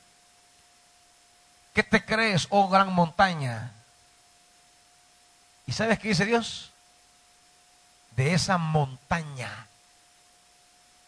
¿Qué 1.74 1.84
te 1.84 2.06
crees, 2.06 2.48
oh 2.52 2.70
gran 2.70 2.94
montaña? 2.94 3.74
¿Y 5.66 5.74
sabes 5.74 6.00
qué 6.00 6.08
dice 6.08 6.24
Dios? 6.24 6.72
De 8.18 8.34
esa 8.34 8.58
montaña 8.58 9.68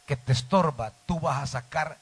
que 0.05 0.15
te 0.15 0.31
estorba, 0.31 0.93
tú 1.07 1.19
vas 1.19 1.41
a 1.41 1.47
sacar 1.47 1.97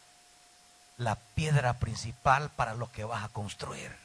la 0.97 1.16
piedra 1.16 1.74
principal 1.76 2.49
para 2.49 2.74
lo 2.74 2.91
que 2.91 3.05
vas 3.05 3.24
a 3.24 3.30
construir. 3.30 3.95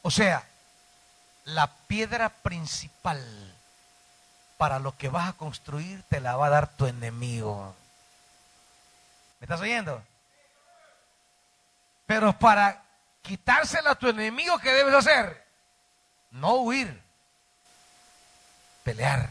O 0.00 0.10
sea, 0.10 0.42
la 1.44 1.66
piedra 1.86 2.30
principal 2.30 3.22
para 4.56 4.78
lo 4.78 4.96
que 4.96 5.10
vas 5.10 5.28
a 5.28 5.34
construir 5.34 6.02
te 6.08 6.20
la 6.20 6.36
va 6.36 6.46
a 6.46 6.50
dar 6.50 6.68
tu 6.68 6.86
enemigo. 6.86 7.76
¿Me 9.38 9.44
estás 9.44 9.60
oyendo? 9.60 10.02
Pero 12.06 12.32
para 12.38 12.82
quitársela 13.20 13.90
a 13.90 13.98
tu 13.98 14.08
enemigo, 14.08 14.58
¿qué 14.60 14.72
debes 14.72 14.94
hacer? 14.94 15.46
No 16.30 16.54
huir. 16.54 17.03
Pelear. 18.84 19.30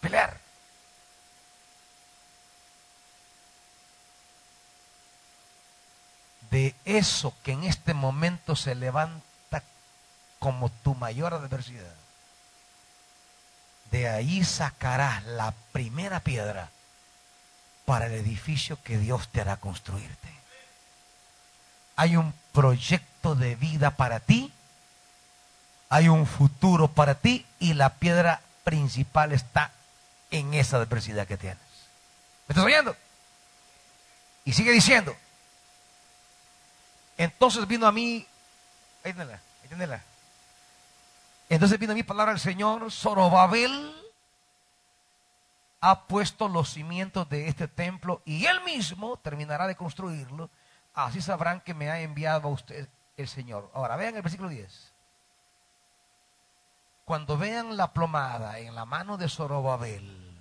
Pelear. 0.00 0.36
De 6.50 6.74
eso 6.84 7.34
que 7.42 7.52
en 7.52 7.64
este 7.64 7.94
momento 7.94 8.56
se 8.56 8.74
levanta 8.74 9.62
como 10.38 10.68
tu 10.68 10.94
mayor 10.94 11.32
adversidad. 11.32 11.94
De 13.90 14.08
ahí 14.08 14.44
sacarás 14.44 15.24
la 15.24 15.54
primera 15.70 16.20
piedra 16.20 16.70
para 17.84 18.06
el 18.06 18.14
edificio 18.14 18.82
que 18.82 18.98
Dios 18.98 19.28
te 19.28 19.40
hará 19.40 19.56
construirte. 19.56 20.28
Hay 21.96 22.16
un 22.16 22.34
proyecto 22.52 23.34
de 23.34 23.54
vida 23.54 23.92
para 23.92 24.18
ti, 24.20 24.52
hay 25.92 26.08
un 26.08 26.26
futuro 26.26 26.88
para 26.88 27.16
ti 27.16 27.44
y 27.58 27.74
la 27.74 27.90
piedra 27.90 28.40
principal 28.64 29.30
está 29.32 29.72
en 30.30 30.54
esa 30.54 30.78
adversidad 30.78 31.26
que 31.26 31.36
tienes. 31.36 31.58
¿Me 32.48 32.54
estás 32.54 32.64
oyendo? 32.64 32.96
Y 34.46 34.54
sigue 34.54 34.72
diciendo. 34.72 35.14
Entonces 37.18 37.68
vino 37.68 37.86
a 37.86 37.92
mí, 37.92 38.26
ahí 39.04 39.12
tenela, 39.68 40.02
entonces 41.50 41.78
vino 41.78 41.92
mi 41.92 42.02
palabra 42.02 42.32
al 42.32 42.40
Señor, 42.40 42.90
Zorobabel 42.90 43.94
ha 45.82 46.04
puesto 46.04 46.48
los 46.48 46.70
cimientos 46.70 47.28
de 47.28 47.48
este 47.48 47.68
templo 47.68 48.22
y 48.24 48.46
él 48.46 48.64
mismo 48.64 49.18
terminará 49.18 49.66
de 49.66 49.76
construirlo. 49.76 50.48
Así 50.94 51.20
sabrán 51.20 51.60
que 51.60 51.74
me 51.74 51.90
ha 51.90 52.00
enviado 52.00 52.48
a 52.48 52.52
usted 52.52 52.88
el 53.18 53.28
Señor. 53.28 53.70
Ahora 53.74 53.96
vean 53.96 54.16
el 54.16 54.22
versículo 54.22 54.48
10. 54.48 54.91
Cuando 57.04 57.36
vean 57.36 57.76
la 57.76 57.92
plomada 57.92 58.58
en 58.58 58.74
la 58.74 58.84
mano 58.84 59.16
de 59.16 59.28
Zorobabel, 59.28 60.40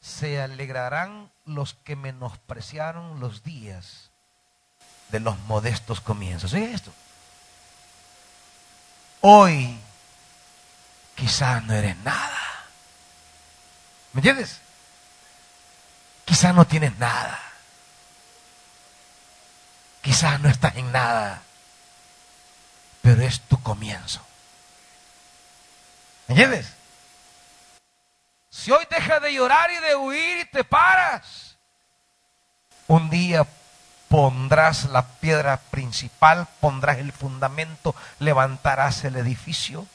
se 0.00 0.40
alegrarán 0.40 1.30
los 1.44 1.74
que 1.74 1.96
menospreciaron 1.96 3.20
los 3.20 3.42
días 3.42 4.10
de 5.10 5.20
los 5.20 5.38
modestos 5.40 6.00
comienzos. 6.00 6.52
¿Oye 6.52 6.72
esto? 6.72 6.92
Hoy 9.20 9.78
quizás 11.16 11.64
no 11.64 11.74
eres 11.74 11.96
nada. 11.98 12.38
¿Me 14.12 14.20
entiendes? 14.20 14.60
Quizás 16.24 16.54
no 16.54 16.66
tienes 16.66 16.96
nada. 16.98 17.40
Quizás 20.02 20.40
no 20.40 20.48
estás 20.48 20.76
en 20.76 20.92
nada. 20.92 21.42
Pero 23.02 23.22
es 23.22 23.40
tu 23.40 23.60
comienzo. 23.62 24.27
¿Me 26.28 26.34
entiendes? 26.34 26.74
Si 28.50 28.70
hoy 28.70 28.86
dejas 28.90 29.22
de 29.22 29.32
llorar 29.32 29.70
y 29.70 29.78
de 29.78 29.96
huir 29.96 30.38
y 30.38 30.44
te 30.44 30.62
paras, 30.62 31.56
un 32.86 33.08
día 33.08 33.46
pondrás 34.08 34.84
la 34.84 35.06
piedra 35.06 35.56
principal, 35.56 36.46
pondrás 36.60 36.98
el 36.98 37.12
fundamento, 37.12 37.94
levantarás 38.18 39.04
el 39.04 39.16
edificio. 39.16 39.86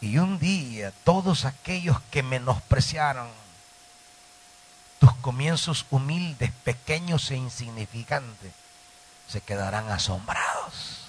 Y 0.00 0.18
un 0.18 0.38
día 0.38 0.92
todos 1.04 1.44
aquellos 1.44 2.00
que 2.10 2.22
menospreciaron 2.22 3.28
tus 4.98 5.14
comienzos 5.16 5.84
humildes, 5.90 6.52
pequeños 6.64 7.30
e 7.30 7.36
insignificantes, 7.36 8.52
se 9.28 9.42
quedarán 9.42 9.90
asombrados. 9.90 11.05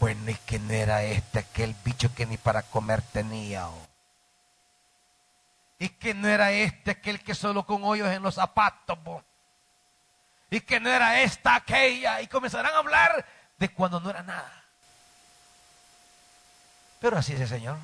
Bueno, 0.00 0.30
¿y 0.30 0.34
quién 0.34 0.70
era 0.70 1.02
este, 1.02 1.40
aquel 1.40 1.74
bicho 1.84 2.14
que 2.14 2.24
ni 2.26 2.36
para 2.36 2.62
comer 2.62 3.02
tenía? 3.02 3.68
Y 5.78 5.88
que 5.90 6.14
no 6.14 6.28
era 6.28 6.52
este 6.52 6.92
aquel 6.92 7.22
que 7.22 7.34
solo 7.34 7.66
con 7.66 7.82
hoyos 7.84 8.08
en 8.08 8.22
los 8.22 8.36
zapatos. 8.36 8.98
Y 10.50 10.60
que 10.60 10.80
no 10.80 10.88
era 10.88 11.20
esta 11.20 11.56
aquella. 11.56 12.20
Y 12.20 12.28
comenzarán 12.28 12.74
a 12.74 12.78
hablar 12.78 13.24
de 13.58 13.68
cuando 13.68 14.00
no 14.00 14.10
era 14.10 14.22
nada. 14.22 14.64
Pero 17.00 17.18
así 17.18 17.32
es 17.32 17.40
el 17.40 17.48
Señor. 17.48 17.78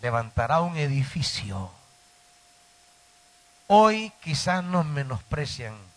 Levantará 0.00 0.60
un 0.60 0.76
edificio. 0.76 1.70
Hoy 3.68 4.12
quizás 4.22 4.62
nos 4.62 4.84
menosprecian 4.84 5.93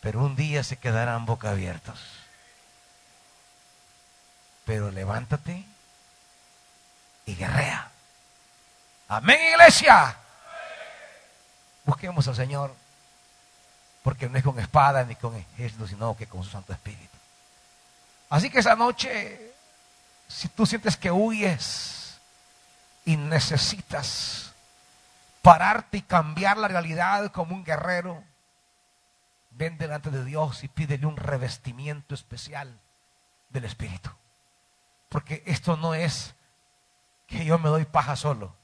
pero 0.00 0.24
un 0.24 0.36
día 0.36 0.62
se 0.62 0.76
quedarán 0.76 1.26
boca 1.26 1.50
abiertos. 1.50 2.00
Pero 4.64 4.90
levántate 4.90 5.64
y 7.26 7.34
guerrea. 7.34 7.90
Amén, 9.08 9.38
iglesia. 9.52 10.16
Busquemos 11.84 12.28
al 12.28 12.36
Señor, 12.36 12.74
porque 14.02 14.28
no 14.28 14.36
es 14.36 14.44
con 14.44 14.58
espada 14.58 15.04
ni 15.04 15.14
con 15.14 15.34
ejército, 15.34 15.86
sino 15.86 16.16
que 16.16 16.26
con 16.26 16.44
su 16.44 16.50
Santo 16.50 16.72
Espíritu. 16.72 17.16
Así 18.28 18.50
que 18.50 18.58
esa 18.58 18.76
noche, 18.76 19.54
si 20.28 20.48
tú 20.48 20.66
sientes 20.66 20.96
que 20.96 21.10
huyes 21.10 22.18
y 23.06 23.16
necesitas 23.16 24.52
pararte 25.40 25.96
y 25.96 26.02
cambiar 26.02 26.58
la 26.58 26.68
realidad 26.68 27.32
como 27.32 27.54
un 27.54 27.64
guerrero, 27.64 28.22
ven 29.58 29.76
delante 29.76 30.10
de 30.10 30.24
Dios 30.24 30.62
y 30.62 30.68
pídele 30.68 31.04
un 31.04 31.16
revestimiento 31.16 32.14
especial 32.14 32.80
del 33.50 33.64
Espíritu. 33.64 34.10
Porque 35.08 35.42
esto 35.46 35.76
no 35.76 35.94
es 35.94 36.34
que 37.26 37.44
yo 37.44 37.58
me 37.58 37.68
doy 37.68 37.84
paja 37.84 38.14
solo. 38.16 38.54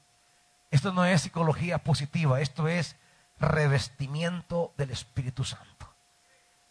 Esto 0.71 0.93
no 0.93 1.05
es 1.05 1.21
psicología 1.21 1.79
positiva, 1.79 2.39
esto 2.39 2.67
es 2.67 2.95
revestimiento 3.39 4.73
del 4.77 4.91
Espíritu 4.91 5.43
Santo. 5.43 5.93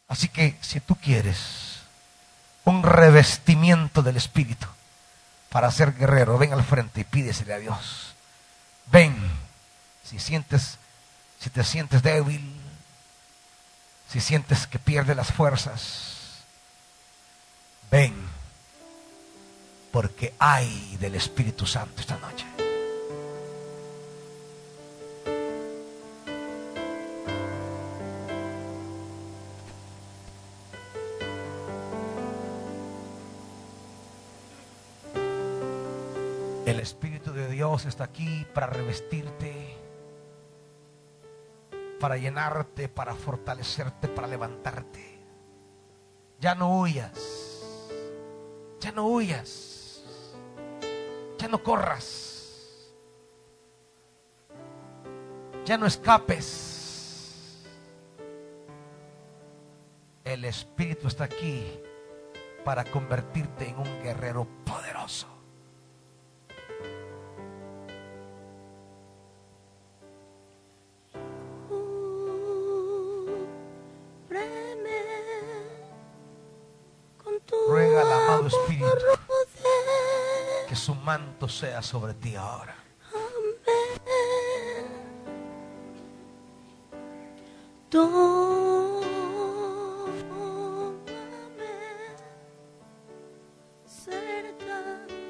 Así 0.08 0.28
que 0.28 0.56
si 0.60 0.80
tú 0.80 0.96
quieres 0.96 1.82
un 2.64 2.82
revestimiento 2.82 4.02
del 4.02 4.16
Espíritu 4.16 4.66
para 5.50 5.70
ser 5.70 5.94
guerrero, 5.94 6.38
ven 6.38 6.52
al 6.52 6.64
frente 6.64 7.02
y 7.02 7.04
pídesele 7.04 7.52
a 7.52 7.58
Dios. 7.58 8.14
Ven, 8.86 9.16
si 10.02 10.18
sientes, 10.18 10.78
si 11.38 11.50
te 11.50 11.62
sientes 11.62 12.02
débil, 12.02 12.63
si 14.14 14.20
sientes 14.20 14.68
que 14.68 14.78
pierdes 14.78 15.16
las 15.16 15.32
fuerzas, 15.32 16.44
ven, 17.90 18.14
porque 19.90 20.32
hay 20.38 20.96
del 21.00 21.16
Espíritu 21.16 21.66
Santo 21.66 22.00
esta 22.00 22.16
noche. 22.18 22.46
El 36.66 36.78
Espíritu 36.78 37.32
de 37.32 37.48
Dios 37.48 37.84
está 37.84 38.04
aquí 38.04 38.46
para 38.54 38.68
revestirte, 38.68 39.76
para 42.04 42.18
llenarte, 42.18 42.90
para 42.90 43.14
fortalecerte, 43.14 44.08
para 44.08 44.26
levantarte. 44.26 45.18
Ya 46.38 46.54
no 46.54 46.80
huyas, 46.80 47.64
ya 48.78 48.92
no 48.92 49.06
huyas, 49.06 50.04
ya 51.38 51.48
no 51.48 51.62
corras, 51.62 52.92
ya 55.64 55.78
no 55.78 55.86
escapes. 55.86 57.64
El 60.24 60.44
Espíritu 60.44 61.08
está 61.08 61.24
aquí 61.24 61.64
para 62.66 62.84
convertirte 62.84 63.70
en 63.70 63.78
un 63.78 64.02
guerrero 64.02 64.46
sea 81.54 81.80
sobre 81.82 82.14
ti 82.14 82.34
ahora. 82.34 82.74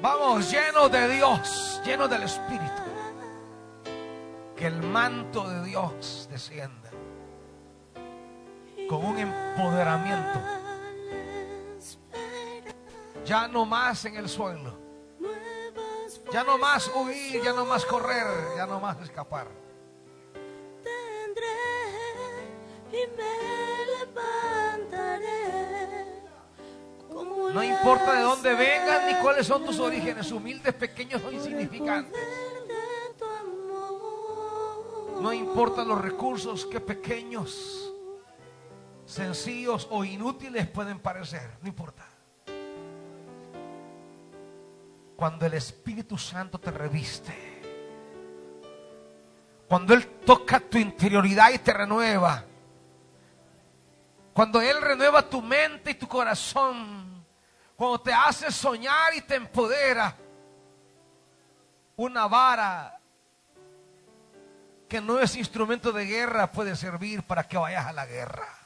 Vamos, 0.01 0.51
lleno 0.51 0.89
de 0.89 1.07
Dios, 1.09 1.81
lleno 1.85 2.07
del 2.07 2.23
Espíritu. 2.23 2.65
Que 4.55 4.67
el 4.67 4.81
manto 4.81 5.47
de 5.47 5.63
Dios 5.65 6.27
descienda 6.31 6.89
con 8.89 9.05
un 9.05 9.17
empoderamiento. 9.19 10.39
Ya 13.25 13.47
no 13.47 13.65
más 13.65 14.05
en 14.05 14.15
el 14.15 14.27
suelo. 14.27 14.84
Ya 16.35 16.43
no 16.43 16.57
más 16.57 16.91
huir, 16.93 17.41
ya 17.41 17.53
no 17.53 17.63
más 17.63 17.85
correr, 17.85 18.27
ya 18.57 18.65
no 18.65 18.77
más 18.81 18.99
escapar. 18.99 19.47
y 22.91 23.07
me 23.15 23.85
levantaré. 24.75 25.31
como 27.07 27.49
No 27.51 27.63
importa 27.63 28.15
de 28.15 28.21
dónde 28.21 28.53
vengas 28.53 29.05
ni 29.05 29.13
cuáles 29.21 29.47
son 29.47 29.63
tus 29.63 29.79
orígenes, 29.79 30.29
humildes, 30.33 30.73
pequeños 30.73 31.23
o 31.23 31.31
insignificantes. 31.31 32.21
No 35.21 35.31
importa 35.31 35.85
los 35.85 36.01
recursos 36.01 36.65
que 36.65 36.81
pequeños, 36.81 37.93
sencillos 39.05 39.87
o 39.89 40.03
inútiles 40.03 40.67
pueden 40.67 40.99
parecer, 40.99 41.49
no 41.61 41.69
importa. 41.69 42.05
Cuando 45.25 45.47
el 45.47 45.55
Espíritu 45.55 46.19
Santo 46.19 46.59
te 46.59 46.69
reviste, 46.69 47.33
cuando 49.67 49.95
Él 49.95 50.05
toca 50.23 50.59
tu 50.59 50.77
interioridad 50.77 51.49
y 51.51 51.57
te 51.57 51.73
renueva, 51.73 52.45
cuando 54.35 54.61
Él 54.61 54.79
renueva 54.79 55.27
tu 55.27 55.41
mente 55.41 55.89
y 55.89 55.93
tu 55.95 56.07
corazón, 56.07 57.25
cuando 57.75 58.01
te 58.01 58.13
hace 58.13 58.51
soñar 58.51 59.15
y 59.15 59.21
te 59.21 59.33
empodera, 59.33 60.15
una 61.95 62.27
vara 62.27 62.99
que 64.87 65.01
no 65.01 65.19
es 65.19 65.35
instrumento 65.35 65.91
de 65.91 66.05
guerra 66.05 66.51
puede 66.51 66.75
servir 66.75 67.23
para 67.23 67.47
que 67.47 67.57
vayas 67.57 67.87
a 67.87 67.93
la 67.93 68.05
guerra. 68.05 68.64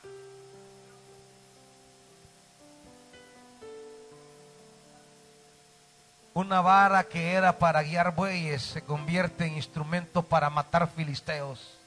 Una 6.39 6.61
vara 6.61 7.03
que 7.03 7.33
era 7.33 7.59
para 7.59 7.83
guiar 7.83 8.15
bueyes 8.15 8.61
se 8.61 8.81
convierte 8.81 9.45
en 9.45 9.57
instrumento 9.57 10.23
para 10.23 10.49
matar 10.49 10.89
filisteos. 10.89 11.77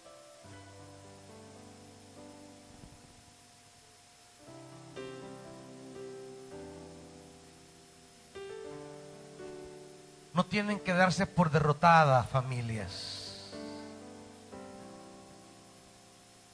No 10.34 10.44
tienen 10.44 10.80
que 10.80 10.92
darse 10.92 11.26
por 11.26 11.50
derrotada, 11.50 12.22
familias. 12.24 13.55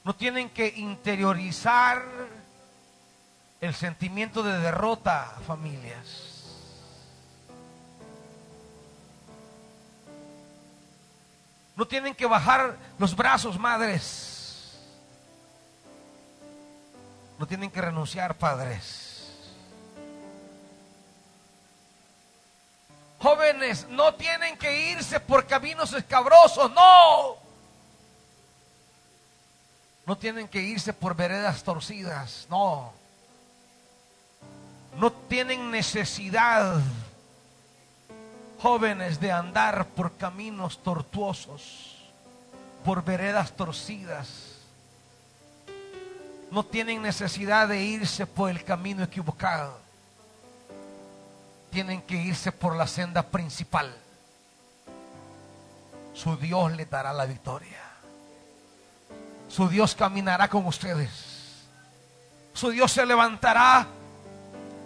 No 0.05 0.15
tienen 0.15 0.49
que 0.49 0.69
interiorizar 0.69 2.01
el 3.59 3.73
sentimiento 3.73 4.41
de 4.41 4.57
derrota, 4.57 5.35
familias. 5.45 6.28
No 11.79 11.87
tienen 11.87 12.13
que 12.13 12.25
bajar 12.25 12.75
los 12.97 13.15
brazos, 13.15 13.57
madres. 13.57 14.77
No 17.37 17.47
tienen 17.47 17.71
que 17.71 17.79
renunciar, 17.79 18.35
padres. 18.35 19.31
Jóvenes, 23.19 23.87
no 23.91 24.13
tienen 24.15 24.57
que 24.57 24.91
irse 24.91 25.21
por 25.21 25.47
caminos 25.47 25.93
escabrosos, 25.93 26.69
no. 26.73 27.37
No 30.05 30.17
tienen 30.17 30.49
que 30.49 30.59
irse 30.59 30.91
por 30.91 31.15
veredas 31.15 31.63
torcidas, 31.63 32.45
no. 32.49 32.91
No 34.97 35.13
tienen 35.13 35.71
necesidad, 35.71 36.81
jóvenes, 38.61 39.19
de 39.19 39.31
andar 39.31 39.85
por 39.87 40.17
caminos 40.17 40.83
tortuosos, 40.83 41.97
por 42.83 43.03
veredas 43.03 43.55
torcidas. 43.55 44.59
No 46.51 46.65
tienen 46.65 47.01
necesidad 47.01 47.67
de 47.67 47.81
irse 47.81 48.25
por 48.25 48.49
el 48.49 48.63
camino 48.63 49.03
equivocado 49.03 49.89
tienen 51.69 52.01
que 52.01 52.15
irse 52.15 52.51
por 52.51 52.75
la 52.75 52.87
senda 52.87 53.23
principal. 53.23 53.95
Su 56.13 56.35
Dios 56.37 56.71
les 56.73 56.89
dará 56.89 57.13
la 57.13 57.25
victoria. 57.25 57.79
Su 59.47 59.69
Dios 59.69 59.95
caminará 59.95 60.47
con 60.47 60.65
ustedes. 60.65 61.65
Su 62.53 62.71
Dios 62.71 62.91
se 62.91 63.05
levantará 63.05 63.87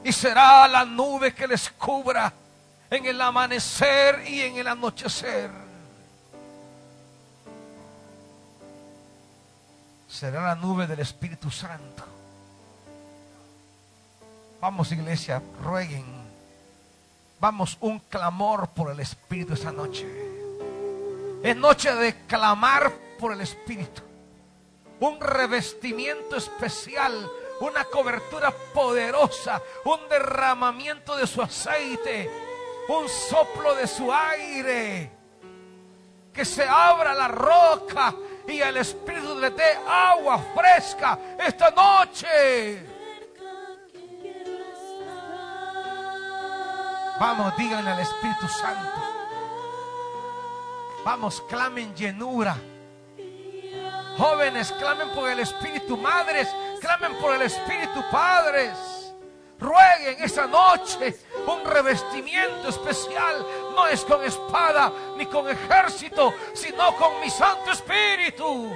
y 0.03 0.11
será 0.11 0.67
la 0.67 0.85
nube 0.85 1.33
que 1.33 1.47
les 1.47 1.69
cubra 1.71 2.31
en 2.95 3.07
el 3.07 3.19
amanecer 3.19 4.23
y 4.27 4.41
en 4.41 4.57
el 4.57 4.67
anochecer. 4.67 5.49
Será 10.07 10.43
la 10.43 10.55
nube 10.55 10.85
del 10.85 10.99
Espíritu 10.99 11.49
Santo. 11.49 12.03
Vamos 14.61 14.91
iglesia, 14.91 15.41
rueguen. 15.63 16.05
Vamos 17.39 17.77
un 17.81 17.97
clamor 17.97 18.69
por 18.69 18.91
el 18.91 18.99
Espíritu 18.99 19.53
esta 19.53 19.71
noche. 19.71 20.07
Es 21.41 21.57
noche 21.57 21.93
de 21.95 22.27
clamar 22.27 22.93
por 23.19 23.33
el 23.33 23.41
Espíritu. 23.41 24.03
Un 24.99 25.19
revestimiento 25.19 26.35
especial, 26.35 27.27
una 27.59 27.85
cobertura 27.85 28.51
poderosa, 28.51 29.59
un 29.83 30.07
derramamiento 30.09 31.17
de 31.17 31.25
su 31.25 31.41
aceite, 31.41 32.52
un 32.89 33.07
soplo 33.07 33.75
de 33.75 33.87
su 33.87 34.11
aire. 34.11 35.11
Que 36.33 36.45
se 36.45 36.63
abra 36.67 37.13
la 37.13 37.27
roca 37.27 38.13
y 38.47 38.59
el 38.59 38.77
Espíritu 38.77 39.37
le 39.39 39.51
dé 39.51 39.77
agua 39.87 40.39
fresca 40.55 41.19
esta 41.37 41.69
noche. 41.71 42.83
Vamos, 47.19 47.55
díganle 47.55 47.91
al 47.91 47.99
Espíritu 47.99 48.47
Santo. 48.47 49.01
Vamos, 51.05 51.41
clamen 51.47 51.93
llenura. 51.95 52.57
Jóvenes, 54.17 54.71
clamen 54.73 55.09
por 55.09 55.29
el 55.29 55.39
Espíritu. 55.39 55.97
Madres, 55.97 56.49
clamen 56.81 57.15
por 57.15 57.35
el 57.35 57.43
Espíritu. 57.43 58.03
Padres, 58.11 59.13
rueguen 59.59 60.17
esta 60.19 60.47
noche 60.47 61.17
un 61.47 61.65
revestimiento 61.65 62.69
especial. 62.69 63.45
No 63.75 63.87
es 63.87 64.01
con 64.01 64.23
espada 64.23 64.91
ni 65.17 65.25
con 65.25 65.49
ejército, 65.49 66.33
sino 66.53 66.95
con 66.95 67.19
mi 67.21 67.29
Santo 67.29 67.71
Espíritu. 67.71 68.71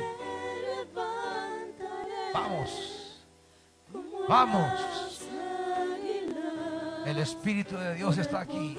Vamos, 2.33 3.21
vamos. 4.27 4.97
El 7.05 7.19
Espíritu 7.19 7.77
de 7.77 7.95
Dios 7.95 8.17
está 8.17 8.41
aquí. 8.41 8.77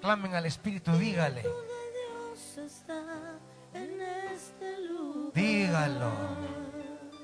Clamen 0.00 0.34
al 0.34 0.46
Espíritu, 0.46 0.92
dígale. 0.92 1.42
Dígalo. 5.68 6.10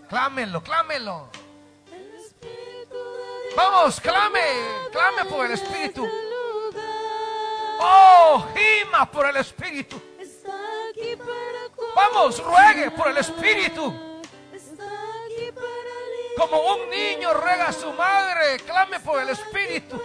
Clámenlo, 0.06 0.62
clámenlo. 0.62 1.30
Vamos, 3.56 3.98
clame, 4.00 4.40
clame 4.92 5.24
por 5.24 5.46
el 5.46 5.52
Espíritu. 5.52 6.06
Oh, 7.80 8.46
gima 8.54 9.10
por 9.10 9.26
el 9.30 9.36
Espíritu. 9.36 9.98
Vamos, 11.96 12.44
ruegue 12.44 12.90
por 12.90 13.08
el 13.08 13.16
Espíritu. 13.16 14.22
Como 16.36 16.74
un 16.74 16.90
niño 16.90 17.32
ruega 17.32 17.68
a 17.68 17.72
su 17.72 17.90
madre, 17.94 18.58
clame 18.66 19.00
por 19.00 19.22
el 19.22 19.30
Espíritu. 19.30 19.98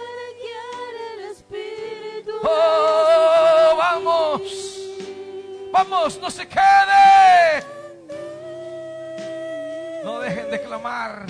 Oh, 2.42 3.74
vamos. 3.76 4.40
Vamos, 5.72 6.18
no 6.18 6.30
se 6.30 6.48
quede. 6.48 7.79
No 10.04 10.20
dejen 10.20 10.50
de 10.50 10.62
clamar. 10.62 11.26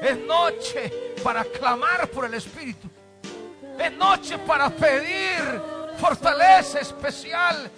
Es 0.00 0.18
noche 0.18 1.14
para 1.22 1.44
clamar 1.44 2.08
por 2.08 2.24
el 2.24 2.34
Espíritu. 2.34 2.88
Es 3.78 3.92
noche 3.92 4.38
para 4.38 4.70
pedir 4.70 5.60
fortaleza 5.98 6.80
especial. 6.80 7.70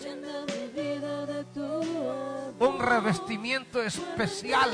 Un 2.59 2.79
revestimiento 2.79 3.83
especial 3.83 4.71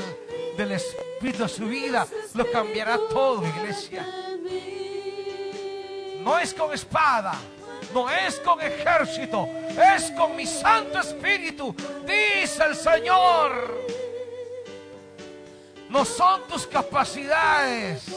del 0.57 0.71
Espíritu 0.73 1.43
a 1.43 1.47
su 1.47 1.65
vida. 1.67 2.07
Lo 2.33 2.49
cambiará 2.51 2.97
todo, 3.09 3.45
iglesia. 3.45 4.05
No 6.23 6.39
es 6.39 6.53
con 6.53 6.73
espada, 6.73 7.33
no 7.93 8.09
es 8.09 8.39
con 8.39 8.61
ejército, 8.61 9.47
es 9.95 10.09
con 10.11 10.35
mi 10.37 10.45
Santo 10.45 10.99
Espíritu, 10.99 11.75
dice 12.05 12.63
el 12.63 12.75
Señor. 12.75 13.83
No 15.93 16.03
son 16.03 16.41
tus 16.47 16.65
capacidades, 16.65 18.07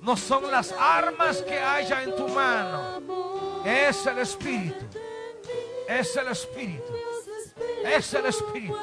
no 0.00 0.16
son 0.16 0.50
las 0.50 0.72
armas 0.72 1.40
que 1.40 1.56
haya 1.56 2.02
en 2.02 2.16
tu 2.16 2.26
mano, 2.26 3.62
es 3.64 4.04
el 4.04 4.18
Espíritu, 4.18 4.86
es 5.86 6.16
el 6.16 6.26
Espíritu, 6.26 6.92
es 7.84 8.12
el 8.12 8.26
Espíritu. 8.26 8.76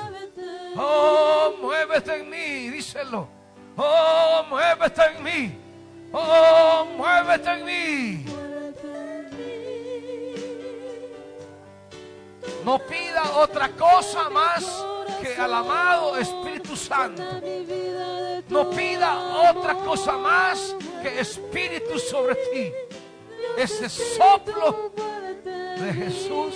Oh, 0.78 1.54
muévete 1.62 2.16
en 2.16 2.30
mí, 2.30 2.70
díselo. 2.70 3.28
Oh, 3.76 4.46
muévete 4.48 5.02
en 5.04 5.24
mí. 5.24 5.60
Oh, 6.14 6.86
muévete 6.96 7.50
en 7.50 7.66
mí. 7.66 8.26
No 12.64 12.80
pida 12.80 13.32
otra 13.36 13.68
cosa 13.68 14.30
más 14.30 14.81
al 15.42 15.54
amado 15.54 16.18
Espíritu 16.18 16.76
Santo. 16.76 17.24
No 18.50 18.70
pida 18.70 19.50
otra 19.50 19.74
cosa 19.76 20.18
más 20.18 20.76
que 21.02 21.20
Espíritu 21.20 21.98
sobre 21.98 22.36
ti. 22.36 22.72
Ese 23.58 23.90
soplo 23.90 24.92
de 25.44 25.94
Jesús 25.94 26.56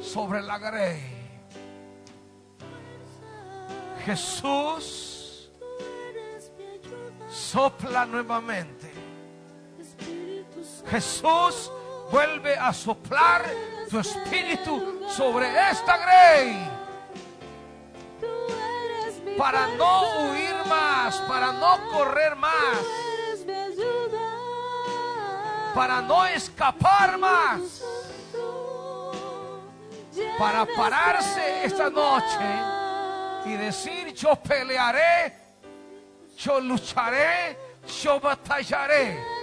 sobre 0.00 0.40
la 0.42 0.58
grey. 0.58 1.02
Jesús 4.04 5.50
sopla 7.28 8.06
nuevamente. 8.06 8.90
Jesús 10.88 11.70
vuelve 12.10 12.56
a 12.56 12.72
soplar 12.72 13.44
tu 13.90 13.98
espíritu 13.98 15.00
sobre 15.08 15.48
esta 15.70 15.96
grey 15.98 16.75
para 19.36 19.66
no 19.76 20.30
huir 20.30 20.54
más, 20.66 21.16
para 21.22 21.52
no 21.52 21.78
correr 21.92 22.36
más, 22.36 22.78
para 25.74 26.00
no 26.00 26.26
escapar 26.26 27.18
más, 27.18 27.82
para 30.38 30.64
pararse 30.64 31.64
esta 31.64 31.90
noche 31.90 32.38
y 33.44 33.52
decir 33.56 34.14
yo 34.14 34.34
pelearé, 34.36 35.34
yo 36.38 36.60
lucharé, 36.60 37.58
yo 38.02 38.18
batallaré. 38.20 39.36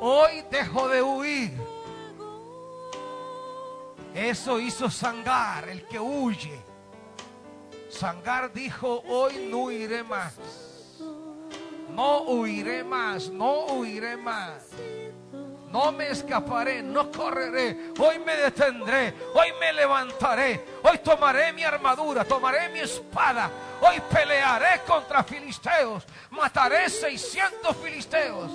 Hoy 0.00 0.44
dejo 0.50 0.88
de 0.88 1.02
huir. 1.02 1.65
Eso 4.16 4.58
hizo 4.58 4.88
Sangar, 4.88 5.68
el 5.68 5.86
que 5.86 6.00
huye. 6.00 6.58
Sangar 7.90 8.50
dijo, 8.50 9.02
hoy 9.06 9.46
no 9.50 9.64
huiré 9.64 10.02
más. 10.02 10.38
No 11.90 12.22
huiré 12.22 12.82
más, 12.82 13.28
no 13.28 13.66
huiré 13.66 14.16
más. 14.16 14.70
No 15.70 15.92
me 15.92 16.08
escaparé, 16.08 16.82
no 16.82 17.12
correré. 17.12 17.92
Hoy 17.98 18.18
me 18.20 18.34
detendré, 18.36 19.14
hoy 19.34 19.48
me 19.60 19.74
levantaré. 19.74 20.64
Hoy 20.82 20.96
tomaré 21.04 21.52
mi 21.52 21.64
armadura, 21.64 22.24
tomaré 22.24 22.70
mi 22.70 22.80
espada. 22.80 23.50
Hoy 23.82 24.00
pelearé 24.10 24.80
contra 24.86 25.22
filisteos. 25.24 26.06
Mataré 26.30 26.88
600 26.88 27.76
filisteos. 27.76 28.50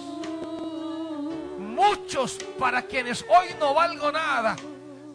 Muchos 1.60 2.40
para 2.58 2.82
quienes 2.82 3.24
hoy 3.30 3.56
no 3.60 3.76
valgo 3.76 4.12
nada. 4.12 4.56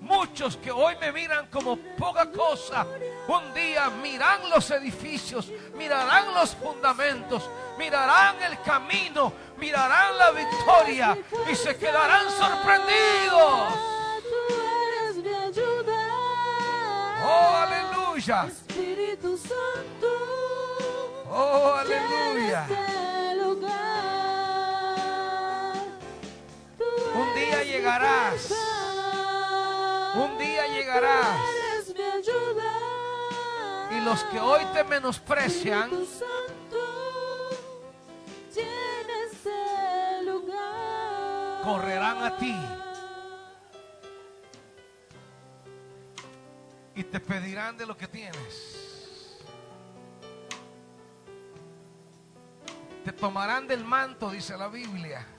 Muchos 0.06 0.56
que 0.58 0.70
hoy 0.70 0.94
me 1.00 1.10
miran 1.10 1.48
como 1.48 1.76
poca 1.76 2.30
cosa, 2.30 2.86
un 3.26 3.52
día 3.52 3.90
mirarán 3.90 4.48
los 4.48 4.70
edificios, 4.70 5.50
mirarán 5.76 6.32
los 6.32 6.54
fundamentos, 6.54 7.50
mirarán 7.76 8.40
el 8.40 8.60
camino, 8.62 9.32
mirarán 9.58 10.16
la 10.16 10.30
victoria 10.30 11.18
y 11.50 11.56
se 11.56 11.76
quedarán 11.76 12.30
sorprendidos. 12.30 13.74
Oh, 17.24 17.56
aleluya. 17.56 18.48
Oh, 21.28 21.74
aleluya. 21.80 22.66
Un 27.12 27.34
día 27.34 27.64
llegarás. 27.64 28.85
Un 30.16 30.38
día 30.38 30.66
llegarás. 30.66 31.38
Y 33.90 34.00
los 34.00 34.24
que 34.24 34.40
hoy 34.40 34.64
te 34.72 34.82
menosprecian, 34.84 35.90
correrán 41.62 42.22
a 42.22 42.36
ti 42.38 42.54
y 46.94 47.04
te 47.04 47.20
pedirán 47.20 47.76
de 47.76 47.86
lo 47.86 47.96
que 47.96 48.08
tienes. 48.08 49.42
Te 53.04 53.12
tomarán 53.12 53.68
del 53.68 53.84
manto, 53.84 54.30
dice 54.30 54.56
la 54.56 54.68
Biblia. 54.68 55.35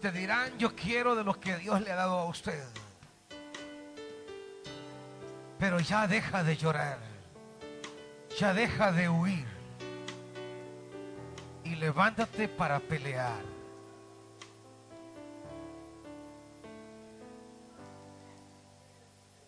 Te 0.00 0.10
dirán, 0.10 0.56
yo 0.56 0.74
quiero 0.74 1.14
de 1.14 1.24
lo 1.24 1.38
que 1.38 1.56
Dios 1.58 1.82
le 1.82 1.92
ha 1.92 1.96
dado 1.96 2.18
a 2.18 2.24
usted. 2.24 2.64
Pero 5.58 5.78
ya 5.78 6.06
deja 6.06 6.42
de 6.42 6.56
llorar. 6.56 6.98
Ya 8.38 8.54
deja 8.54 8.92
de 8.92 9.10
huir. 9.10 9.46
Y 11.64 11.74
levántate 11.74 12.48
para 12.48 12.80
pelear. 12.80 13.42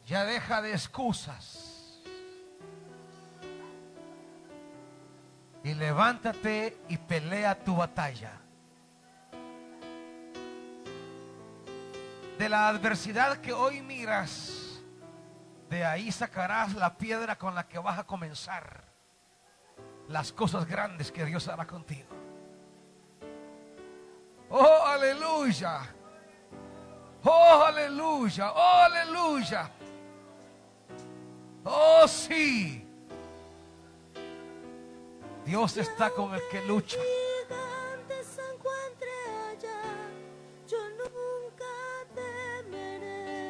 Ya 0.06 0.26
deja 0.26 0.60
de 0.60 0.72
excusas. 0.72 2.02
Y 5.64 5.72
levántate 5.72 6.76
y 6.90 6.98
pelea 6.98 7.58
tu 7.64 7.76
batalla. 7.76 8.41
De 12.42 12.48
la 12.48 12.66
adversidad 12.66 13.36
que 13.36 13.52
hoy 13.52 13.82
miras, 13.82 14.82
de 15.70 15.84
ahí 15.84 16.10
sacarás 16.10 16.74
la 16.74 16.98
piedra 16.98 17.38
con 17.38 17.54
la 17.54 17.68
que 17.68 17.78
vas 17.78 18.00
a 18.00 18.04
comenzar 18.04 18.82
las 20.08 20.32
cosas 20.32 20.66
grandes 20.66 21.12
que 21.12 21.24
Dios 21.24 21.46
hará 21.46 21.68
contigo. 21.68 22.08
Oh, 24.50 24.82
aleluya. 24.84 25.82
Oh, 27.22 27.62
aleluya. 27.64 28.50
Oh, 28.50 28.82
aleluya. 28.86 29.70
Oh, 31.64 32.08
sí. 32.08 32.84
Dios 35.44 35.76
está 35.76 36.10
con 36.10 36.34
el 36.34 36.40
que 36.50 36.60
lucha. 36.66 36.98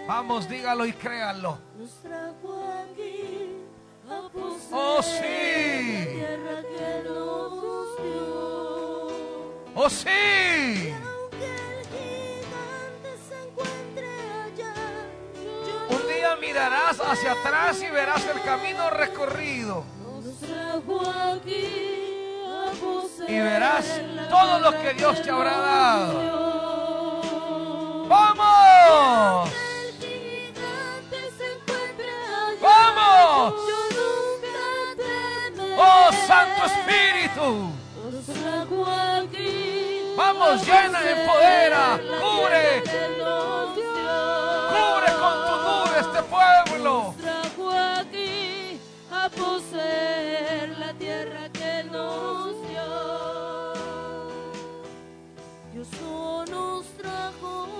Vamos, 0.06 0.48
dígalo 0.48 0.84
y 0.86 0.92
créanlo. 0.92 1.58
Nos 1.78 1.90
trajo 2.02 2.62
aquí 2.82 3.56
a 4.08 4.20
Oh, 4.74 5.02
sí. 5.02 5.10
la 5.12 6.04
tierra 6.12 6.62
que 6.62 7.02
nos 7.08 7.96
dio. 8.02 9.06
Oh, 9.74 9.88
sí. 9.90 10.92
Aunque 10.92 11.46
el 11.46 11.86
gigante 11.86 13.10
se 13.28 13.34
encuentre 13.42 14.08
allá, 14.44 14.74
yo 15.34 15.96
Un 15.96 16.02
día 16.08 16.36
mirarás 16.40 17.00
hacia 17.00 17.32
atrás 17.32 17.80
y 17.82 17.88
verás 17.90 18.26
el 18.26 18.40
camino 18.42 18.90
recorrido. 18.90 19.84
nos 20.02 20.24
trajo 20.40 21.00
aquí 21.32 21.64
a 22.46 22.70
poseer 22.72 23.30
Y 23.30 23.38
verás 23.40 23.86
todo 24.28 24.58
lo 24.58 24.72
que 24.82 24.94
Dios 24.94 25.22
te 25.22 25.30
habrá 25.30 25.56
dado. 25.58 26.42
¡Vamos! 28.08 29.50
Espíritu! 36.66 37.72
Vamos, 40.16 40.66
llena, 40.66 41.00
empodera, 41.10 41.98
cubre. 42.20 42.82
Cubre 44.72 45.10
con 45.22 45.36
tu 45.46 45.54
nube 45.66 45.96
este 46.00 46.20
pueblo. 46.22 47.14
Aquí 47.98 48.78
a 49.10 49.28
poseer 49.28 50.78
la 50.78 50.92
tierra 50.94 51.48
que 51.52 51.84
nos 51.84 52.68
dio. 52.68 53.72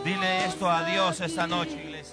Dile 0.04 0.44
esto 0.46 0.70
a 0.70 0.82
Dios 0.84 1.20
esta 1.20 1.46
noche, 1.46 2.04